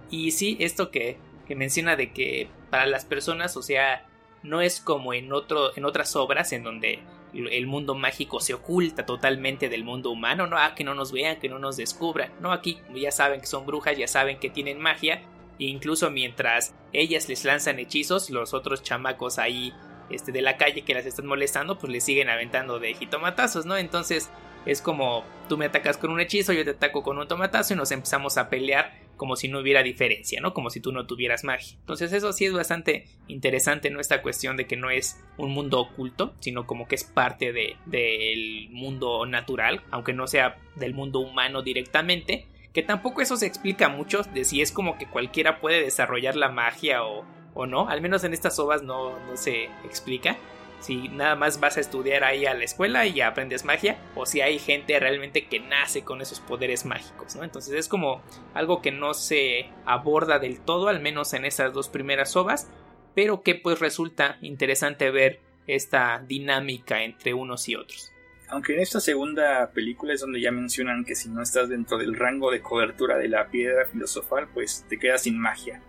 Y 0.09 0.31
sí, 0.31 0.57
esto 0.59 0.91
que, 0.91 1.17
que 1.47 1.55
menciona 1.55 1.95
de 1.95 2.11
que 2.11 2.49
para 2.69 2.85
las 2.85 3.05
personas, 3.05 3.57
o 3.57 3.61
sea, 3.61 4.05
no 4.43 4.61
es 4.61 4.79
como 4.79 5.13
en, 5.13 5.31
otro, 5.31 5.75
en 5.75 5.85
otras 5.85 6.15
obras 6.15 6.51
en 6.51 6.63
donde 6.63 6.99
el 7.33 7.65
mundo 7.65 7.95
mágico 7.95 8.39
se 8.39 8.53
oculta 8.53 9.05
totalmente 9.05 9.69
del 9.69 9.83
mundo 9.83 10.11
humano, 10.11 10.45
no, 10.45 10.57
ah, 10.57 10.75
que 10.75 10.83
no 10.83 10.93
nos 10.93 11.11
vean, 11.11 11.39
que 11.39 11.49
no 11.49 11.57
nos 11.57 11.77
descubran, 11.77 12.31
no, 12.39 12.51
aquí 12.51 12.79
ya 12.93 13.11
saben 13.11 13.41
que 13.41 13.47
son 13.47 13.65
brujas, 13.65 13.97
ya 13.97 14.07
saben 14.07 14.37
que 14.37 14.51
tienen 14.51 14.79
magia, 14.79 15.23
e 15.59 15.65
incluso 15.65 16.11
mientras 16.11 16.75
ellas 16.91 17.27
les 17.29 17.43
lanzan 17.43 17.79
hechizos, 17.79 18.29
los 18.29 18.53
otros 18.53 18.83
chamacos 18.83 19.39
ahí 19.39 19.73
este, 20.09 20.31
de 20.31 20.41
la 20.41 20.57
calle 20.57 20.83
que 20.83 20.93
las 20.93 21.05
están 21.05 21.25
molestando, 21.25 21.79
pues 21.79 21.91
les 21.91 22.03
siguen 22.03 22.29
aventando 22.29 22.79
de 22.79 22.93
jitomatazos, 22.93 23.65
¿no? 23.65 23.77
Entonces, 23.77 24.29
es 24.65 24.81
como 24.81 25.23
tú 25.49 25.57
me 25.57 25.65
atacas 25.65 25.97
con 25.97 26.11
un 26.11 26.19
hechizo, 26.19 26.53
yo 26.53 26.63
te 26.63 26.71
ataco 26.71 27.03
con 27.03 27.17
un 27.17 27.27
tomatazo 27.27 27.73
y 27.73 27.77
nos 27.77 27.91
empezamos 27.91 28.37
a 28.37 28.49
pelear 28.49 28.93
como 29.17 29.35
si 29.35 29.47
no 29.47 29.59
hubiera 29.59 29.83
diferencia, 29.83 30.41
¿no? 30.41 30.53
Como 30.53 30.69
si 30.69 30.79
tú 30.79 30.91
no 30.91 31.05
tuvieras 31.05 31.43
magia. 31.43 31.77
Entonces 31.79 32.11
eso 32.13 32.33
sí 32.33 32.45
es 32.45 32.53
bastante 32.53 33.07
interesante, 33.27 33.89
¿no? 33.89 33.99
Esta 33.99 34.21
cuestión 34.21 34.57
de 34.57 34.65
que 34.65 34.75
no 34.75 34.89
es 34.89 35.21
un 35.37 35.51
mundo 35.51 35.79
oculto, 35.79 36.33
sino 36.39 36.65
como 36.65 36.87
que 36.87 36.95
es 36.95 37.03
parte 37.03 37.53
del 37.85 38.69
mundo 38.71 39.25
natural, 39.25 39.81
aunque 39.91 40.13
no 40.13 40.27
sea 40.27 40.57
del 40.75 40.93
mundo 40.93 41.19
humano 41.19 41.61
directamente. 41.61 42.47
Que 42.73 42.81
tampoco 42.81 43.21
eso 43.21 43.37
se 43.37 43.45
explica 43.45 43.87
mucho 43.87 44.23
de 44.33 44.45
si 44.45 44.61
es 44.61 44.71
como 44.71 44.97
que 44.97 45.05
cualquiera 45.05 45.61
puede 45.61 45.83
desarrollar 45.83 46.35
la 46.35 46.49
magia 46.49 47.03
o, 47.03 47.23
o 47.53 47.67
no. 47.67 47.87
Al 47.87 48.01
menos 48.01 48.23
en 48.23 48.33
estas 48.33 48.57
obras 48.57 48.81
no, 48.81 49.19
no 49.27 49.37
se 49.37 49.65
explica 49.85 50.37
si 50.83 51.07
nada 51.07 51.35
más 51.35 51.59
vas 51.59 51.77
a 51.77 51.79
estudiar 51.79 52.23
ahí 52.23 52.45
a 52.45 52.53
la 52.53 52.65
escuela 52.65 53.05
y 53.05 53.21
aprendes 53.21 53.63
magia, 53.63 53.97
o 54.15 54.25
si 54.25 54.41
hay 54.41 54.59
gente 54.59 54.99
realmente 54.99 55.47
que 55.47 55.59
nace 55.59 56.03
con 56.03 56.21
esos 56.21 56.41
poderes 56.41 56.85
mágicos, 56.85 57.35
¿no? 57.35 57.43
Entonces 57.43 57.73
es 57.73 57.87
como 57.87 58.21
algo 58.53 58.81
que 58.81 58.91
no 58.91 59.13
se 59.13 59.69
aborda 59.85 60.39
del 60.39 60.59
todo, 60.59 60.89
al 60.89 61.01
menos 61.01 61.33
en 61.33 61.45
esas 61.45 61.73
dos 61.73 61.87
primeras 61.87 62.35
obras, 62.35 62.69
pero 63.15 63.43
que 63.43 63.55
pues 63.55 63.79
resulta 63.79 64.37
interesante 64.41 65.09
ver 65.09 65.39
esta 65.67 66.21
dinámica 66.27 67.03
entre 67.03 67.33
unos 67.33 67.69
y 67.69 67.75
otros. 67.75 68.11
Aunque 68.49 68.73
en 68.73 68.81
esta 68.81 68.99
segunda 68.99 69.71
película 69.71 70.13
es 70.13 70.21
donde 70.21 70.41
ya 70.41 70.51
mencionan 70.51 71.05
que 71.05 71.15
si 71.15 71.29
no 71.29 71.41
estás 71.41 71.69
dentro 71.69 71.97
del 71.97 72.15
rango 72.15 72.51
de 72.51 72.61
cobertura 72.61 73.17
de 73.17 73.29
la 73.29 73.47
piedra 73.47 73.85
filosofal, 73.85 74.49
pues 74.53 74.85
te 74.89 74.99
quedas 74.99 75.23
sin 75.23 75.39
magia 75.39 75.81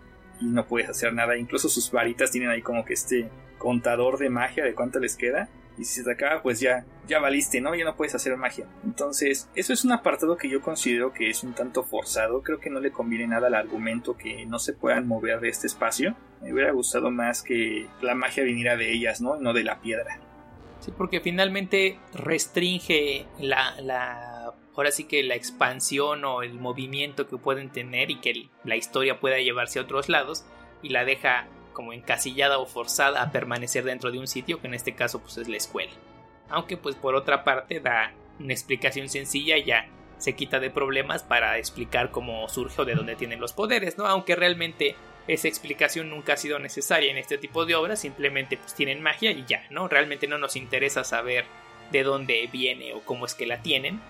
y 0.44 0.48
no 0.48 0.66
puedes 0.66 0.88
hacer 0.88 1.12
nada. 1.12 1.36
Incluso 1.36 1.68
sus 1.68 1.90
varitas 1.90 2.30
tienen 2.30 2.50
ahí 2.50 2.62
como 2.62 2.84
que 2.84 2.94
este 2.94 3.28
contador 3.58 4.18
de 4.18 4.30
magia 4.30 4.64
de 4.64 4.74
cuánto 4.74 4.98
les 4.98 5.16
queda. 5.16 5.48
y 5.76 5.84
si 5.84 5.96
se 5.96 6.04
te 6.04 6.12
acaba 6.12 6.40
pues 6.40 6.60
ya, 6.60 6.84
ya 7.08 7.18
valiste, 7.18 7.60
¿no? 7.60 7.74
Ya 7.74 7.84
no 7.84 7.96
puedes 7.96 8.14
hacer 8.14 8.36
magia. 8.36 8.66
Entonces, 8.84 9.48
eso 9.56 9.72
es 9.72 9.84
un 9.84 9.90
apartado 9.90 10.36
que 10.36 10.48
yo 10.48 10.60
considero 10.60 11.12
que 11.12 11.30
es 11.30 11.42
un 11.42 11.52
tanto 11.52 11.82
forzado, 11.82 12.42
creo 12.42 12.60
que 12.60 12.70
no 12.70 12.78
le 12.78 12.92
conviene 12.92 13.26
nada 13.26 13.48
al 13.48 13.54
argumento 13.54 14.16
que 14.16 14.46
no 14.46 14.60
se 14.60 14.72
puedan 14.72 15.08
mover 15.08 15.40
de 15.40 15.48
este 15.48 15.66
espacio. 15.66 16.14
Me 16.42 16.52
hubiera 16.52 16.70
gustado 16.70 17.10
más 17.10 17.42
que 17.42 17.88
la 18.02 18.14
magia 18.14 18.44
viniera 18.44 18.76
de 18.76 18.92
ellas, 18.92 19.20
¿no? 19.20 19.36
no 19.36 19.52
de 19.52 19.64
la 19.64 19.80
piedra. 19.80 20.20
Sí, 20.78 20.92
porque 20.96 21.20
finalmente 21.20 21.98
restringe 22.12 23.26
la, 23.40 23.80
la 23.80 24.43
ahora 24.76 24.90
sí 24.90 25.04
que 25.04 25.22
la 25.22 25.34
expansión 25.34 26.24
o 26.24 26.42
el 26.42 26.54
movimiento 26.54 27.28
que 27.28 27.38
pueden 27.38 27.70
tener 27.70 28.10
y 28.10 28.20
que 28.20 28.48
la 28.64 28.76
historia 28.76 29.20
pueda 29.20 29.38
llevarse 29.38 29.78
a 29.78 29.82
otros 29.82 30.08
lados 30.08 30.44
y 30.82 30.90
la 30.90 31.04
deja 31.04 31.46
como 31.72 31.92
encasillada 31.92 32.58
o 32.58 32.66
forzada 32.66 33.22
a 33.22 33.32
permanecer 33.32 33.84
dentro 33.84 34.10
de 34.10 34.18
un 34.18 34.26
sitio 34.26 34.60
que 34.60 34.66
en 34.66 34.74
este 34.74 34.94
caso 34.94 35.20
pues 35.20 35.36
es 35.38 35.48
la 35.48 35.56
escuela. 35.56 35.92
Aunque 36.48 36.76
pues 36.76 36.94
por 36.96 37.14
otra 37.14 37.44
parte 37.44 37.80
da 37.80 38.12
una 38.38 38.52
explicación 38.52 39.08
sencilla 39.08 39.56
y 39.56 39.64
ya 39.64 39.88
se 40.18 40.34
quita 40.34 40.60
de 40.60 40.70
problemas 40.70 41.22
para 41.22 41.58
explicar 41.58 42.10
cómo 42.10 42.48
surge 42.48 42.82
o 42.82 42.84
de 42.84 42.94
dónde 42.94 43.16
tienen 43.16 43.40
los 43.40 43.52
poderes, 43.52 43.98
¿no? 43.98 44.06
Aunque 44.06 44.36
realmente 44.36 44.94
esa 45.26 45.48
explicación 45.48 46.10
nunca 46.10 46.34
ha 46.34 46.36
sido 46.36 46.58
necesaria 46.58 47.10
en 47.10 47.18
este 47.18 47.38
tipo 47.38 47.66
de 47.66 47.74
obras, 47.74 48.00
simplemente 48.00 48.56
pues 48.56 48.74
tienen 48.74 49.02
magia 49.02 49.32
y 49.32 49.44
ya, 49.46 49.66
¿no? 49.70 49.88
Realmente 49.88 50.26
no 50.26 50.38
nos 50.38 50.56
interesa 50.56 51.04
saber 51.04 51.44
de 51.90 52.02
dónde 52.02 52.48
viene 52.52 52.94
o 52.94 53.00
cómo 53.00 53.26
es 53.26 53.34
que 53.34 53.46
la 53.46 53.62
tienen, 53.62 54.00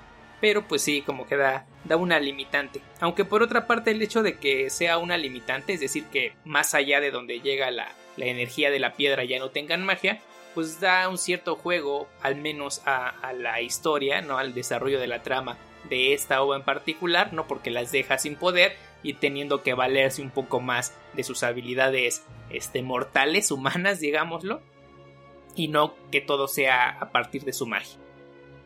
pero 0.45 0.69
pues 0.69 0.83
sí, 0.83 1.01
como 1.01 1.27
que 1.27 1.39
da, 1.39 1.67
una 1.97 2.21
limitante. 2.21 2.83
Aunque 3.01 3.25
por 3.25 3.43
otra 3.43 3.67
parte 3.67 3.93
el 3.93 4.03
hecho 4.03 4.23
de 4.23 4.37
que 4.37 4.69
sea 4.69 4.99
una 4.99 5.17
limitante, 5.17 5.73
es 5.73 5.81
decir, 5.81 6.05
que 6.13 6.35
más 6.45 6.75
allá 6.75 7.01
de 7.01 7.11
donde 7.11 7.41
llega 7.41 7.71
la, 7.71 7.91
energía 8.19 8.71
de 8.71 8.79
la 8.79 8.93
piedra 8.93 9.25
ya 9.25 9.39
no 9.39 9.49
tengan 9.49 9.87
magia, 9.87 10.21
pues 10.55 10.81
da 10.81 11.09
un 11.09 11.17
cierto 11.17 11.57
juego, 11.57 12.11
al 12.21 12.37
menos 12.37 12.83
a, 12.85 13.33
la 13.33 13.63
historia, 13.63 14.21
¿no? 14.21 14.37
Al 14.37 14.53
desarrollo 14.53 15.01
de 15.01 15.07
la 15.07 15.23
trama 15.23 15.57
de 15.89 16.13
esta 16.13 16.43
obra 16.43 16.59
en 16.59 16.65
particular, 16.67 17.33
¿no? 17.33 17.47
Porque 17.47 17.71
las 17.71 17.91
deja 17.91 18.19
sin 18.19 18.37
poder 18.37 18.77
y 19.03 19.15
teniendo 19.15 19.63
que 19.63 19.73
valerse 19.73 20.21
un 20.21 20.31
poco 20.31 20.61
más 20.61 20.93
de 21.15 21.25
sus 21.25 21.43
habilidades 21.43 22.23
este, 22.51 22.83
mortales, 22.83 23.51
humanas, 23.51 23.99
digámoslo, 23.99 24.61
y 25.57 25.69
no 25.69 25.95
que 26.13 26.21
todo 26.21 26.49
sea 26.49 26.99
a 27.01 27.13
partir 27.13 27.45
de 27.45 27.55
su 27.55 27.67
magia. 27.67 28.04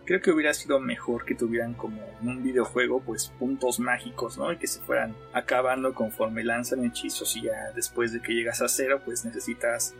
Creo 0.08 0.22
que 0.22 0.30
hubiera 0.30 0.54
sido 0.54 0.80
mejor 0.80 1.26
que 1.26 1.34
tuvieran 1.34 1.74
como 1.74 2.00
en 2.22 2.28
un 2.28 2.42
videojuego 2.42 3.00
pues 3.00 3.30
puntos 3.38 3.78
mágicos, 3.78 4.38
¿no? 4.38 4.50
Y 4.50 4.56
que 4.56 4.66
se 4.66 4.80
fueran 4.80 5.14
acabando 5.34 5.92
conforme 5.92 6.42
lanzan 6.44 6.82
hechizos 6.86 7.36
y 7.36 7.42
ya 7.42 7.72
después 7.74 8.14
de 8.14 8.22
que 8.22 8.32
llegas 8.32 8.62
a 8.62 8.68
cero 8.68 9.02
pues 9.04 9.26
necesitas 9.26 9.92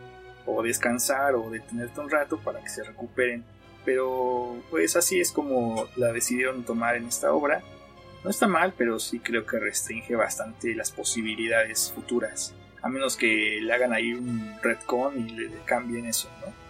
o 0.47 0.63
descansar 0.63 1.35
o 1.35 1.51
detenerte 1.51 1.99
un 1.99 2.09
rato 2.09 2.39
para 2.39 2.59
que 2.59 2.69
se 2.69 2.83
recuperen. 2.83 3.43
Pero 3.85 4.57
pues 4.71 4.95
así 4.95 5.19
es 5.19 5.31
como 5.31 5.87
la 5.95 6.11
decidieron 6.11 6.63
tomar 6.63 6.95
en 6.95 7.05
esta 7.05 7.31
obra. 7.31 7.61
No 8.23 8.31
está 8.31 8.47
mal, 8.47 8.73
pero 8.75 8.97
sí 8.97 9.19
creo 9.19 9.45
que 9.45 9.59
restringe 9.59 10.15
bastante 10.15 10.73
las 10.73 10.89
posibilidades 10.89 11.91
futuras. 11.93 12.55
A 12.81 12.89
menos 12.89 13.15
que 13.15 13.59
le 13.61 13.71
hagan 13.71 13.93
ahí 13.93 14.13
un 14.13 14.55
retcon 14.63 15.19
y 15.19 15.29
le 15.33 15.51
cambien 15.65 16.07
eso, 16.07 16.31
¿no? 16.41 16.68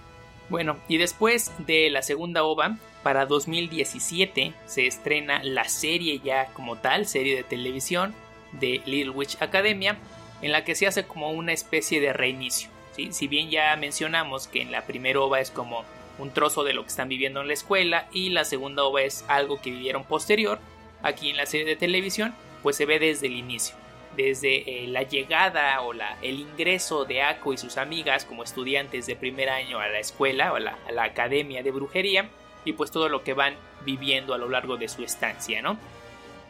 Bueno, 0.50 0.78
y 0.88 0.97
después 0.97 1.52
de 1.60 1.89
la 1.89 2.02
segunda 2.02 2.43
ova, 2.43 2.78
para 3.04 3.26
2017 3.26 4.54
se 4.66 4.88
estrena 4.88 5.41
la 5.43 5.66
serie 5.66 6.20
ya 6.24 6.45
como 6.47 6.76
tal, 6.76 7.06
serie 7.06 7.36
de 7.36 7.43
televisión 7.43 8.16
de 8.54 8.82
Little 8.86 9.12
Witch 9.12 9.41
Academia, 9.41 9.97
en 10.41 10.52
la 10.52 10.64
que 10.64 10.76
se 10.76 10.88
hace 10.88 11.04
como 11.04 11.32
una 11.32 11.54
especie 11.54 12.02
de 12.02 12.14
reinicio. 12.14 12.70
¿sí? 12.95 13.10
Si 13.12 13.28
bien 13.28 13.52
ya 13.52 13.76
mencionamos 13.76 14.47
que 14.47 14.62
en 14.62 14.72
la 14.72 14.86
primera 14.86 15.22
ova 15.22 15.39
es 15.39 15.52
como 15.52 15.86
un 16.18 16.32
trozo 16.32 16.64
de 16.64 16.74
lo 16.74 16.82
que 16.82 16.89
están 16.89 17.10
viviendo 17.10 17.41
en 17.41 17.47
la 17.47 17.54
escuela 17.54 18.08
y 18.12 18.30
la 18.30 18.43
segunda 18.43 18.84
ova 18.84 19.04
es 19.04 19.24
algo 19.28 19.62
que 19.62 19.72
vivieron 19.72 20.04
posterior, 20.04 20.60
aquí 21.04 21.30
en 21.30 21.38
la 21.38 21.45
serie 21.45 21.66
de 21.66 21.76
televisión 21.76 22.34
pues 22.64 22.76
se 22.76 22.86
ve 22.86 23.00
desde 23.00 23.28
el 23.28 23.34
inicio 23.34 23.79
desde 24.16 24.84
eh, 24.84 24.88
la 24.88 25.03
llegada 25.03 25.82
o 25.82 25.93
la, 25.93 26.18
el 26.22 26.39
ingreso 26.39 27.05
de 27.05 27.22
Ako 27.22 27.53
y 27.53 27.57
sus 27.57 27.78
amigas 27.78 28.26
como 28.26 28.43
estudiantes 28.43 29.05
de 29.05 29.16
primer 29.16 29.49
año 29.49 29.80
a 29.80 29.88
la 29.88 29.99
escuela 29.99 30.51
o 30.53 30.55
a 30.55 30.60
la, 30.60 30.78
a 30.88 30.91
la, 30.91 31.03
academia 31.03 31.64
de 31.64 31.72
brujería 31.72 32.30
y 32.66 32.74
pues 32.74 32.91
todo 32.91 33.10
lo 33.10 33.24
que 33.24 33.34
van 33.34 33.55
viviendo 33.86 34.34
a 34.34 34.38
lo 34.38 34.49
largo 34.49 34.78
de 34.78 34.88
su 34.88 35.03
estancia, 35.03 35.62
¿no? 35.62 35.78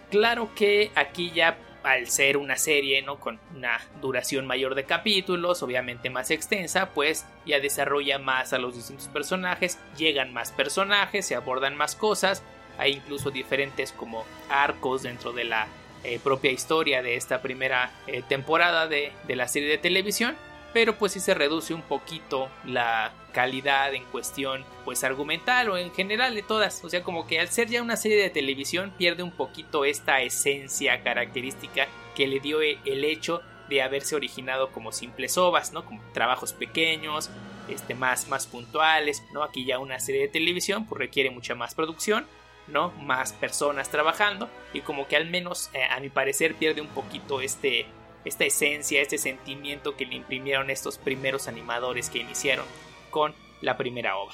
Claro 0.10 0.50
que 0.56 0.92
aquí 0.96 1.32
ya 1.32 1.58
al 1.84 2.08
ser 2.08 2.38
una 2.38 2.58
serie, 2.58 3.02
¿no? 3.02 3.20
Con 3.20 3.40
una 3.56 3.80
duración 4.02 4.46
mayor 4.46 4.76
de 4.76 4.84
capítulos, 4.84 5.64
obviamente 5.64 6.10
más 6.10 6.32
extensa, 6.32 6.90
pues 6.90 7.26
ya 7.46 7.60
desarrolla 7.60 8.20
más 8.20 8.54
a 8.54 8.58
los 8.58 8.76
distintos 8.76 9.08
personajes, 9.08 9.80
llegan 9.98 10.34
más 10.34 10.52
personajes, 10.52 11.26
se 11.26 11.36
abordan 11.36 11.78
más 11.78 11.96
cosas, 11.96 12.44
hay 12.78 12.94
incluso 12.94 13.32
diferentes 13.32 13.92
como 13.92 14.26
arcos 14.50 15.04
dentro 15.04 15.32
de 15.32 15.46
la 15.46 15.68
eh, 16.04 16.20
propia 16.24 16.52
historia 16.52 17.02
de 17.02 17.16
esta 17.16 17.42
primera 17.42 17.92
eh, 18.08 18.24
temporada 18.28 18.88
de, 18.88 19.12
de 19.28 19.36
la 19.36 19.48
serie 19.48 19.70
de 19.70 19.78
televisión 19.78 20.36
pero 20.74 20.98
pues 20.98 21.14
sí 21.14 21.20
se 21.20 21.34
reduce 21.34 21.74
un 21.74 21.82
poquito 21.82 22.50
la 22.66 23.12
calidad 23.34 23.94
en 23.94 24.04
cuestión 24.06 24.64
pues 24.86 25.04
argumental 25.04 25.70
o 25.70 25.78
en 25.78 25.92
general 25.92 26.36
de 26.36 26.44
todas, 26.44 26.84
o 26.84 26.90
sea 26.90 27.04
como 27.04 27.28
que 27.28 27.40
al 27.40 27.50
ser 27.50 27.70
ya 27.70 27.82
una 27.82 27.96
serie 27.96 28.22
de 28.22 28.30
televisión 28.30 28.94
pierde 28.98 29.24
un 29.24 29.32
poquito 29.32 29.86
esta 29.86 30.22
esencia 30.22 31.04
característica 31.04 31.88
que 32.16 32.28
le 32.28 32.40
dio 32.40 32.62
e, 32.62 32.80
el 32.86 33.04
hecho 33.04 33.42
de 33.70 33.82
haberse 33.82 34.16
originado 34.16 34.72
como 34.72 34.92
simples 34.92 35.38
ovas, 35.38 35.74
¿no? 35.74 35.86
Como 35.86 36.02
trabajos 36.12 36.54
pequeños, 36.54 37.30
este 37.68 37.94
más 37.94 38.28
más 38.28 38.48
puntuales, 38.48 39.24
¿no? 39.32 39.44
Aquí 39.44 39.64
ya 39.64 39.78
una 39.78 40.00
serie 40.00 40.22
de 40.22 40.28
televisión 40.28 40.86
pues 40.86 41.00
requiere 41.00 41.30
mucha 41.30 41.54
más 41.54 41.76
producción, 41.76 42.26
¿no? 42.72 42.92
Más 42.92 43.34
personas 43.34 43.90
trabajando 43.90 44.50
y 44.74 44.82
como 44.82 45.08
que 45.08 45.16
al 45.16 45.30
menos 45.30 45.70
eh, 45.74 45.84
a 45.84 46.00
mi 46.00 46.10
parecer 46.10 46.56
pierde 46.56 46.82
un 46.82 46.88
poquito 46.88 47.42
este 47.42 47.86
esta 48.26 48.46
esencia, 48.46 49.02
este 49.02 49.18
sentimiento 49.18 49.96
que 49.96 50.06
le 50.06 50.16
imprimieron 50.16 50.70
estos 50.70 50.98
primeros 50.98 51.48
animadores 51.48 52.10
que 52.10 52.20
iniciaron 52.20 52.66
con 53.10 53.34
la 53.62 53.78
primera 53.78 54.18
ova. 54.18 54.34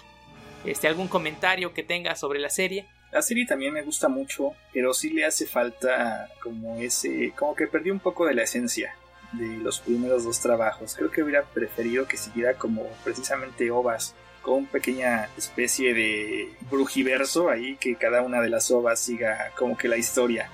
Este, 0.66 0.88
¿Algún 0.88 1.08
comentario 1.08 1.74
que 1.74 1.84
tenga 1.84 2.16
sobre 2.16 2.40
la 2.40 2.50
serie? 2.50 2.88
La 3.12 3.22
serie 3.22 3.46
también 3.46 3.74
me 3.74 3.84
gusta 3.84 4.10
mucho, 4.10 4.54
pero 4.74 4.94
sí 4.94 5.12
le 5.12 5.26
hace 5.26 5.46
falta 5.46 6.30
como 6.42 6.78
ese, 6.78 7.32
como 7.38 7.56
que 7.56 7.68
perdió 7.68 7.94
un 7.94 8.00
poco 8.00 8.26
de 8.26 8.34
la 8.34 8.44
esencia 8.44 8.96
de 9.34 9.58
los 9.58 9.80
primeros 9.80 10.24
dos 10.24 10.40
trabajos. 10.40 10.96
Creo 10.96 11.12
que 11.12 11.24
hubiera 11.24 11.44
preferido 11.44 12.08
que 12.08 12.18
siguiera 12.18 12.56
como 12.56 12.88
precisamente 13.04 13.70
ovas, 13.72 14.16
con 14.46 14.68
pequeña 14.68 15.28
especie 15.36 15.96
de 15.96 16.50
brujiverso 16.70 17.50
ahí, 17.50 17.78
que 17.78 17.96
cada 17.96 18.22
una 18.22 18.41
de 18.41 18.50
las 18.50 18.70
ovas 18.70 19.00
siga 19.00 19.52
como 19.58 19.76
que 19.76 19.88
la 19.88 19.98
historia 19.98 20.50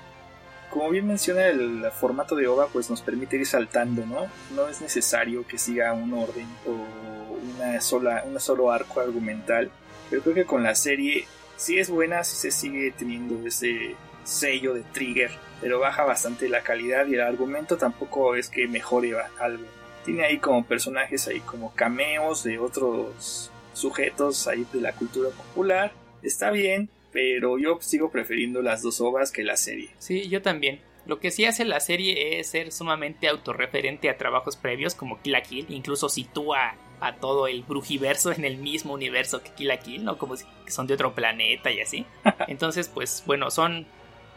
como 0.72 0.88
bien 0.88 1.06
menciona 1.06 1.48
el 1.48 1.84
formato 1.92 2.34
de 2.34 2.48
OVA, 2.48 2.68
pues 2.68 2.88
nos 2.88 3.02
permite 3.02 3.36
ir 3.36 3.44
saltando, 3.46 4.06
¿no? 4.06 4.26
No 4.56 4.68
es 4.68 4.80
necesario 4.80 5.46
que 5.46 5.58
siga 5.58 5.92
un 5.92 6.14
orden 6.14 6.46
o 6.66 7.36
una 7.54 7.78
sola, 7.82 8.24
un 8.26 8.40
solo 8.40 8.70
arco 8.70 9.00
argumental. 9.00 9.70
Pero 10.08 10.22
creo 10.22 10.34
que 10.34 10.46
con 10.46 10.62
la 10.62 10.74
serie 10.74 11.26
sí 11.56 11.78
es 11.78 11.90
buena, 11.90 12.24
sí 12.24 12.36
se 12.36 12.50
sigue 12.50 12.90
teniendo 12.92 13.46
ese 13.46 13.96
sello 14.24 14.72
de 14.72 14.80
trigger, 14.80 15.30
pero 15.60 15.78
baja 15.78 16.04
bastante 16.04 16.48
la 16.48 16.62
calidad 16.62 17.06
y 17.06 17.14
el 17.14 17.20
argumento 17.20 17.76
tampoco 17.76 18.34
es 18.34 18.48
que 18.48 18.66
mejore 18.66 19.12
algo. 19.40 19.66
Tiene 20.06 20.24
ahí 20.24 20.38
como 20.38 20.64
personajes 20.64 21.28
ahí 21.28 21.40
como 21.40 21.74
cameos 21.74 22.44
de 22.44 22.58
otros 22.58 23.51
sujetos 23.72 24.46
ahí 24.48 24.66
de 24.72 24.80
la 24.80 24.92
cultura 24.92 25.30
popular. 25.30 25.92
Está 26.22 26.50
bien, 26.50 26.88
pero 27.12 27.58
yo 27.58 27.78
sigo 27.80 28.10
prefiriendo 28.10 28.62
las 28.62 28.82
dos 28.82 29.00
ovas 29.00 29.32
que 29.32 29.42
la 29.42 29.56
serie. 29.56 29.90
Sí, 29.98 30.28
yo 30.28 30.42
también. 30.42 30.80
Lo 31.04 31.18
que 31.18 31.32
sí 31.32 31.44
hace 31.44 31.64
la 31.64 31.80
serie 31.80 32.38
es 32.38 32.48
ser 32.48 32.70
sumamente 32.70 33.26
autorreferente 33.26 34.08
a 34.08 34.16
trabajos 34.16 34.56
previos 34.56 34.94
como 34.94 35.20
Kill 35.20 35.32
la 35.32 35.42
Kill, 35.42 35.66
incluso 35.68 36.08
sitúa 36.08 36.76
a 37.00 37.16
todo 37.16 37.48
el 37.48 37.64
brujiverso 37.64 38.30
en 38.30 38.44
el 38.44 38.56
mismo 38.58 38.94
universo 38.94 39.42
que 39.42 39.50
Kill 39.50 39.68
la 39.68 39.78
Kill, 39.78 40.04
¿no? 40.04 40.16
Como 40.16 40.36
si 40.36 40.44
son 40.68 40.86
de 40.86 40.94
otro 40.94 41.12
planeta 41.14 41.72
y 41.72 41.80
así. 41.80 42.06
Entonces, 42.46 42.88
pues 42.88 43.24
bueno, 43.26 43.50
son 43.50 43.86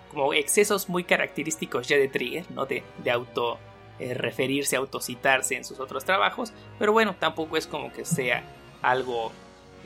como 0.09 0.33
excesos 0.33 0.89
muy 0.89 1.03
característicos 1.03 1.88
ya 1.88 1.97
de 1.97 2.07
Trigger, 2.07 2.49
¿no? 2.51 2.65
De, 2.65 2.81
de 3.03 3.11
auto 3.11 3.59
eh, 3.99 4.13
referirse, 4.13 4.75
autocitarse 4.75 5.55
en 5.55 5.63
sus 5.63 5.79
otros 5.79 6.03
trabajos, 6.03 6.51
pero 6.79 6.91
bueno, 6.91 7.15
tampoco 7.17 7.55
es 7.55 7.65
como 7.67 7.93
que 7.93 8.03
sea 8.03 8.43
algo 8.89 9.31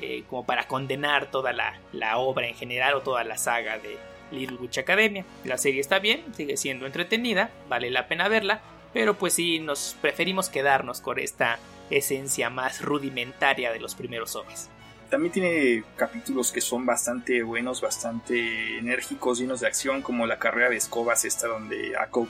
eh, 0.02 0.24
como 0.30 0.46
para 0.46 0.68
condenar 0.68 1.30
toda 1.30 1.52
la, 1.52 2.18
obra 2.18 2.48
en 2.48 2.56
general 2.56 2.94
o 2.96 3.02
toda 3.02 3.24
la 3.24 3.38
saga 3.38 3.78
de 3.80 3.98
Little 4.32 4.58
Witch 4.58 4.78
Academia. 4.78 5.26
La 5.44 5.58
serie 5.58 5.82
está 5.82 6.00
bien, 6.00 6.24
sigue 6.36 6.56
siendo 6.56 6.86
entretenida, 6.86 7.50
vale 7.68 7.90
la 7.90 8.08
pena 8.08 8.30
verla, 8.30 8.62
pero 8.94 9.16
pues 9.16 9.34
sí 9.34 9.60
nos 9.60 9.98
preferimos 10.02 10.50
quedarnos 10.50 11.02
con 11.02 11.20
esta 11.20 11.60
esencia 11.90 12.50
más 12.50 12.82
rudimentaria 12.82 13.72
de 13.74 13.80
los 13.80 13.96
primeros 13.96 14.36
ovas. 14.36 14.70
También 15.10 15.34
tiene 15.34 15.84
capítulos 15.96 16.52
que 16.52 16.62
son 16.62 16.86
bastante 16.86 17.42
buenos, 17.42 17.82
bastante 17.82 18.78
enérgicos, 18.78 19.40
llenos 19.40 19.60
de 19.60 19.68
acción, 19.68 20.02
como 20.04 20.28
la 20.28 20.38
carrera 20.38 20.70
de 20.70 20.78
escobas, 20.78 21.26
esta 21.26 21.48
donde 21.48 21.98
Ako 21.98 22.28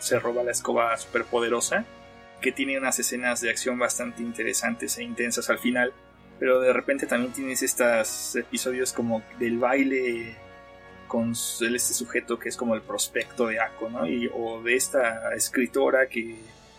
se 0.00 0.18
roba 0.18 0.42
la 0.42 0.50
escoba 0.50 0.96
superpoderosa, 0.98 1.84
que 2.42 2.50
tiene 2.50 2.78
unas 2.78 2.98
escenas 2.98 3.40
de 3.40 3.50
acción 3.50 3.78
bastante 3.78 4.22
interesantes 4.22 4.98
e 4.98 5.04
intensas 5.04 5.48
al 5.48 5.58
final 5.58 5.94
pero 6.38 6.60
de 6.60 6.72
repente 6.72 7.06
también 7.06 7.32
tienes 7.32 7.62
estos 7.62 8.36
episodios 8.36 8.92
como 8.92 9.22
del 9.38 9.58
baile 9.58 10.36
con 11.06 11.32
este 11.32 11.94
sujeto 11.94 12.38
que 12.38 12.48
es 12.48 12.56
como 12.56 12.74
el 12.74 12.82
prospecto 12.82 13.46
de 13.46 13.60
Ako, 13.60 13.90
¿no? 13.90 14.00
O 14.34 14.62
de 14.62 14.74
esta 14.74 15.34
escritora 15.34 16.08
que 16.08 16.36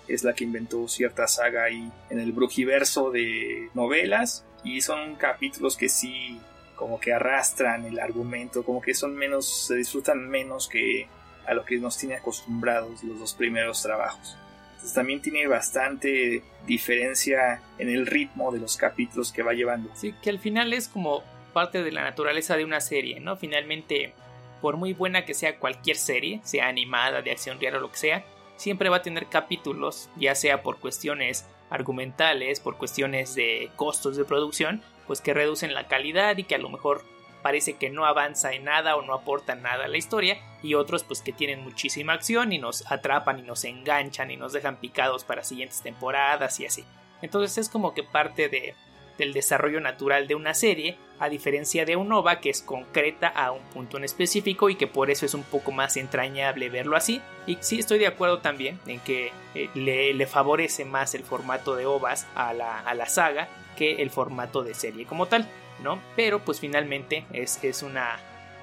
es 0.07 0.23
la 0.23 0.33
que 0.33 0.43
inventó 0.43 0.87
cierta 0.87 1.27
saga 1.27 1.63
ahí 1.63 1.91
en 2.09 2.19
el 2.19 2.31
brujiverso 2.31 3.11
de 3.11 3.69
novelas 3.73 4.45
y 4.63 4.81
son 4.81 5.15
capítulos 5.15 5.77
que 5.77 5.89
sí 5.89 6.39
como 6.75 6.99
que 6.99 7.11
arrastran 7.11 7.85
el 7.85 7.99
argumento, 7.99 8.63
como 8.63 8.81
que 8.81 8.93
son 8.93 9.15
menos, 9.15 9.67
se 9.67 9.75
disfrutan 9.75 10.29
menos 10.29 10.69
que 10.69 11.07
a 11.45 11.53
lo 11.53 11.65
que 11.65 11.77
nos 11.77 11.97
tiene 11.97 12.15
acostumbrados 12.15 13.03
los 13.03 13.19
dos 13.19 13.33
primeros 13.33 13.81
trabajos. 13.81 14.37
Entonces 14.77 14.93
también 14.93 15.21
tiene 15.21 15.47
bastante 15.47 16.43
diferencia 16.67 17.63
en 17.79 17.89
el 17.89 18.05
ritmo 18.05 18.51
de 18.51 18.59
los 18.59 18.77
capítulos 18.77 19.31
que 19.31 19.41
va 19.41 19.53
llevando. 19.53 19.89
Sí, 19.95 20.13
que 20.21 20.29
al 20.29 20.37
final 20.37 20.71
es 20.71 20.87
como 20.87 21.23
parte 21.51 21.81
de 21.81 21.91
la 21.91 22.03
naturaleza 22.03 22.55
de 22.55 22.63
una 22.63 22.79
serie, 22.79 23.19
¿no? 23.19 23.37
Finalmente, 23.37 24.13
por 24.61 24.77
muy 24.77 24.93
buena 24.93 25.25
que 25.25 25.33
sea 25.33 25.57
cualquier 25.57 25.97
serie, 25.97 26.41
sea 26.43 26.67
animada, 26.67 27.23
de 27.23 27.31
acción 27.31 27.59
real 27.59 27.77
o 27.77 27.79
lo 27.79 27.91
que 27.91 27.97
sea, 27.97 28.25
siempre 28.57 28.89
va 28.89 28.97
a 28.97 29.01
tener 29.01 29.25
capítulos, 29.25 30.11
ya 30.15 30.35
sea 30.35 30.61
por 30.61 30.77
cuestiones 30.79 31.47
argumentales, 31.71 32.59
por 32.59 32.77
cuestiones 32.77 33.33
de 33.33 33.71
costos 33.75 34.15
de 34.15 34.25
producción, 34.25 34.83
pues 35.07 35.21
que 35.21 35.33
reducen 35.33 35.73
la 35.73 35.87
calidad 35.87 36.37
y 36.37 36.43
que 36.43 36.53
a 36.53 36.59
lo 36.59 36.69
mejor 36.69 37.03
parece 37.41 37.73
que 37.73 37.89
no 37.89 38.05
avanza 38.05 38.53
en 38.53 38.65
nada 38.65 38.95
o 38.95 39.01
no 39.01 39.13
aporta 39.13 39.55
nada 39.55 39.85
a 39.85 39.87
la 39.87 39.97
historia 39.97 40.37
y 40.61 40.73
otros 40.73 41.03
pues 41.03 41.21
que 41.21 41.33
tienen 41.33 41.61
muchísima 41.61 42.13
acción 42.13 42.51
y 42.53 42.59
nos 42.59 42.89
atrapan 42.91 43.39
y 43.39 43.43
nos 43.43 43.63
enganchan 43.63 44.31
y 44.31 44.37
nos 44.37 44.53
dejan 44.53 44.77
picados 44.77 45.23
para 45.23 45.43
siguientes 45.43 45.81
temporadas 45.81 46.59
y 46.59 46.65
así. 46.65 46.83
Entonces 47.21 47.57
es 47.57 47.69
como 47.69 47.93
que 47.93 48.03
parte 48.03 48.49
de, 48.49 48.75
del 49.17 49.33
desarrollo 49.33 49.81
natural 49.81 50.27
de 50.27 50.35
una 50.35 50.53
serie, 50.53 50.97
a 51.19 51.29
diferencia 51.29 51.85
de 51.85 51.95
un 51.95 52.11
OVA 52.11 52.39
que 52.39 52.49
es 52.49 52.61
concreta 52.61 53.27
a 53.27 53.51
un 53.51 53.63
punto 53.63 53.97
en 53.97 54.03
específico 54.03 54.69
y 54.69 54.75
que 54.75 54.87
por 54.87 55.09
eso 55.09 55.25
es 55.25 55.33
un 55.33 55.43
poco 55.43 55.71
más 55.71 55.97
entrañable 55.97 56.69
verlo 56.69 56.95
así. 56.95 57.21
Y 57.47 57.57
sí 57.61 57.79
estoy 57.79 57.99
de 57.99 58.07
acuerdo 58.07 58.39
también 58.39 58.79
en 58.85 58.99
que 58.99 59.31
eh, 59.55 59.69
le, 59.73 60.27
favorece 60.27 60.85
más 60.85 61.15
el 61.15 61.23
formato 61.23 61.75
de 61.75 61.85
OVAs 61.85 62.27
a 62.35 62.53
la, 62.53 62.79
a 62.79 62.93
la 62.93 63.07
saga 63.07 63.47
que 63.75 64.01
el 64.01 64.09
formato 64.09 64.63
de 64.63 64.73
serie 64.73 65.05
como 65.05 65.27
tal, 65.27 65.47
¿no? 65.83 66.01
Pero 66.15 66.43
pues 66.43 66.59
finalmente 66.59 67.25
es, 67.33 67.63
es 67.63 67.83
una 67.83 68.19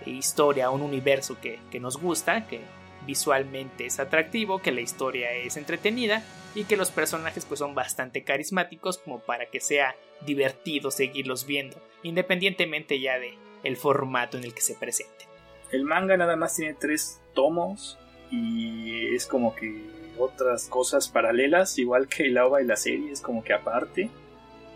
historia, 0.06 0.70
un 0.70 0.82
universo 0.82 1.38
que, 1.40 1.58
que 1.70 1.80
nos 1.80 1.98
gusta, 1.98 2.46
que 2.46 2.60
visualmente 3.06 3.86
es 3.86 4.00
atractivo, 4.00 4.60
que 4.60 4.72
la 4.72 4.80
historia 4.80 5.32
es 5.32 5.56
entretenida 5.56 6.22
y 6.54 6.64
que 6.64 6.76
los 6.76 6.90
personajes 6.90 7.44
pues 7.44 7.58
son 7.58 7.74
bastante 7.74 8.24
carismáticos 8.24 8.98
como 8.98 9.20
para 9.20 9.46
que 9.46 9.60
sea 9.60 9.94
divertido 10.24 10.90
seguirlos 10.90 11.46
viendo, 11.46 11.76
independientemente 12.02 13.00
ya 13.00 13.18
de 13.18 13.34
el 13.62 13.76
formato 13.76 14.36
en 14.36 14.44
el 14.44 14.54
que 14.54 14.60
se 14.60 14.74
presente. 14.74 15.26
El 15.72 15.84
manga 15.84 16.16
nada 16.16 16.36
más 16.36 16.56
tiene 16.56 16.74
tres 16.74 17.20
tomos 17.34 17.98
y 18.30 19.14
es 19.14 19.26
como 19.26 19.54
que 19.54 19.82
otras 20.18 20.68
cosas 20.68 21.08
paralelas, 21.08 21.78
igual 21.78 22.08
que 22.08 22.24
el 22.24 22.38
OVA 22.38 22.62
y 22.62 22.66
la 22.66 22.76
serie, 22.76 23.10
es 23.10 23.20
como 23.20 23.42
que 23.42 23.52
aparte. 23.52 24.10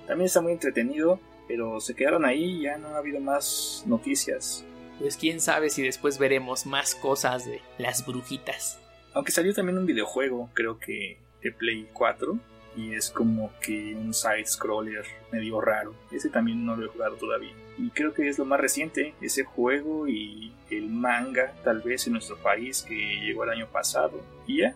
También 0.07 0.27
está 0.27 0.41
muy 0.41 0.53
entretenido, 0.53 1.21
pero 1.49 1.81
se 1.81 1.95
quedaron 1.95 2.25
ahí 2.25 2.45
y 2.45 2.63
ya 2.63 2.77
no 2.79 2.89
ha 2.89 2.99
habido 2.99 3.19
más 3.21 3.83
noticias. 3.87 4.65
Pues 5.01 5.17
quién 5.17 5.41
sabe 5.41 5.71
si 5.71 5.83
después 5.83 6.19
veremos 6.19 6.67
más 6.67 6.95
cosas 6.95 7.47
de 7.47 7.61
las 7.79 8.07
brujitas. 8.07 8.79
Aunque 9.15 9.33
salió 9.33 9.55
también 9.55 9.79
un 9.79 9.87
videojuego, 9.87 10.51
creo 10.53 10.79
que 10.79 11.19
de 11.43 11.53
Play 11.53 11.89
4 11.93 12.39
y 12.77 12.95
es 12.95 13.11
como 13.11 13.51
que 13.61 13.95
un 13.97 14.15
side 14.15 14.47
scroller 14.47 15.05
medio 15.33 15.61
raro. 15.61 15.95
Ese 16.13 16.29
también 16.29 16.65
no 16.65 16.77
lo 16.77 16.87
he 16.87 16.89
jugado 16.89 17.17
todavía. 17.17 17.53
Y 17.77 17.91
creo 17.91 18.13
que 18.13 18.29
es 18.29 18.39
lo 18.39 18.45
más 18.45 18.61
reciente, 18.61 19.15
ese 19.21 19.45
juego 19.45 20.07
y 20.07 20.53
el 20.71 20.89
manga, 20.89 21.55
tal 21.65 21.81
vez 21.81 22.07
en 22.07 22.13
nuestro 22.15 22.37
país, 22.37 22.83
que 22.83 22.95
llegó 22.95 23.45
el 23.45 23.51
año 23.51 23.67
pasado. 23.69 24.21
Y 24.47 24.59
ya, 24.59 24.75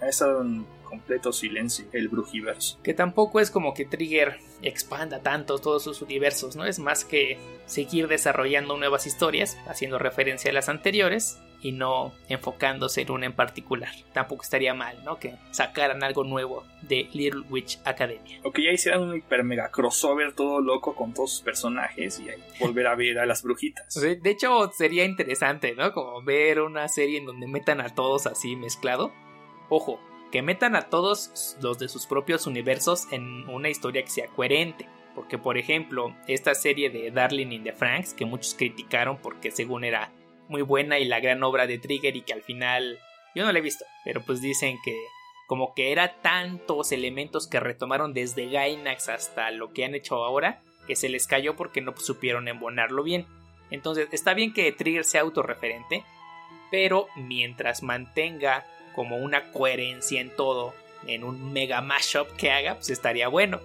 ha 0.00 0.08
estado 0.08 0.42
en 0.42 0.66
completo 0.86 1.32
silencio 1.32 1.84
el 1.92 2.08
Brujiverso. 2.08 2.80
Que 2.82 2.94
tampoco 2.94 3.40
es 3.40 3.50
como 3.50 3.74
que 3.74 3.84
Trigger 3.84 4.38
expanda 4.62 5.20
tanto 5.20 5.58
todos 5.58 5.84
sus 5.84 6.00
universos, 6.00 6.56
¿no? 6.56 6.64
Es 6.64 6.78
más 6.78 7.04
que 7.04 7.38
seguir 7.66 8.08
desarrollando 8.08 8.76
nuevas 8.76 9.06
historias, 9.06 9.58
haciendo 9.66 9.98
referencia 9.98 10.50
a 10.50 10.54
las 10.54 10.68
anteriores 10.68 11.38
y 11.60 11.72
no 11.72 12.12
enfocándose 12.28 13.02
en 13.02 13.10
una 13.10 13.26
en 13.26 13.32
particular. 13.32 13.90
Tampoco 14.12 14.42
estaría 14.42 14.74
mal, 14.74 15.02
¿no? 15.04 15.18
Que 15.18 15.36
sacaran 15.50 16.02
algo 16.02 16.24
nuevo 16.24 16.64
de 16.82 17.08
Little 17.12 17.42
Witch 17.50 17.80
Academia. 17.84 18.40
O 18.44 18.52
que 18.52 18.64
ya 18.64 18.70
hicieran 18.70 19.02
un 19.02 19.16
hiper 19.16 19.42
mega 19.42 19.70
crossover 19.70 20.32
todo 20.32 20.60
loco 20.60 20.94
con 20.94 21.12
todos 21.12 21.32
sus 21.32 21.42
personajes 21.42 22.20
y 22.20 22.28
ahí 22.28 22.42
volver 22.60 22.86
a 22.86 22.94
ver 22.94 23.18
a 23.18 23.26
las 23.26 23.42
brujitas. 23.42 23.94
De 24.00 24.30
hecho, 24.30 24.70
sería 24.72 25.04
interesante, 25.04 25.74
¿no? 25.74 25.92
Como 25.92 26.22
ver 26.22 26.60
una 26.60 26.88
serie 26.88 27.18
en 27.18 27.26
donde 27.26 27.46
metan 27.46 27.80
a 27.80 27.94
todos 27.94 28.26
así 28.26 28.56
mezclado. 28.56 29.12
Ojo, 29.68 30.00
que 30.36 30.42
metan 30.42 30.76
a 30.76 30.90
todos 30.90 31.56
los 31.62 31.78
de 31.78 31.88
sus 31.88 32.04
propios 32.04 32.46
universos 32.46 33.10
en 33.10 33.48
una 33.48 33.70
historia 33.70 34.02
que 34.02 34.10
sea 34.10 34.26
coherente. 34.26 34.86
Porque, 35.14 35.38
por 35.38 35.56
ejemplo, 35.56 36.14
esta 36.28 36.54
serie 36.54 36.90
de 36.90 37.10
Darling 37.10 37.52
in 37.52 37.64
the 37.64 37.72
Franks, 37.72 38.12
que 38.12 38.26
muchos 38.26 38.54
criticaron 38.54 39.16
porque 39.16 39.50
según 39.50 39.84
era 39.84 40.12
muy 40.48 40.60
buena 40.60 40.98
y 40.98 41.06
la 41.06 41.20
gran 41.20 41.42
obra 41.42 41.66
de 41.66 41.78
Trigger 41.78 42.14
y 42.16 42.20
que 42.20 42.34
al 42.34 42.42
final 42.42 42.98
yo 43.34 43.46
no 43.46 43.52
la 43.52 43.60
he 43.60 43.62
visto, 43.62 43.86
pero 44.04 44.20
pues 44.26 44.42
dicen 44.42 44.76
que 44.84 44.94
como 45.46 45.72
que 45.72 45.90
era 45.90 46.20
tantos 46.20 46.92
elementos 46.92 47.46
que 47.46 47.58
retomaron 47.58 48.12
desde 48.12 48.50
Gainax 48.50 49.08
hasta 49.08 49.50
lo 49.52 49.72
que 49.72 49.86
han 49.86 49.94
hecho 49.94 50.22
ahora 50.22 50.60
que 50.86 50.96
se 50.96 51.08
les 51.08 51.26
cayó 51.26 51.56
porque 51.56 51.80
no 51.80 51.96
supieron 51.96 52.46
embonarlo 52.46 53.02
bien. 53.02 53.24
Entonces 53.70 54.08
está 54.12 54.34
bien 54.34 54.52
que 54.52 54.70
Trigger 54.70 55.04
sea 55.04 55.22
autorreferente, 55.22 56.04
pero 56.70 57.06
mientras 57.16 57.82
mantenga 57.82 58.66
como 58.96 59.18
una 59.18 59.52
coherencia 59.52 60.20
en 60.20 60.34
todo, 60.34 60.74
en 61.06 61.22
un 61.22 61.52
mega 61.52 61.82
mashup 61.82 62.28
que 62.36 62.50
haga, 62.50 62.74
pues 62.74 62.90
estaría 62.90 63.28
bueno. 63.28 63.60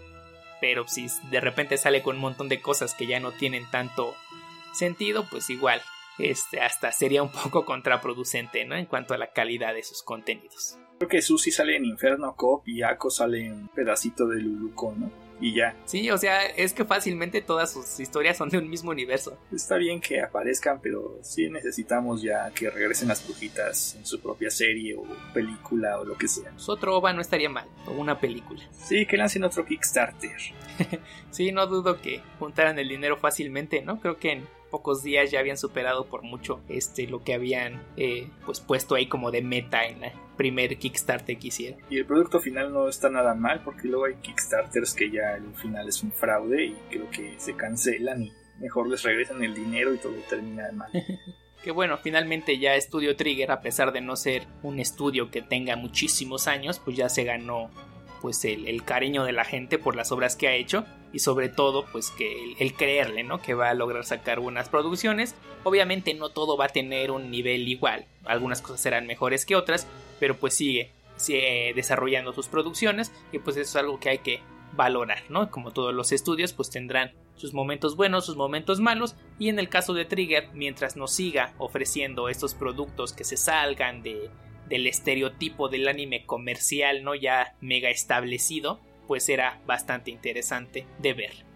Pero 0.59 0.87
si 0.87 1.07
de 1.31 1.41
repente 1.41 1.77
sale 1.77 2.03
con 2.03 2.17
un 2.17 2.21
montón 2.21 2.49
de 2.49 2.61
cosas 2.61 2.93
que 2.93 3.07
ya 3.07 3.19
no 3.19 3.31
tienen 3.31 3.65
tanto 3.71 4.13
sentido, 4.73 5.25
pues 5.31 5.49
igual, 5.49 5.81
este, 6.19 6.61
hasta 6.61 6.91
sería 6.91 7.23
un 7.23 7.31
poco 7.43 7.65
contraproducente, 7.65 8.65
¿no? 8.65 8.75
En 8.75 8.85
cuanto 8.85 9.13
a 9.13 9.17
la 9.17 9.31
calidad 9.31 9.73
de 9.73 9.83
sus 9.83 10.03
contenidos. 10.03 10.77
Creo 10.99 11.09
que 11.09 11.21
Susi 11.23 11.49
sale 11.49 11.77
en 11.77 11.85
Inferno 11.85 12.35
Cop 12.35 12.67
y 12.67 12.83
Ako 12.83 13.09
sale 13.09 13.47
en 13.47 13.69
pedacito 13.69 14.27
de 14.27 14.39
Luluco, 14.39 14.93
¿no? 14.95 15.30
Y 15.41 15.55
ya. 15.55 15.75
Sí, 15.85 16.09
o 16.11 16.17
sea, 16.17 16.45
es 16.45 16.73
que 16.73 16.85
fácilmente 16.85 17.41
todas 17.41 17.73
sus 17.73 17.99
historias 17.99 18.37
son 18.37 18.49
de 18.49 18.59
un 18.59 18.69
mismo 18.69 18.91
universo. 18.91 19.37
Está 19.51 19.75
bien 19.75 19.99
que 19.99 20.21
aparezcan, 20.21 20.79
pero 20.81 21.19
sí 21.23 21.49
necesitamos 21.49 22.21
ya 22.21 22.51
que 22.51 22.69
regresen 22.69 23.07
las 23.07 23.25
brujitas 23.25 23.95
en 23.95 24.05
su 24.05 24.21
propia 24.21 24.51
serie 24.51 24.95
o 24.95 25.03
película 25.33 25.99
o 25.99 26.05
lo 26.05 26.17
que 26.17 26.27
sea. 26.27 26.51
Pues 26.51 26.69
otro 26.69 26.95
OVA 26.97 27.11
no 27.13 27.21
estaría 27.21 27.49
mal, 27.49 27.67
o 27.87 27.91
una 27.91 28.19
película. 28.19 28.61
Sí, 28.71 29.05
que 29.05 29.17
lancen 29.17 29.43
otro 29.43 29.65
Kickstarter. 29.65 30.37
sí, 31.31 31.51
no 31.51 31.65
dudo 31.67 31.99
que 31.99 32.21
juntaran 32.39 32.77
el 32.77 32.87
dinero 32.87 33.17
fácilmente, 33.17 33.81
¿no? 33.81 33.99
Creo 33.99 34.17
que 34.17 34.31
en 34.33 34.47
pocos 34.71 35.03
días 35.03 35.29
ya 35.29 35.39
habían 35.39 35.57
superado 35.57 36.05
por 36.05 36.23
mucho 36.23 36.61
este 36.69 37.05
lo 37.05 37.23
que 37.23 37.35
habían 37.35 37.83
eh, 37.97 38.29
pues 38.45 38.59
puesto 38.59 38.95
ahí 38.95 39.05
como 39.05 39.29
de 39.29 39.43
meta 39.43 39.85
en 39.85 40.01
la 40.01 40.13
primer 40.37 40.77
Kickstarter 40.79 41.37
que 41.37 41.47
hicieron. 41.49 41.79
Y 41.89 41.97
el 41.97 42.05
producto 42.05 42.39
final 42.39 42.73
no 42.73 42.87
está 42.87 43.09
nada 43.09 43.35
mal 43.35 43.61
porque 43.63 43.87
luego 43.87 44.05
hay 44.05 44.15
Kickstarters 44.15 44.95
que 44.95 45.11
ya 45.11 45.35
el 45.35 45.53
final 45.53 45.87
es 45.87 46.01
un 46.01 46.11
fraude 46.11 46.65
y 46.65 46.75
creo 46.89 47.09
que 47.11 47.35
se 47.37 47.55
cancelan 47.55 48.23
y 48.23 48.33
mejor 48.59 48.89
les 48.89 49.03
regresan 49.03 49.43
el 49.43 49.53
dinero 49.53 49.93
y 49.93 49.97
todo 49.97 50.13
termina 50.27 50.71
mal. 50.71 50.89
que 51.63 51.71
bueno, 51.71 51.97
finalmente 51.97 52.57
ya 52.57 52.79
Studio 52.79 53.15
Trigger, 53.15 53.51
a 53.51 53.61
pesar 53.61 53.91
de 53.91 54.01
no 54.01 54.15
ser 54.15 54.47
un 54.63 54.79
estudio 54.79 55.29
que 55.29 55.43
tenga 55.43 55.75
muchísimos 55.75 56.47
años, 56.47 56.79
pues 56.79 56.97
ya 56.97 57.09
se 57.09 57.23
ganó 57.23 57.69
pues 58.21 58.45
el, 58.45 58.83
cariño 58.83 59.23
de 59.23 59.31
la 59.31 59.43
gente 59.43 59.77
por 59.77 59.95
las 59.95 60.11
obras 60.11 60.35
que 60.35 60.47
ha 60.47 60.53
hecho 60.53 60.85
y 61.11 61.19
sobre 61.19 61.49
todo 61.49 61.85
pues 61.91 62.11
que 62.11 62.53
el, 62.59 62.73
creerle, 62.73 63.23
¿no? 63.23 63.41
Que 63.41 63.53
va 63.53 63.69
a 63.69 63.73
lograr 63.73 64.05
sacar 64.05 64.39
buenas 64.39 64.69
producciones. 64.69 65.35
Obviamente 65.63 66.13
no 66.13 66.29
todo 66.29 66.57
va 66.57 66.65
a 66.65 66.69
tener 66.69 67.11
un 67.11 67.31
nivel 67.31 67.67
igual, 67.67 68.05
algunas 68.25 68.61
cosas 68.61 68.81
serán 68.81 69.07
mejores 69.07 69.45
que 69.45 69.55
otras, 69.55 69.87
pero 70.19 70.37
pues 70.37 70.53
sigue, 70.53 70.91
desarrollando 71.75 72.33
sus 72.33 72.47
producciones 72.47 73.11
y 73.31 73.39
pues 73.39 73.55
eso 73.57 73.69
es 73.69 73.75
algo 73.75 73.99
que 73.99 74.09
hay 74.09 74.17
que 74.19 74.41
valorar, 74.73 75.23
¿no? 75.29 75.51
Como 75.51 75.71
todos 75.71 75.93
los 75.93 76.11
estudios 76.11 76.53
pues 76.53 76.69
tendrán 76.69 77.11
sus 77.35 77.53
momentos 77.53 77.95
buenos, 77.95 78.25
sus 78.25 78.37
momentos 78.37 78.79
malos 78.79 79.15
y 79.39 79.49
en 79.49 79.59
el 79.59 79.69
caso 79.69 79.93
de 79.93 80.05
Trigger, 80.05 80.49
mientras 80.53 80.95
nos 80.95 81.11
siga 81.11 81.53
ofreciendo 81.57 82.29
estos 82.29 82.53
productos 82.53 83.13
que 83.13 83.23
se 83.23 83.37
salgan 83.37 84.01
de 84.03 84.29
del 84.71 84.87
estereotipo 84.87 85.69
del 85.69 85.87
anime 85.87 86.25
comercial, 86.25 87.03
¿no? 87.03 87.13
Ya 87.13 87.53
mega 87.61 87.91
establecido, 87.91 88.79
pues 89.05 89.29
era 89.29 89.59
bastante 89.67 90.09
interesante 90.09 90.87
de 90.97 91.13
ver. 91.13 91.51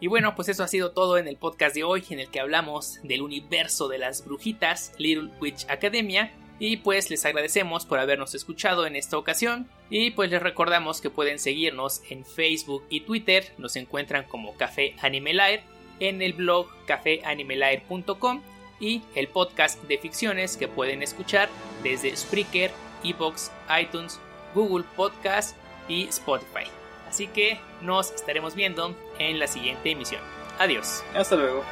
Y 0.00 0.06
bueno, 0.06 0.34
pues 0.34 0.48
eso 0.48 0.64
ha 0.64 0.68
sido 0.68 0.92
todo 0.92 1.18
en 1.18 1.28
el 1.28 1.36
podcast 1.36 1.74
de 1.74 1.84
hoy, 1.84 2.04
en 2.10 2.20
el 2.20 2.30
que 2.30 2.40
hablamos 2.40 3.00
del 3.02 3.22
universo 3.22 3.88
de 3.88 3.98
las 3.98 4.24
brujitas, 4.24 4.92
Little 4.98 5.30
Witch 5.40 5.66
Academia, 5.68 6.32
Y 6.58 6.76
pues 6.76 7.10
les 7.10 7.24
agradecemos 7.24 7.86
por 7.86 7.98
habernos 7.98 8.36
escuchado 8.36 8.86
en 8.86 8.94
esta 8.94 9.18
ocasión. 9.18 9.68
Y 9.90 10.12
pues 10.12 10.30
les 10.30 10.40
recordamos 10.40 11.00
que 11.00 11.10
pueden 11.10 11.40
seguirnos 11.40 12.02
en 12.08 12.24
Facebook 12.24 12.84
y 12.88 13.00
Twitter. 13.00 13.52
Nos 13.58 13.74
encuentran 13.74 14.24
como 14.28 14.54
Café 14.54 14.94
Animelair. 15.02 15.62
En 15.98 16.22
el 16.22 16.34
blog 16.34 16.68
cafeanimelair.com. 16.86 18.42
Y 18.82 19.02
el 19.14 19.28
podcast 19.28 19.80
de 19.84 19.96
ficciones 19.96 20.56
que 20.58 20.66
pueden 20.66 21.02
escuchar 21.02 21.48
desde 21.84 22.14
Spreaker, 22.16 22.72
Evox, 23.04 23.52
iTunes, 23.80 24.18
Google 24.54 24.84
Podcast 24.96 25.56
y 25.88 26.08
Spotify. 26.08 26.68
Así 27.08 27.28
que 27.28 27.60
nos 27.80 28.10
estaremos 28.10 28.56
viendo 28.56 28.94
en 29.18 29.38
la 29.38 29.46
siguiente 29.46 29.92
emisión. 29.92 30.20
Adiós. 30.58 31.04
Hasta 31.14 31.36
luego. 31.36 31.62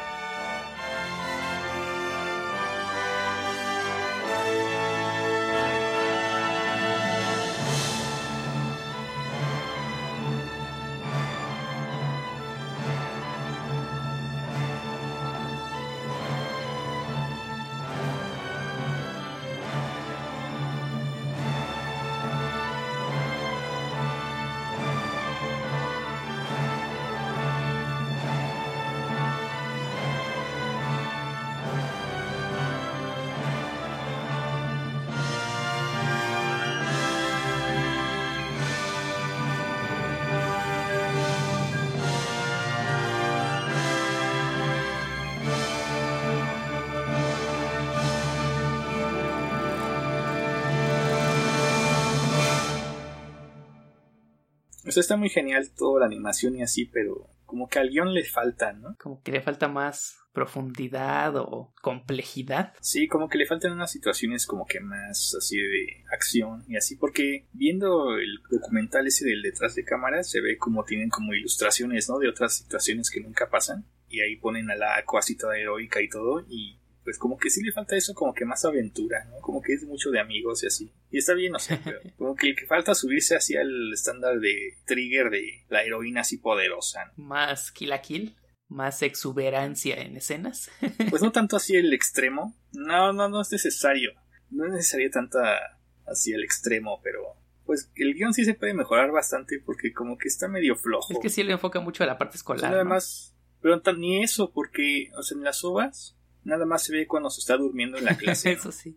O 54.90 54.92
sea, 54.92 55.02
está 55.02 55.16
muy 55.16 55.28
genial 55.28 55.70
toda 55.70 56.00
la 56.00 56.06
animación 56.06 56.56
y 56.56 56.62
así, 56.64 56.84
pero 56.84 57.30
como 57.46 57.68
que 57.68 57.78
al 57.78 57.90
guion 57.90 58.12
le 58.12 58.24
falta, 58.24 58.72
¿no? 58.72 58.96
Como 59.00 59.22
que 59.22 59.30
le 59.30 59.40
falta 59.40 59.68
más 59.68 60.18
profundidad 60.32 61.36
o 61.36 61.72
complejidad. 61.80 62.74
Sí, 62.80 63.06
como 63.06 63.28
que 63.28 63.38
le 63.38 63.46
faltan 63.46 63.70
unas 63.70 63.92
situaciones 63.92 64.48
como 64.48 64.66
que 64.66 64.80
más 64.80 65.36
así 65.38 65.58
de 65.58 66.02
acción 66.12 66.64
y 66.66 66.76
así, 66.76 66.96
porque 66.96 67.46
viendo 67.52 68.18
el 68.18 68.40
documental 68.50 69.06
ese 69.06 69.24
del 69.24 69.42
detrás 69.42 69.76
de 69.76 69.84
cámara 69.84 70.24
se 70.24 70.40
ve 70.40 70.58
como 70.58 70.82
tienen 70.82 71.08
como 71.08 71.34
ilustraciones, 71.34 72.08
¿no? 72.08 72.18
De 72.18 72.28
otras 72.28 72.56
situaciones 72.56 73.10
que 73.10 73.20
nunca 73.20 73.48
pasan 73.48 73.84
y 74.08 74.22
ahí 74.22 74.34
ponen 74.34 74.72
a 74.72 74.74
la 74.74 75.04
así 75.16 75.36
toda 75.36 75.56
heroica 75.56 76.02
y 76.02 76.08
todo 76.08 76.44
y 76.48 76.79
pues 77.10 77.18
como 77.18 77.38
que 77.38 77.50
sí 77.50 77.60
le 77.60 77.72
falta 77.72 77.96
eso, 77.96 78.14
como 78.14 78.32
que 78.32 78.44
más 78.44 78.64
aventura, 78.64 79.24
¿no? 79.24 79.40
Como 79.40 79.60
que 79.60 79.72
es 79.72 79.82
mucho 79.82 80.12
de 80.12 80.20
amigos 80.20 80.62
y 80.62 80.68
así. 80.68 80.92
Y 81.10 81.18
está 81.18 81.34
bien, 81.34 81.52
o 81.52 81.58
sea, 81.58 81.80
pero 81.84 81.98
como 82.16 82.36
que, 82.36 82.54
que 82.54 82.66
falta 82.66 82.94
subirse 82.94 83.34
hacia 83.34 83.62
el 83.62 83.92
estándar 83.92 84.38
de 84.38 84.76
trigger 84.84 85.28
de 85.28 85.64
la 85.68 85.82
heroína 85.82 86.20
así 86.20 86.38
poderosa. 86.38 87.06
¿no? 87.06 87.24
Más 87.24 87.72
kill 87.72 87.92
a 87.92 88.00
kill, 88.00 88.36
más 88.68 89.02
exuberancia 89.02 89.96
en 89.96 90.18
escenas. 90.18 90.70
pues 91.10 91.20
no 91.20 91.32
tanto 91.32 91.56
así 91.56 91.74
el 91.74 91.92
extremo. 91.92 92.56
No, 92.74 93.12
no, 93.12 93.28
no 93.28 93.40
es 93.40 93.50
necesario. 93.50 94.12
No 94.48 94.66
es 94.66 94.72
necesario 94.72 95.10
tanta 95.10 95.58
así 96.06 96.30
el 96.32 96.44
extremo, 96.44 97.00
pero 97.02 97.34
pues 97.66 97.90
el 97.96 98.14
guion 98.14 98.34
sí 98.34 98.44
se 98.44 98.54
puede 98.54 98.72
mejorar 98.72 99.10
bastante 99.10 99.60
porque 99.66 99.92
como 99.92 100.16
que 100.16 100.28
está 100.28 100.46
medio 100.46 100.76
flojo. 100.76 101.12
Es 101.12 101.18
que 101.18 101.28
sí 101.28 101.42
le 101.42 101.54
enfoca 101.54 101.80
mucho 101.80 102.04
a 102.04 102.06
la 102.06 102.18
parte 102.18 102.36
escolar. 102.36 102.72
además, 102.72 103.34
pero 103.60 103.82
ni 103.96 104.22
eso, 104.22 104.52
porque, 104.52 105.10
o 105.18 105.24
sea, 105.24 105.36
en 105.36 105.42
las 105.42 105.64
ovas 105.64 106.16
Nada 106.44 106.66
más 106.66 106.84
se 106.84 106.92
ve 106.92 107.06
cuando 107.06 107.30
se 107.30 107.40
está 107.40 107.56
durmiendo 107.56 107.98
en 107.98 108.04
la 108.04 108.16
clase. 108.18 108.52
Eso 108.52 108.72
sí. 108.72 108.96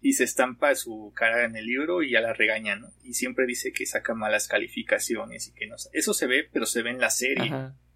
y 0.00 0.14
se 0.14 0.24
estampa 0.24 0.74
su 0.74 1.12
cara 1.14 1.44
en 1.44 1.56
el 1.56 1.66
libro 1.66 2.02
y 2.02 2.12
ya 2.12 2.20
la 2.20 2.32
regaña, 2.32 2.76
¿no? 2.76 2.88
Y 3.02 3.14
siempre 3.14 3.46
dice 3.46 3.72
que 3.72 3.86
saca 3.86 4.14
malas 4.14 4.48
calificaciones 4.48 5.48
y 5.48 5.52
que 5.52 5.66
no. 5.66 5.76
Eso 5.92 6.14
se 6.14 6.26
ve, 6.26 6.48
pero 6.50 6.66
se 6.66 6.82
ve 6.82 6.90
en 6.90 7.00
la 7.00 7.10
serie. 7.10 7.52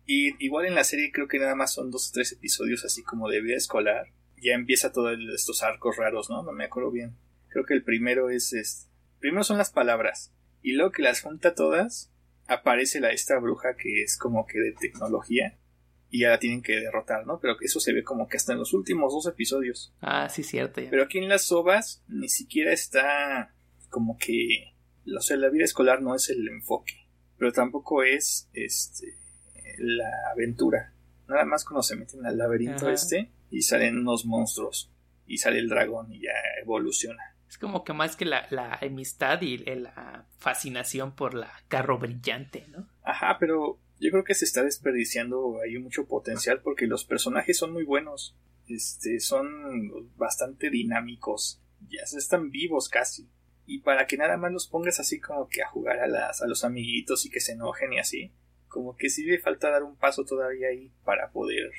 Y 0.06 0.44
igual 0.44 0.66
en 0.66 0.74
la 0.74 0.84
serie 0.84 1.10
creo 1.12 1.28
que 1.28 1.38
nada 1.38 1.54
más 1.54 1.72
son 1.72 1.90
dos 1.90 2.10
o 2.10 2.12
tres 2.12 2.32
episodios 2.32 2.84
así 2.84 3.02
como 3.02 3.28
de 3.28 3.40
vida 3.40 3.56
escolar. 3.56 4.08
Ya 4.36 4.52
empieza 4.52 4.92
todos 4.92 5.18
estos 5.34 5.62
arcos 5.62 5.96
raros, 5.96 6.28
¿no? 6.28 6.42
No 6.42 6.52
me 6.52 6.64
acuerdo 6.64 6.90
bien. 6.90 7.16
Creo 7.48 7.64
que 7.64 7.74
el 7.74 7.82
primero 7.82 8.28
es, 8.28 8.52
es. 8.52 8.88
Primero 9.20 9.44
son 9.44 9.56
las 9.56 9.70
palabras. 9.70 10.34
Y 10.60 10.72
luego 10.72 10.92
que 10.92 11.02
las 11.02 11.22
junta 11.22 11.54
todas, 11.54 12.10
aparece 12.46 13.00
la 13.00 13.10
esta 13.10 13.38
bruja 13.38 13.74
que 13.76 14.02
es 14.02 14.18
como 14.18 14.46
que 14.46 14.58
de 14.58 14.72
tecnología 14.72 15.56
y 16.14 16.20
ya 16.20 16.30
la 16.30 16.38
tienen 16.38 16.62
que 16.62 16.78
derrotar, 16.78 17.26
¿no? 17.26 17.40
Pero 17.40 17.56
eso 17.60 17.80
se 17.80 17.92
ve 17.92 18.04
como 18.04 18.28
que 18.28 18.36
hasta 18.36 18.52
en 18.52 18.60
los 18.60 18.72
últimos 18.72 19.12
dos 19.12 19.26
episodios. 19.26 19.92
Ah, 20.00 20.28
sí, 20.28 20.44
cierto. 20.44 20.80
Pero 20.88 21.02
aquí 21.02 21.18
en 21.18 21.28
las 21.28 21.42
sobas 21.42 22.04
ni 22.06 22.28
siquiera 22.28 22.72
está 22.72 23.52
como 23.90 24.16
que, 24.16 24.76
o 25.12 25.20
sea, 25.20 25.36
la 25.36 25.48
vida 25.48 25.64
escolar 25.64 26.02
no 26.02 26.14
es 26.14 26.30
el 26.30 26.46
enfoque, 26.46 27.08
pero 27.36 27.50
tampoco 27.50 28.04
es 28.04 28.48
este 28.52 29.12
la 29.78 30.08
aventura. 30.30 30.92
Nada 31.26 31.44
más 31.46 31.64
cuando 31.64 31.82
se 31.82 31.96
meten 31.96 32.24
al 32.24 32.38
laberinto 32.38 32.88
este 32.88 33.32
y 33.50 33.62
salen 33.62 33.98
unos 33.98 34.24
monstruos 34.24 34.92
y 35.26 35.38
sale 35.38 35.58
el 35.58 35.68
dragón 35.68 36.12
y 36.12 36.20
ya 36.20 36.30
evoluciona. 36.62 37.34
Es 37.48 37.58
como 37.58 37.82
que 37.82 37.92
más 37.92 38.14
que 38.14 38.24
la, 38.24 38.46
la 38.50 38.78
amistad 38.80 39.42
y 39.42 39.58
la 39.58 40.26
fascinación 40.38 41.16
por 41.16 41.34
la 41.34 41.50
carro 41.66 41.98
brillante, 41.98 42.66
¿no? 42.68 42.86
Ajá, 43.02 43.36
pero 43.40 43.80
yo 44.00 44.10
creo 44.10 44.24
que 44.24 44.34
se 44.34 44.44
está 44.44 44.62
desperdiciando 44.62 45.60
ahí 45.62 45.78
mucho 45.78 46.06
potencial 46.06 46.60
porque 46.62 46.86
los 46.86 47.04
personajes 47.04 47.56
son 47.56 47.72
muy 47.72 47.84
buenos. 47.84 48.36
Este, 48.68 49.20
son 49.20 50.10
bastante 50.16 50.70
dinámicos. 50.70 51.60
Ya 51.88 52.02
están 52.02 52.50
vivos 52.50 52.88
casi. 52.88 53.28
Y 53.66 53.80
para 53.80 54.06
que 54.06 54.16
nada 54.16 54.36
más 54.36 54.52
los 54.52 54.66
pongas 54.66 55.00
así 55.00 55.20
como 55.20 55.48
que 55.48 55.62
a 55.62 55.68
jugar 55.68 56.00
a, 56.00 56.06
las, 56.06 56.42
a 56.42 56.46
los 56.46 56.64
amiguitos 56.64 57.24
y 57.24 57.30
que 57.30 57.40
se 57.40 57.52
enojen 57.52 57.92
y 57.92 57.98
así. 57.98 58.32
Como 58.68 58.96
que 58.96 59.08
sí 59.08 59.24
le 59.24 59.38
falta 59.38 59.70
dar 59.70 59.84
un 59.84 59.96
paso 59.96 60.24
todavía 60.24 60.68
ahí 60.68 60.90
para 61.04 61.30
poder 61.30 61.70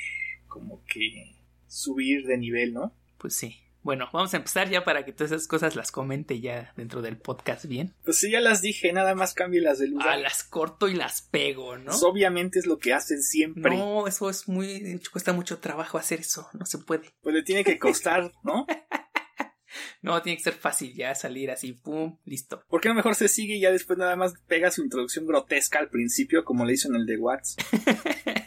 como 0.48 0.84
que 0.86 1.36
subir 1.68 2.26
de 2.26 2.38
nivel, 2.38 2.74
¿no? 2.74 2.96
Pues 3.18 3.36
sí. 3.36 3.65
Bueno, 3.86 4.10
vamos 4.12 4.34
a 4.34 4.38
empezar 4.38 4.68
ya 4.68 4.84
para 4.84 5.06
que 5.06 5.14
todas 5.14 5.32
esas 5.32 5.48
cosas 5.48 5.76
las 5.76 5.92
comente 5.92 6.42
ya 6.42 6.74
dentro 6.76 7.04
del 7.04 7.18
podcast 7.20 7.68
bien. 7.68 7.94
Pues 8.04 8.18
sí, 8.18 8.32
ya 8.32 8.42
las 8.42 8.64
dije, 8.64 8.92
nada 8.92 9.14
más 9.14 9.36
cambie 9.36 9.62
las 9.62 9.78
de 9.78 9.90
lugar. 9.90 10.10
Ah, 10.10 10.18
las 10.18 10.44
corto 10.44 10.88
y 10.88 10.96
las 10.96 11.22
pego, 11.22 11.78
¿no? 11.78 11.92
Pues 11.92 12.02
obviamente 12.02 12.58
es 12.58 12.66
lo 12.66 12.80
que 12.80 12.96
hacen 12.96 13.22
siempre. 13.22 13.78
No, 13.78 14.08
eso 14.08 14.28
es 14.32 14.48
muy. 14.48 15.00
cuesta 15.12 15.34
mucho 15.34 15.60
trabajo 15.60 16.00
hacer 16.00 16.22
eso, 16.22 16.50
no 16.54 16.66
se 16.66 16.80
puede. 16.80 17.12
Pues 17.22 17.36
le 17.36 17.44
tiene 17.44 17.64
que 17.64 17.78
costar, 17.78 18.32
¿no? 18.44 18.66
no, 20.02 20.20
tiene 20.24 20.38
que 20.38 20.44
ser 20.46 20.56
fácil 20.56 20.96
ya 20.96 21.14
salir 21.14 21.52
así, 21.52 21.74
pum, 21.74 22.18
listo. 22.26 22.64
¿Por 22.68 22.82
qué 22.82 22.90
no 22.90 22.96
mejor 22.96 23.14
se 23.14 23.28
sigue 23.28 23.58
y 23.58 23.62
ya 23.62 23.72
después 23.72 24.00
nada 24.00 24.16
más 24.16 24.34
pega 24.48 24.72
su 24.72 24.82
introducción 24.82 25.28
grotesca 25.28 25.78
al 25.78 25.90
principio, 25.90 26.44
como 26.44 26.66
le 26.66 26.74
hizo 26.74 26.88
en 26.88 26.96
el 26.96 27.06
de 27.06 27.18
Watts? 27.18 27.56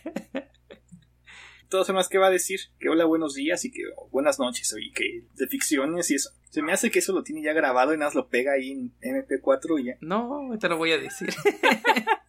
todo 1.69 1.85
lo 1.87 1.95
más 1.95 2.09
que 2.09 2.19
va 2.19 2.29
a 2.29 2.31
decir 2.31 2.61
que 2.79 2.89
hola, 2.89 3.05
buenos 3.05 3.35
días 3.35 3.65
y 3.65 3.71
que 3.71 3.83
buenas 4.11 4.39
noches 4.39 4.75
y 4.81 4.93
que 4.93 5.25
de 5.35 5.47
ficciones 5.47 6.11
y 6.11 6.15
eso. 6.15 6.31
Se 6.51 6.63
me 6.63 6.73
hace 6.73 6.91
que 6.91 7.01
eso 7.01 7.13
lo 7.13 7.23
tiene 7.23 7.43
ya 7.43 7.53
grabado 7.53 7.93
y 7.93 7.99
nada 7.99 8.09
más 8.09 8.15
lo 8.15 8.29
pega 8.29 8.53
ahí 8.53 8.73
en 8.73 8.93
MP4 9.01 9.81
y 9.81 9.85
ya. 9.85 9.99
No, 10.01 10.49
te 10.59 10.69
lo 10.69 10.79
voy 10.79 10.93
a 10.93 10.99
decir. 10.99 11.29